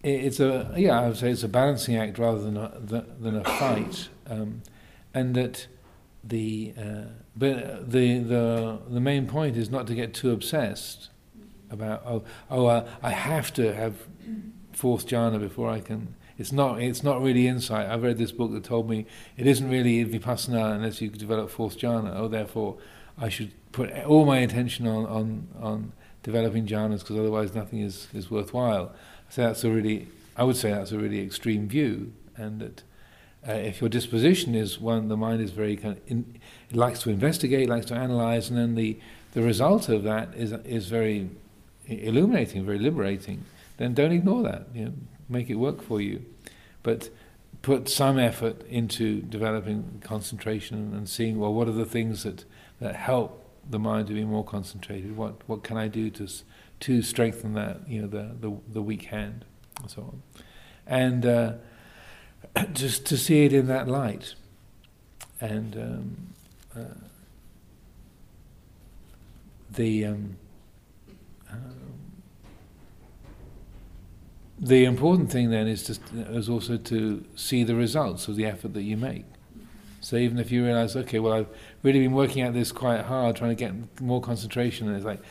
it's 0.03 0.41
a 0.41 0.75
yeah 0.77 1.01
I 1.01 1.09
would 1.09 1.17
say 1.17 1.31
it's 1.31 1.43
a 1.43 1.49
balancing 1.49 1.97
act 1.97 2.19
rather 2.19 2.41
than 2.41 2.57
a, 2.57 3.05
than 3.21 3.37
a 3.37 3.45
fight, 3.45 4.09
um, 4.29 4.63
and 5.15 5.35
that 5.35 5.69
the 6.25 6.75
uh, 6.77 7.05
but 7.37 7.91
the 7.91 8.19
the 8.19 8.79
the 8.89 9.01
main 9.01 9.27
point 9.27 9.57
is 9.57 9.71
not 9.71 9.87
to 9.87 9.95
get 9.95 10.15
too 10.15 10.31
obsessed 10.33 11.11
about 11.71 12.03
oh 12.05 12.25
oh 12.51 12.67
uh, 12.67 12.89
I 13.03 13.11
have 13.11 13.53
to 13.55 13.73
have 13.75 13.95
fourth 14.73 15.07
jhana 15.07 15.39
before 15.39 15.71
I 15.71 15.81
can. 15.81 16.15
It's 16.39 16.53
not 16.53 16.83
it's 16.83 17.03
not 17.03 17.23
really 17.23 17.47
insight. 17.47 17.89
I've 17.89 18.03
read 18.03 18.19
this 18.19 18.33
book 18.33 18.53
that 18.53 18.65
told 18.65 18.91
me 18.91 19.07
it 19.37 19.47
isn't 19.47 19.69
really 19.69 20.05
vipassana 20.05 20.75
unless 20.75 21.01
you 21.01 21.11
develop 21.11 21.51
fourth 21.51 21.79
jhana. 21.79 22.17
Oh, 22.17 22.29
therefore 22.29 22.79
I 23.17 23.29
should 23.29 23.53
put 23.71 23.93
all 24.05 24.25
my 24.25 24.39
attention 24.39 24.87
on 24.87 25.07
on, 25.07 25.49
on 25.61 25.93
developing 26.23 26.67
jhanas 26.67 27.01
because 27.01 27.19
otherwise 27.19 27.55
nothing 27.55 27.81
is, 27.81 28.09
is 28.13 28.31
worthwhile. 28.31 28.93
So 29.33 29.41
that's 29.41 29.65
a 29.65 29.71
really 29.71 30.09
I 30.37 30.45
would 30.45 30.57
say 30.57 30.73
that's 30.73 30.93
a 30.93 30.99
really 30.99 31.23
extreme 31.23 31.67
view, 31.67 32.13
and 32.37 32.61
that 32.61 32.83
uh, 33.49 33.53
if 33.53 33.81
your 33.81 33.89
disposition 33.89 34.55
is 34.55 34.79
one, 34.79 35.09
the 35.09 35.17
mind 35.17 35.41
is 35.41 35.53
very 35.53 35.75
kind 35.75 35.97
of 35.97 36.03
in, 36.07 36.39
it 36.69 36.77
likes 36.77 37.01
to 37.01 37.11
investigate, 37.11 37.67
likes 37.67 37.87
to 37.87 37.95
analyze, 37.95 38.51
and 38.51 38.59
then 38.59 38.75
the 38.75 38.99
the 39.33 39.41
result 39.41 39.89
of 39.89 40.03
that 40.03 40.35
is 40.35 40.53
is 40.67 40.89
very 40.89 41.31
illuminating, 41.87 42.67
very 42.67 42.79
liberating. 42.79 43.47
Then 43.79 43.95
don't 43.95 44.13
ignore 44.13 44.43
that. 44.43 44.67
You 44.75 44.85
know, 44.85 44.93
make 45.31 45.49
it 45.49 45.55
work 45.55 45.83
for 45.83 45.99
you, 45.99 46.27
but 46.83 47.09
put 47.63 47.89
some 47.89 48.19
effort 48.19 48.61
into 48.67 49.23
developing 49.23 50.03
concentration 50.05 50.93
and 50.95 51.09
seeing 51.09 51.39
well 51.39 51.55
what 51.55 51.69
are 51.69 51.79
the 51.85 51.87
things 51.87 52.25
that 52.25 52.45
that 52.81 52.97
help 52.97 53.49
the 53.71 53.79
mind 53.79 54.09
to 54.09 54.13
be 54.13 54.27
more 54.27 54.45
concentrated. 54.45 55.17
What 55.17 55.37
what 55.49 55.63
can 55.63 55.79
I 55.79 55.89
do 55.89 56.11
to 56.11 56.29
to 56.83 57.03
strengthen 57.03 57.55
that 57.55 57.89
you 57.89 58.03
know 58.03 58.09
the 58.09 58.35
the, 58.41 58.57
the 58.73 58.83
weak 58.83 59.05
hand 59.05 59.45
and 59.81 59.91
so 59.91 60.03
on, 60.03 60.23
and. 60.87 61.27
Uh, 61.27 61.53
just 62.73 63.07
to 63.07 63.17
see 63.17 63.45
it 63.45 63.53
in 63.53 63.67
that 63.67 63.89
light. 63.89 64.35
And 65.41 65.77
um, 65.77 66.35
uh, 66.77 66.95
the 69.71 70.07
um, 70.07 70.37
um, 71.51 72.13
the 74.59 74.85
important 74.85 75.33
thing 75.33 75.51
then 75.51 75.67
is 75.67 75.85
just 75.85 76.01
is 76.13 76.49
also 76.49 76.77
to 76.77 77.25
see 77.35 77.65
the 77.65 77.75
results 77.75 78.29
of 78.29 78.37
the 78.37 78.47
effort 78.47 78.75
that 78.75 78.83
you 78.83 78.97
make. 78.97 79.25
So 80.01 80.17
even 80.17 80.39
if 80.39 80.51
you 80.51 80.65
realize, 80.65 80.97
okay, 80.97 81.21
well, 81.21 81.33
I've 81.33 81.47
really 81.83 82.01
been 82.01 82.13
working 82.13 82.43
at 82.43 82.55
this 82.55 82.73
quite 82.73 83.03
hard, 83.03 83.37
trying 83.37 83.51
to 83.51 83.57
get 83.57 84.01
more 84.01 84.21
concentration, 84.21 84.89
and 84.89 84.97
it's 84.97 85.07
like 85.07 85.23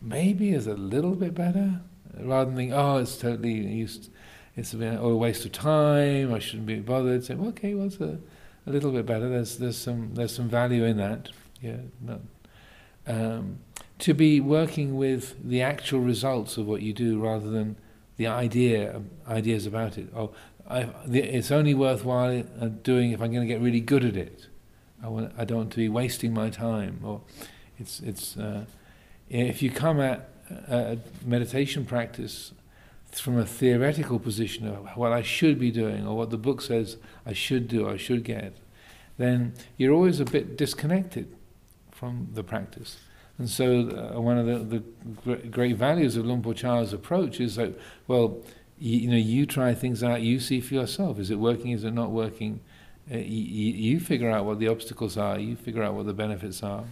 maybe 0.00 0.50
it's 0.50 0.66
a 0.66 0.74
little 0.74 1.14
bit 1.14 1.34
better, 1.34 1.80
rather 2.18 2.46
than 2.46 2.56
think, 2.56 2.72
oh, 2.72 2.98
it's 2.98 3.16
totally 3.16 3.52
used 3.52 4.10
it's 4.58 4.74
a, 4.74 4.98
or 4.98 5.12
a 5.12 5.16
waste 5.16 5.44
of 5.44 5.52
time. 5.52 6.34
I 6.34 6.40
shouldn't 6.40 6.66
be 6.66 6.80
bothered. 6.80 7.24
Say, 7.24 7.34
well, 7.34 7.50
okay, 7.50 7.74
well, 7.74 7.86
it's 7.86 8.00
a, 8.00 8.18
a 8.66 8.70
little 8.70 8.90
bit 8.90 9.06
better. 9.06 9.28
There's 9.28 9.56
there's 9.56 9.78
some 9.78 10.14
there's 10.14 10.34
some 10.34 10.48
value 10.48 10.84
in 10.84 10.96
that. 10.96 11.30
Yeah, 11.62 11.76
no. 12.00 12.20
Um, 13.06 13.60
to 14.00 14.14
be 14.14 14.40
working 14.40 14.96
with 14.96 15.36
the 15.48 15.62
actual 15.62 16.00
results 16.00 16.56
of 16.56 16.66
what 16.66 16.82
you 16.82 16.92
do 16.92 17.20
rather 17.20 17.50
than 17.50 17.76
the 18.16 18.26
idea 18.26 19.00
ideas 19.28 19.64
about 19.64 19.96
it. 19.96 20.08
Oh, 20.14 20.32
I, 20.68 20.90
it's 21.08 21.52
only 21.52 21.72
worthwhile 21.72 22.44
uh, 22.60 22.66
doing 22.66 23.12
if 23.12 23.22
I'm 23.22 23.32
going 23.32 23.46
to 23.46 23.52
get 23.52 23.60
really 23.60 23.80
good 23.80 24.04
at 24.04 24.16
it. 24.16 24.48
I 25.02 25.06
want 25.06 25.32
I 25.38 25.44
don't 25.44 25.58
want 25.58 25.70
to 25.70 25.76
be 25.76 25.88
wasting 25.88 26.34
my 26.34 26.50
time. 26.50 26.98
Or 27.04 27.20
it's 27.78 28.00
it's 28.00 28.36
uh, 28.36 28.64
if 29.30 29.62
you 29.62 29.70
come 29.70 30.00
at 30.00 30.28
a 30.68 30.98
meditation 31.24 31.84
practice 31.84 32.52
from 33.12 33.38
a 33.38 33.46
theoretical 33.46 34.18
position 34.18 34.68
of 34.68 34.86
what 34.96 35.12
I 35.12 35.22
should 35.22 35.58
be 35.58 35.70
doing 35.70 36.06
or 36.06 36.16
what 36.16 36.30
the 36.30 36.38
book 36.38 36.60
says 36.60 36.96
I 37.26 37.32
should 37.32 37.68
do, 37.68 37.88
I 37.88 37.96
should 37.96 38.24
get, 38.24 38.56
then 39.16 39.54
you're 39.76 39.92
always 39.92 40.20
a 40.20 40.24
bit 40.24 40.56
disconnected 40.56 41.34
from 41.90 42.28
the 42.34 42.44
practice. 42.44 42.98
And 43.38 43.48
so, 43.48 44.12
uh, 44.14 44.20
one 44.20 44.36
of 44.36 44.46
the, 44.46 44.82
the 45.24 45.36
great 45.48 45.76
values 45.76 46.16
of 46.16 46.26
Luang 46.26 46.42
Por 46.42 46.54
Chah's 46.54 46.92
approach 46.92 47.40
is 47.40 47.56
that, 47.56 47.78
well, 48.08 48.38
you, 48.78 49.00
you, 49.00 49.10
know, 49.10 49.16
you 49.16 49.46
try 49.46 49.74
things 49.74 50.02
out, 50.02 50.22
you 50.22 50.40
see 50.40 50.60
for 50.60 50.74
yourself. 50.74 51.18
Is 51.18 51.30
it 51.30 51.36
working? 51.36 51.70
Is 51.70 51.84
it 51.84 51.92
not 51.92 52.10
working? 52.10 52.60
Uh, 53.10 53.18
you 53.18 54.00
figure 54.00 54.30
out 54.30 54.44
what 54.44 54.58
the 54.58 54.68
obstacles 54.68 55.16
are. 55.16 55.38
You 55.38 55.54
figure 55.54 55.82
out 55.82 55.94
what 55.94 56.06
the 56.06 56.12
benefits 56.12 56.62
are 56.62 56.84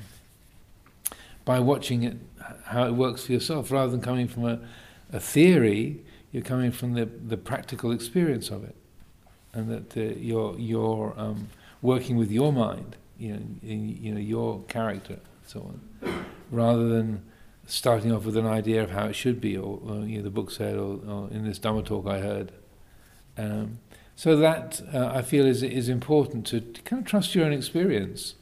by 1.46 1.58
watching 1.60 2.02
it, 2.02 2.18
how 2.64 2.84
it 2.86 2.92
works 2.92 3.24
for 3.24 3.32
yourself, 3.32 3.70
rather 3.70 3.90
than 3.90 4.02
coming 4.02 4.28
from 4.28 4.44
a, 4.44 4.60
a 5.10 5.20
theory 5.20 6.04
you're 6.32 6.42
coming 6.42 6.70
from 6.70 6.92
the, 6.92 7.06
the 7.06 7.38
practical 7.38 7.92
experience 7.92 8.50
of 8.50 8.62
it. 8.62 8.76
And 9.54 9.70
that 9.70 9.96
uh, 9.96 10.18
your, 10.18 10.58
your 10.58 11.14
um, 11.16 11.48
working 11.80 12.16
with 12.16 12.30
your 12.30 12.52
mind, 12.52 12.96
you 13.18 13.32
know, 13.32 13.40
in, 13.62 13.96
you 14.02 14.12
know 14.12 14.20
your 14.20 14.62
character, 14.64 15.14
and 15.14 15.46
so 15.46 15.60
on, 16.02 16.26
rather 16.50 16.88
than 16.90 17.22
starting 17.66 18.12
off 18.12 18.26
with 18.26 18.36
an 18.36 18.46
idea 18.46 18.82
of 18.82 18.90
how 18.90 19.06
it 19.06 19.14
should 19.14 19.40
be, 19.40 19.56
or, 19.56 19.80
or 19.86 20.00
you 20.00 20.18
know, 20.18 20.24
the 20.24 20.30
book 20.30 20.50
said, 20.50 20.76
or, 20.76 21.00
or, 21.08 21.30
in 21.30 21.44
this 21.44 21.58
Dhamma 21.58 21.86
talk 21.86 22.06
I 22.06 22.20
heard. 22.20 22.52
Um, 23.38 23.78
so 24.14 24.36
that 24.36 24.82
uh, 24.92 25.06
I 25.14 25.22
feel 25.22 25.46
is 25.46 25.62
is 25.62 25.88
important 25.88 26.46
to, 26.48 26.60
to, 26.60 26.82
kind 26.82 27.00
of 27.00 27.08
trust 27.08 27.34
your 27.34 27.46
own 27.46 27.52
experience, 27.54 28.34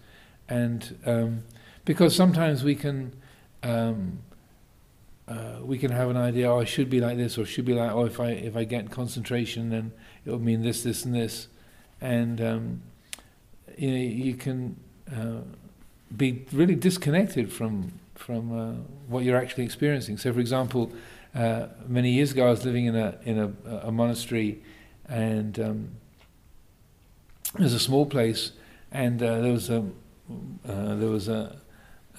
and 0.48 0.98
um, 1.06 1.44
because 1.84 2.14
sometimes 2.14 2.64
we 2.64 2.74
can 2.74 3.14
um, 3.62 4.18
uh, 5.26 5.58
we 5.62 5.78
can 5.78 5.90
have 5.90 6.10
an 6.10 6.16
idea, 6.16 6.50
oh, 6.50 6.60
I 6.60 6.64
should 6.64 6.90
be 6.90 7.00
like 7.00 7.16
this, 7.16 7.38
or 7.38 7.46
should 7.46 7.64
be 7.64 7.72
like, 7.72 7.90
oh, 7.90 8.04
if 8.04 8.20
I 8.20 8.30
if 8.30 8.56
I 8.56 8.64
get 8.64 8.90
concentration, 8.90 9.70
then 9.70 9.92
it 10.24 10.30
will 10.30 10.38
mean 10.38 10.62
this, 10.62 10.82
this, 10.82 11.04
and 11.04 11.14
this, 11.14 11.48
and 12.00 12.40
um, 12.40 12.82
you 13.78 13.90
know 13.90 13.96
you 13.96 14.34
can 14.34 14.76
uh, 15.10 15.40
be 16.14 16.44
really 16.52 16.74
disconnected 16.74 17.50
from 17.50 17.92
from 18.14 18.58
uh, 18.58 18.72
what 19.08 19.24
you're 19.24 19.36
actually 19.36 19.64
experiencing. 19.64 20.18
So, 20.18 20.32
for 20.32 20.40
example, 20.40 20.92
uh, 21.34 21.68
many 21.88 22.10
years 22.10 22.32
ago, 22.32 22.46
I 22.46 22.50
was 22.50 22.64
living 22.64 22.84
in 22.84 22.96
a 22.96 23.18
in 23.24 23.38
a, 23.38 23.76
a 23.88 23.92
monastery, 23.92 24.62
and 25.08 25.58
um, 25.58 25.88
it 27.54 27.62
was 27.62 27.72
a 27.72 27.80
small 27.80 28.04
place, 28.04 28.52
and 28.92 29.22
uh, 29.22 29.40
there 29.40 29.52
was 29.52 29.70
a 29.70 29.86
uh, 30.68 30.94
there 30.96 31.08
was 31.08 31.28
a 31.28 31.56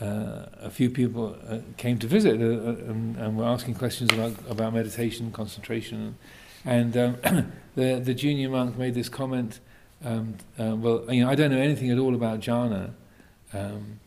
uh, 0.01 0.45
a 0.61 0.69
few 0.69 0.89
people 0.89 1.37
uh, 1.47 1.59
came 1.77 1.97
to 1.99 2.07
visit 2.07 2.35
and, 2.35 3.15
and, 3.15 3.37
were 3.37 3.45
asking 3.45 3.75
questions 3.75 4.11
about 4.11 4.33
about 4.49 4.73
meditation, 4.73 5.31
concentration, 5.31 6.17
and 6.65 6.97
um, 6.97 7.17
the 7.75 7.99
the 8.03 8.13
junior 8.13 8.49
monk 8.49 8.77
made 8.77 8.93
this 8.93 9.09
comment. 9.09 9.59
Um, 10.03 10.37
well, 10.57 11.05
you 11.09 11.23
know, 11.23 11.31
I 11.31 11.35
don't 11.35 11.51
know 11.51 11.57
anything 11.57 11.89
at 11.89 11.97
all 11.97 12.13
about 12.13 12.41
jhana. 12.41 12.93
Um, 13.53 13.99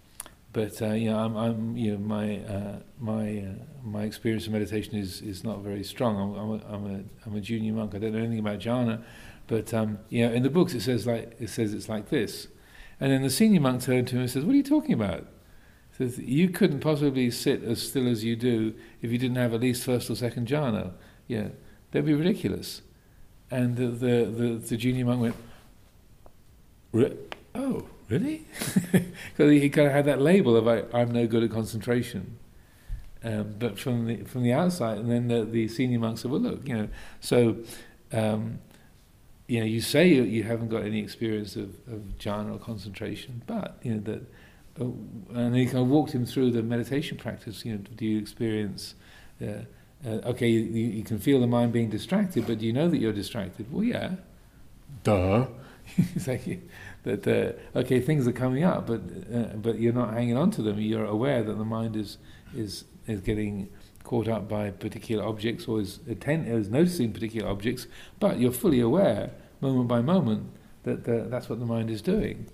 but 0.53 0.81
uh, 0.81 0.93
you 0.93 1.11
know, 1.11 1.19
I'm, 1.19 1.37
I'm, 1.37 1.77
you 1.77 1.93
know, 1.93 1.99
my 1.99 2.39
uh, 2.39 2.77
my 2.99 3.39
uh, 3.39 3.65
my 3.85 4.03
experience 4.03 4.47
of 4.47 4.53
meditation 4.53 4.97
is, 4.97 5.21
is 5.21 5.45
not 5.45 5.61
very 5.61 5.85
strong. 5.85 6.17
I'm, 6.17 6.35
I'm, 6.35 6.51
a, 6.51 6.75
I'm 6.75 6.87
a 6.87 7.05
I'm 7.27 7.37
a 7.37 7.41
junior 7.41 7.73
monk. 7.75 7.95
I 7.95 7.99
don't 7.99 8.13
know 8.13 8.19
anything 8.19 8.39
about 8.39 8.59
jhana, 8.59 9.03
but 9.47 9.73
um, 9.75 9.99
you 10.09 10.27
know, 10.27 10.33
in 10.33 10.43
the 10.43 10.51
books 10.51 10.75
it 10.75 10.81
says 10.81 11.07
like 11.07 11.37
it 11.39 11.51
says 11.51 11.75
it's 11.75 11.89
like 11.89 12.09
this, 12.09 12.49
and 12.99 13.13
then 13.13 13.23
the 13.23 13.31
senior 13.31 13.61
monk 13.61 13.83
turned 13.83 14.09
to 14.09 14.17
him 14.17 14.23
and 14.23 14.31
says, 14.31 14.45
"What 14.45 14.55
are 14.55 14.57
you 14.57 14.63
talking 14.63 14.95
about?" 14.95 15.27
You 15.99 16.49
couldn't 16.49 16.81
possibly 16.81 17.31
sit 17.31 17.65
as 17.65 17.83
still 17.83 18.09
as 18.09 18.23
you 18.23 18.37
do 18.37 18.75
if 19.03 19.11
you 19.11 19.19
didn't 19.19 19.37
have 19.37 19.53
at 19.53 19.61
least 19.61 19.85
first 19.85 20.09
or 20.09 20.15
second 20.15 20.47
jhana. 20.47 20.93
Yeah, 21.27 21.49
that'd 21.91 22.07
be 22.07 22.15
ridiculous. 22.15 22.83
And 23.51 23.77
the 23.77 23.89
the 23.89 24.25
the, 24.25 24.49
the 24.59 24.77
junior 24.77 25.05
monk 25.05 25.35
went, 26.93 27.35
"Oh." 27.55 27.87
really? 28.09 28.47
Because 29.37 29.53
he 29.53 29.69
kind 29.71 29.87
of 29.87 29.93
had 29.93 30.07
that 30.07 30.21
label 30.21 30.57
of 30.57 30.67
I, 30.67 31.01
am 31.01 31.13
no 31.13 31.27
good 31.27 31.45
at 31.45 31.51
concentration. 31.51 32.39
Um, 33.23 33.55
but 33.59 33.79
from 33.79 34.07
the 34.07 34.25
from 34.25 34.43
the 34.43 34.53
outside, 34.53 34.99
and 34.99 35.11
then 35.11 35.29
the, 35.29 35.45
the, 35.45 35.69
senior 35.69 35.99
monk 35.99 36.19
said, 36.19 36.31
"Well, 36.31 36.41
look, 36.41 36.67
you 36.69 36.77
know, 36.77 36.89
so 37.21 37.57
um, 38.13 38.61
you 39.47 39.61
know, 39.61 39.67
you 39.67 39.81
say 39.81 40.09
you, 40.09 40.23
you 40.23 40.45
haven't 40.45 40.69
got 40.69 40.85
any 40.85 41.01
experience 41.01 41.57
of, 41.57 41.71
of 41.89 42.01
jhana 42.19 42.55
or 42.55 42.59
concentration, 42.59 43.43
but 43.47 43.79
you 43.83 43.95
know 43.95 44.01
that." 44.01 44.23
Uh, 44.81 44.85
and 45.35 45.57
he 45.57 45.67
kind 45.67 45.79
of 45.79 45.89
walked 45.89 46.13
him 46.13 46.25
through 46.27 46.51
the 46.51 46.63
meditation 46.63 47.17
practice. 47.17 47.65
You 47.65 47.75
know, 47.75 47.79
do 47.97 48.05
you 48.05 48.19
experience? 48.19 48.95
Uh, 49.43 49.65
uh, 50.07 50.11
okay, 50.27 50.49
you, 50.49 50.61
you 50.61 51.03
can 51.03 51.19
feel 51.19 51.41
the 51.41 51.47
mind 51.47 51.73
being 51.73 51.91
distracted, 51.91 52.47
but 52.47 52.59
do 52.59 52.67
you 52.67 52.73
know 52.73 52.89
that 52.89 52.99
you're 52.99 53.13
distracted? 53.13 53.73
Well, 53.73 53.85
yeah. 53.85 54.13
Duh. 55.03 55.47
it's 55.97 56.29
like, 56.29 56.61
that 57.05 57.27
uh, 57.27 57.79
okay, 57.79 58.01
things 58.01 58.29
are 58.29 58.33
coming 58.33 58.65
up, 58.65 58.87
but 58.87 59.01
uh, 59.33 59.57
but 59.57 59.79
you're 59.81 59.93
not 59.93 60.13
hanging 60.13 60.37
on 60.37 60.51
to 60.53 60.63
them. 60.63 60.79
You're 60.79 61.07
aware 61.07 61.43
that 61.43 61.55
the 61.55 61.65
mind 61.65 61.97
is 61.97 62.19
is 62.55 62.85
is 63.07 63.21
getting 63.21 63.69
caught 64.05 64.29
up 64.29 64.49
by 64.49 64.71
particular 64.71 65.25
objects 65.25 65.69
or 65.69 65.81
is 65.81 66.01
atten- 66.09 66.47
is 66.47 66.69
noticing 66.69 67.13
particular 67.13 67.49
objects, 67.49 67.87
but 68.21 68.39
you're 68.39 68.53
fully 68.53 68.81
aware, 68.81 69.33
moment 69.61 69.89
by 69.89 70.01
moment, 70.01 70.51
that 70.85 71.05
the, 71.05 71.27
that's 71.29 71.49
what 71.49 71.59
the 71.59 71.67
mind 71.67 71.91
is 71.91 72.01
doing. 72.01 72.47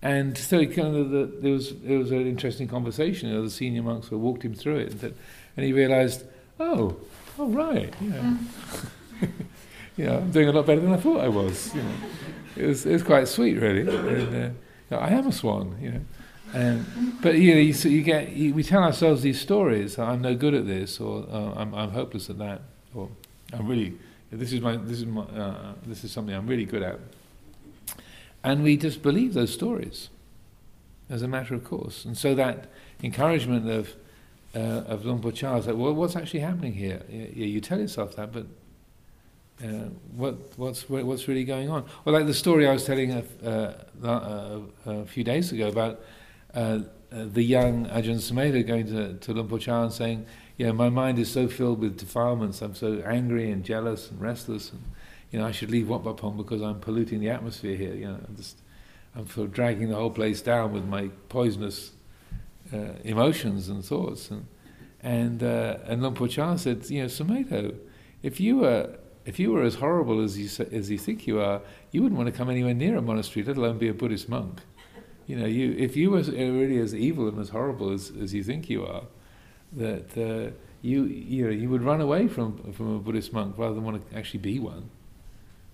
And 0.00 0.38
so 0.38 0.64
kind 0.66 0.96
of 0.96 1.10
the, 1.10 1.30
there 1.40 1.52
was 1.52 1.72
it 1.72 1.96
was 1.96 2.10
an 2.10 2.26
interesting 2.26 2.68
conversation. 2.68 3.28
You 3.28 3.36
know, 3.36 3.42
the 3.42 3.50
senior 3.50 3.82
monks 3.82 4.10
walked 4.10 4.44
him 4.44 4.54
through 4.54 4.76
it, 4.76 4.92
and, 4.92 5.14
and 5.56 5.66
he 5.66 5.72
realised, 5.72 6.24
oh, 6.60 6.96
oh 7.38 7.48
right, 7.48 7.92
you 8.00 8.10
know, 8.10 8.38
mm. 9.20 9.28
you 9.96 10.06
know, 10.06 10.18
I'm 10.18 10.30
doing 10.30 10.48
a 10.48 10.52
lot 10.52 10.66
better 10.66 10.80
than 10.80 10.92
I 10.92 10.98
thought 10.98 11.20
I 11.20 11.28
was. 11.28 11.74
You 11.74 11.82
know 11.82 11.94
it 12.58 12.66
was 12.66 12.84
it 12.84 12.92
was 12.92 13.02
quite 13.02 13.28
sweet, 13.28 13.54
really. 13.54 13.80
And, 13.80 14.54
uh, 14.90 14.96
I 14.96 15.10
am 15.10 15.26
a 15.26 15.32
swan, 15.32 15.76
you 15.80 15.92
know. 15.92 16.84
But 17.22 17.36
you 17.36 17.54
know, 17.54 17.60
you, 17.60 17.72
so 17.72 17.88
you 17.88 18.02
get 18.02 18.30
you, 18.32 18.52
we 18.52 18.62
tell 18.62 18.82
ourselves 18.82 19.22
these 19.22 19.40
stories. 19.40 19.98
I'm 19.98 20.20
no 20.20 20.34
good 20.34 20.54
at 20.54 20.66
this, 20.66 20.98
or 21.00 21.24
uh, 21.30 21.52
I'm 21.56 21.74
I'm 21.74 21.90
hopeless 21.90 22.28
at 22.28 22.38
that, 22.38 22.62
or 22.94 23.08
I'm 23.52 23.66
really 23.66 23.94
this 24.30 24.52
is 24.52 24.60
my 24.60 24.76
this 24.76 24.98
is 24.98 25.06
my 25.06 25.22
uh, 25.22 25.72
this 25.86 26.04
is 26.04 26.10
something 26.10 26.34
I'm 26.34 26.46
really 26.46 26.64
good 26.64 26.82
at. 26.82 26.98
And 28.44 28.62
we 28.62 28.76
just 28.76 29.02
believe 29.02 29.34
those 29.34 29.52
stories 29.52 30.10
as 31.10 31.22
a 31.22 31.28
matter 31.28 31.54
of 31.54 31.64
course. 31.64 32.04
And 32.04 32.16
so 32.16 32.34
that 32.34 32.66
encouragement 33.02 33.68
of 33.68 33.94
uh, 34.54 34.84
of 34.86 35.04
Luang 35.04 35.20
Por 35.20 35.32
Chah 35.32 35.56
is 35.56 35.66
like, 35.66 35.76
well, 35.76 35.92
what's 35.92 36.16
actually 36.16 36.40
happening 36.40 36.72
here? 36.72 37.02
You, 37.08 37.46
you 37.46 37.60
tell 37.60 37.78
yourself 37.78 38.16
that, 38.16 38.32
but 38.32 38.46
uh, 39.62 39.88
what 40.16 40.36
what's 40.56 40.88
what's 40.88 41.28
really 41.28 41.44
going 41.44 41.68
on? 41.68 41.84
Well, 42.04 42.14
like 42.14 42.26
the 42.26 42.34
story 42.34 42.66
I 42.66 42.72
was 42.72 42.84
telling 42.84 43.12
a, 43.12 43.24
uh, 43.44 44.06
uh, 44.06 44.60
a 44.86 45.04
few 45.04 45.24
days 45.24 45.52
ago 45.52 45.68
about 45.68 46.00
uh, 46.54 46.80
the 47.10 47.42
young 47.42 47.86
Ajahn 47.86 48.16
Sumedho 48.16 48.66
going 48.66 48.86
to 48.86 49.14
to 49.14 49.32
Luang 49.32 49.48
Por 49.48 49.58
Chah 49.58 49.82
and 49.82 49.92
saying, 49.92 50.26
"Yeah, 50.56 50.72
my 50.72 50.88
mind 50.88 51.18
is 51.18 51.30
so 51.30 51.48
filled 51.48 51.80
with 51.80 51.98
defilements. 51.98 52.62
I'm 52.62 52.74
so 52.74 53.02
angry 53.04 53.50
and 53.50 53.64
jealous 53.64 54.10
and 54.10 54.20
restless, 54.20 54.72
and 54.72 54.82
you 55.30 55.38
know 55.38 55.46
I 55.46 55.52
should 55.52 55.70
leave 55.70 55.88
Wat 55.88 56.16
Pong 56.16 56.36
because 56.36 56.62
I'm 56.62 56.80
polluting 56.80 57.20
the 57.20 57.30
atmosphere 57.30 57.76
here. 57.76 57.94
You 57.94 58.08
know, 58.08 58.20
I'm 58.26 58.36
just 58.36 58.58
I'm 59.14 59.22
of 59.22 59.52
dragging 59.52 59.88
the 59.88 59.96
whole 59.96 60.10
place 60.10 60.40
down 60.42 60.72
with 60.72 60.84
my 60.84 61.08
poisonous 61.28 61.92
emotions 63.04 63.68
and 63.68 63.84
thoughts." 63.84 64.30
And 64.30 64.46
and 65.02 65.42
and 65.42 66.02
Luang 66.02 66.14
Por 66.14 66.28
said, 66.28 66.88
"You 66.90 67.02
know, 67.02 67.08
Sumedho, 67.08 67.76
if 68.22 68.40
you 68.40 68.58
were 68.58 68.98
if 69.28 69.38
you 69.38 69.52
were 69.52 69.62
as 69.62 69.74
horrible 69.74 70.24
as 70.24 70.38
you 70.38 70.66
as 70.72 70.90
you 70.90 70.96
think 70.96 71.26
you 71.26 71.38
are, 71.38 71.60
you 71.92 72.02
wouldn't 72.02 72.18
want 72.18 72.32
to 72.32 72.36
come 72.36 72.48
anywhere 72.48 72.72
near 72.72 72.96
a 72.96 73.02
monastery, 73.02 73.44
let 73.44 73.58
alone 73.58 73.76
be 73.76 73.88
a 73.88 73.92
Buddhist 73.92 74.26
monk. 74.26 74.62
You 75.26 75.36
know, 75.36 75.44
you 75.44 75.74
if 75.76 75.96
you 75.96 76.10
were 76.12 76.22
really 76.22 76.78
as 76.78 76.94
evil 76.94 77.28
and 77.28 77.38
as 77.38 77.50
horrible 77.50 77.92
as, 77.92 78.10
as 78.18 78.32
you 78.32 78.42
think 78.42 78.70
you 78.70 78.86
are, 78.86 79.02
that 79.72 80.16
uh, 80.16 80.54
you 80.80 81.04
you 81.04 81.44
know 81.44 81.50
you 81.50 81.68
would 81.68 81.82
run 81.82 82.00
away 82.00 82.26
from 82.26 82.72
from 82.72 82.96
a 82.96 82.98
Buddhist 82.98 83.34
monk 83.34 83.58
rather 83.58 83.74
than 83.74 83.84
want 83.84 84.10
to 84.10 84.16
actually 84.16 84.40
be 84.40 84.58
one. 84.58 84.88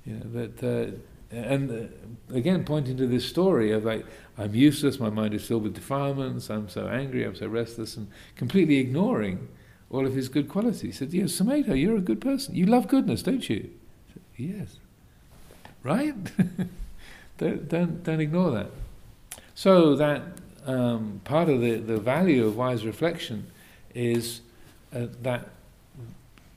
You 0.04 0.20
know. 0.22 0.48
Uh, 0.62 0.90
and 1.34 1.70
uh, 1.70 2.34
again, 2.34 2.64
pointing 2.64 2.96
to 2.98 3.06
this 3.06 3.26
story 3.26 3.72
of 3.72 3.84
like, 3.84 4.04
I'm 4.38 4.54
useless, 4.54 5.00
my 5.00 5.10
mind 5.10 5.34
is 5.34 5.46
filled 5.46 5.64
with 5.64 5.74
defilements, 5.74 6.48
I'm 6.48 6.68
so 6.68 6.86
angry, 6.86 7.24
I'm 7.24 7.34
so 7.34 7.48
restless, 7.48 7.96
and 7.96 8.08
completely 8.36 8.78
ignoring 8.78 9.48
all 9.90 10.06
of 10.06 10.14
his 10.14 10.28
good 10.28 10.48
qualities. 10.48 10.80
He 10.80 10.92
said, 10.92 11.12
Yes, 11.12 11.32
Sumedho, 11.32 11.80
you're 11.80 11.96
a 11.96 12.00
good 12.00 12.20
person. 12.20 12.54
You 12.54 12.66
love 12.66 12.88
goodness, 12.88 13.22
don't 13.22 13.48
you? 13.48 13.70
Said, 14.12 14.22
yes. 14.36 14.78
Right? 15.82 16.14
don't, 17.38 17.68
don't, 17.68 18.02
don't 18.02 18.20
ignore 18.20 18.50
that. 18.52 18.70
So, 19.54 19.94
that 19.96 20.22
um, 20.66 21.20
part 21.24 21.48
of 21.48 21.60
the, 21.60 21.76
the 21.76 21.98
value 21.98 22.46
of 22.46 22.56
wise 22.56 22.84
reflection 22.84 23.50
is 23.94 24.40
uh, 24.94 25.06
that 25.22 25.48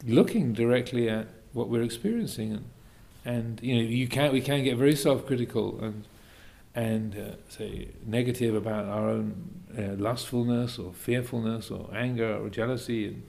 looking 0.05 0.53
directly 0.53 1.09
at 1.09 1.27
what 1.53 1.69
we're 1.69 1.83
experiencing 1.83 2.53
and, 2.53 2.65
and 3.28 3.59
you 3.61 3.75
know 3.75 3.82
you 3.82 4.07
can 4.07 4.32
we 4.32 4.41
can 4.41 4.63
get 4.63 4.78
very 4.78 4.95
self-critical 4.95 5.80
and 5.84 6.07
and 6.73 7.17
uh, 7.17 7.36
say 7.49 7.89
negative 8.05 8.55
about 8.55 8.86
our 8.86 9.09
own 9.09 9.65
uh, 9.78 9.93
lustfulness 9.97 10.80
or 10.80 10.93
fearfulness 10.93 11.69
or 11.69 11.89
anger 11.93 12.38
or 12.38 12.49
jealousy 12.49 13.07
and 13.07 13.23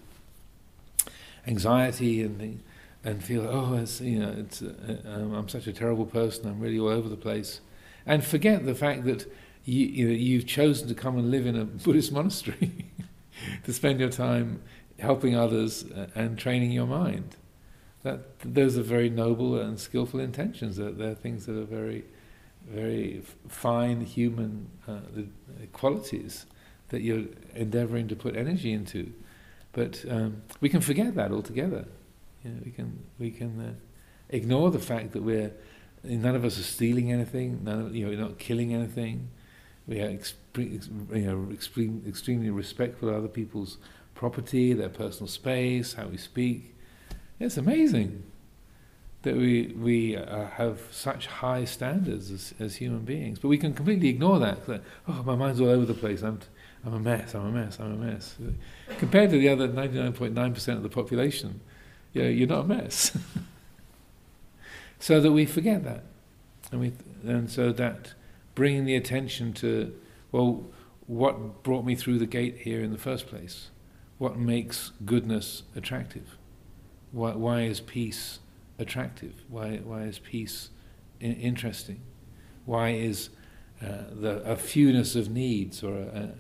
anxiety 1.46 2.22
and 2.22 2.62
and 3.02 3.24
feel 3.24 3.46
oh 3.48 3.74
it's 3.74 4.00
you 4.00 4.20
know 4.20 4.34
it's 4.38 4.62
uh, 4.62 5.02
um, 5.06 5.34
I'm 5.34 5.48
such 5.48 5.66
a 5.66 5.72
terrible 5.72 6.06
person. 6.06 6.48
I'm 6.48 6.60
really 6.60 6.78
all 6.78 6.88
over 6.88 7.08
the 7.08 7.16
place. 7.16 7.60
And 8.06 8.24
forget 8.24 8.64
the 8.64 8.74
fact 8.74 9.04
that 9.04 9.30
you, 9.64 9.86
you 9.86 10.08
know, 10.08 10.14
you've 10.14 10.46
chosen 10.46 10.88
to 10.88 10.94
come 10.94 11.18
and 11.18 11.30
live 11.30 11.44
in 11.44 11.56
a 11.56 11.64
Buddhist 11.84 12.12
monastery 12.12 12.86
to 13.64 13.72
spend 13.72 14.00
your 14.00 14.08
time 14.08 14.62
helping 14.98 15.36
others 15.36 15.84
uh, 15.84 16.06
and 16.14 16.38
training 16.38 16.70
your 16.72 16.86
mind 16.86 17.36
that 18.02 18.38
those 18.40 18.78
are 18.78 18.82
very 18.82 19.10
noble 19.10 19.58
and 19.58 19.78
skillful 19.78 20.20
intentions 20.20 20.76
they're, 20.76 20.92
they're 20.92 21.14
things 21.14 21.46
that 21.46 21.56
are 21.56 21.64
very 21.64 22.04
very 22.66 23.22
fine 23.48 24.02
human 24.02 24.68
uh, 24.86 25.00
qualities 25.72 26.46
that 26.88 27.02
you're 27.02 27.24
endeavoring 27.54 28.08
to 28.08 28.16
put 28.16 28.36
energy 28.36 28.72
into. 28.72 29.12
But 29.72 30.04
um, 30.08 30.42
we 30.60 30.68
can 30.68 30.80
forget 30.80 31.14
that 31.14 31.30
altogether. 31.30 31.86
You 32.44 32.50
know, 32.50 32.60
we 32.64 32.70
can 32.70 33.04
we 33.18 33.30
can 33.30 33.60
uh, 33.60 33.72
ignore 34.28 34.70
the 34.70 34.78
fact 34.78 35.12
that 35.12 35.22
we're 35.22 35.52
none 36.04 36.34
of 36.34 36.44
us 36.44 36.58
are 36.58 36.62
stealing 36.62 37.12
anything. 37.12 37.60
None 37.64 37.80
of 37.80 37.94
you 37.94 38.04
know, 38.04 38.10
we're 38.10 38.20
not 38.20 38.38
killing 38.38 38.74
anything. 38.74 39.28
We 39.86 40.00
are 40.00 40.08
expre- 40.08 40.74
ex- 40.74 40.90
you 41.12 41.26
know, 41.26 41.52
extreme, 41.52 42.04
extremely 42.06 42.50
respectful 42.50 43.08
of 43.08 43.16
other 43.16 43.28
people's 43.28 43.78
property, 44.14 44.74
their 44.74 44.90
personal 44.90 45.28
space, 45.28 45.94
how 45.94 46.08
we 46.08 46.18
speak. 46.18 46.74
It's 47.40 47.56
amazing 47.56 48.24
that 49.22 49.36
we 49.36 49.74
we 49.76 50.16
uh, 50.16 50.46
have 50.46 50.80
such 50.90 51.26
high 51.26 51.64
standards 51.64 52.30
as, 52.30 52.54
as 52.58 52.76
human 52.76 53.00
beings, 53.00 53.38
but 53.38 53.48
we 53.48 53.58
can 53.58 53.74
completely 53.74 54.08
ignore 54.08 54.38
that. 54.38 54.66
That, 54.66 54.82
oh, 55.06 55.22
my 55.24 55.36
mind's 55.36 55.60
all 55.60 55.68
over 55.68 55.84
the 55.84 55.94
place. 55.94 56.22
I'm 56.22 56.40
I'm 56.84 56.94
a 56.94 57.00
mess. 57.00 57.34
I'm 57.34 57.46
a 57.46 57.50
mess. 57.50 57.78
I'm 57.80 57.92
a 57.92 57.96
mess. 57.96 58.36
Compared 58.98 59.30
to 59.30 59.38
the 59.38 59.48
other 59.48 59.68
99.9% 59.68 60.76
of 60.76 60.82
the 60.82 60.88
population, 60.88 61.60
you 62.12 62.22
know, 62.22 62.28
you're 62.28 62.48
not 62.48 62.64
a 62.64 62.68
mess. 62.68 63.16
so 65.00 65.20
that 65.20 65.32
we 65.32 65.44
forget 65.44 65.84
that, 65.84 66.04
and 66.70 66.80
we 66.80 66.92
and 67.24 67.50
so 67.50 67.72
that 67.72 68.14
bringing 68.54 68.84
the 68.84 68.96
attention 68.96 69.52
to 69.54 69.94
well, 70.32 70.64
what 71.06 71.62
brought 71.62 71.84
me 71.84 71.94
through 71.94 72.18
the 72.18 72.26
gate 72.26 72.58
here 72.58 72.82
in 72.82 72.92
the 72.92 72.98
first 72.98 73.26
place? 73.26 73.70
What 74.18 74.36
makes 74.36 74.92
goodness 75.04 75.62
attractive? 75.76 76.37
Why, 77.12 77.32
why 77.32 77.62
is 77.62 77.80
peace 77.80 78.40
attractive? 78.78 79.34
Why, 79.48 79.76
why 79.78 80.02
is 80.02 80.18
peace 80.18 80.70
interesting? 81.20 82.00
Why 82.64 82.90
is 82.90 83.30
uh, 83.82 84.04
the, 84.12 84.42
a 84.44 84.56
fewness 84.56 85.16
of 85.16 85.30
needs 85.30 85.82
or 85.82 85.98
a, 85.98 86.34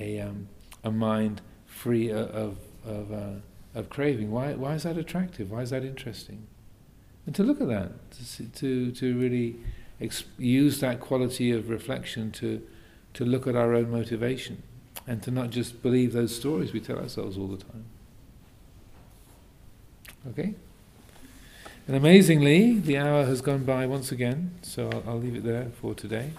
a, 0.00 0.20
um, 0.20 0.48
a 0.82 0.90
mind 0.90 1.40
free 1.66 2.10
of, 2.10 2.58
of, 2.84 3.12
uh, 3.12 3.78
of 3.78 3.88
craving? 3.90 4.30
Why, 4.30 4.54
why 4.54 4.74
is 4.74 4.82
that 4.82 4.96
attractive? 4.96 5.50
Why 5.50 5.62
is 5.62 5.70
that 5.70 5.84
interesting? 5.84 6.46
And 7.26 7.34
to 7.34 7.42
look 7.42 7.60
at 7.60 7.68
that, 7.68 8.10
to, 8.12 8.44
to, 8.44 8.90
to 8.92 9.18
really 9.18 9.56
ex- 10.00 10.24
use 10.38 10.80
that 10.80 11.00
quality 11.00 11.52
of 11.52 11.68
reflection 11.68 12.32
to, 12.32 12.66
to 13.14 13.24
look 13.24 13.46
at 13.46 13.54
our 13.54 13.74
own 13.74 13.90
motivation 13.90 14.62
and 15.06 15.22
to 15.22 15.30
not 15.30 15.50
just 15.50 15.82
believe 15.82 16.12
those 16.12 16.34
stories 16.34 16.72
we 16.72 16.80
tell 16.80 16.98
ourselves 16.98 17.38
all 17.38 17.48
the 17.48 17.56
time. 17.56 17.84
Okay? 20.30 20.54
And 21.86 21.96
amazingly, 21.96 22.78
the 22.78 22.98
hour 22.98 23.24
has 23.24 23.40
gone 23.40 23.64
by 23.64 23.86
once 23.86 24.12
again, 24.12 24.52
so 24.62 24.90
I'll, 24.90 25.04
I'll 25.12 25.18
leave 25.18 25.36
it 25.36 25.44
there 25.44 25.68
for 25.80 25.94
today. 25.94 26.32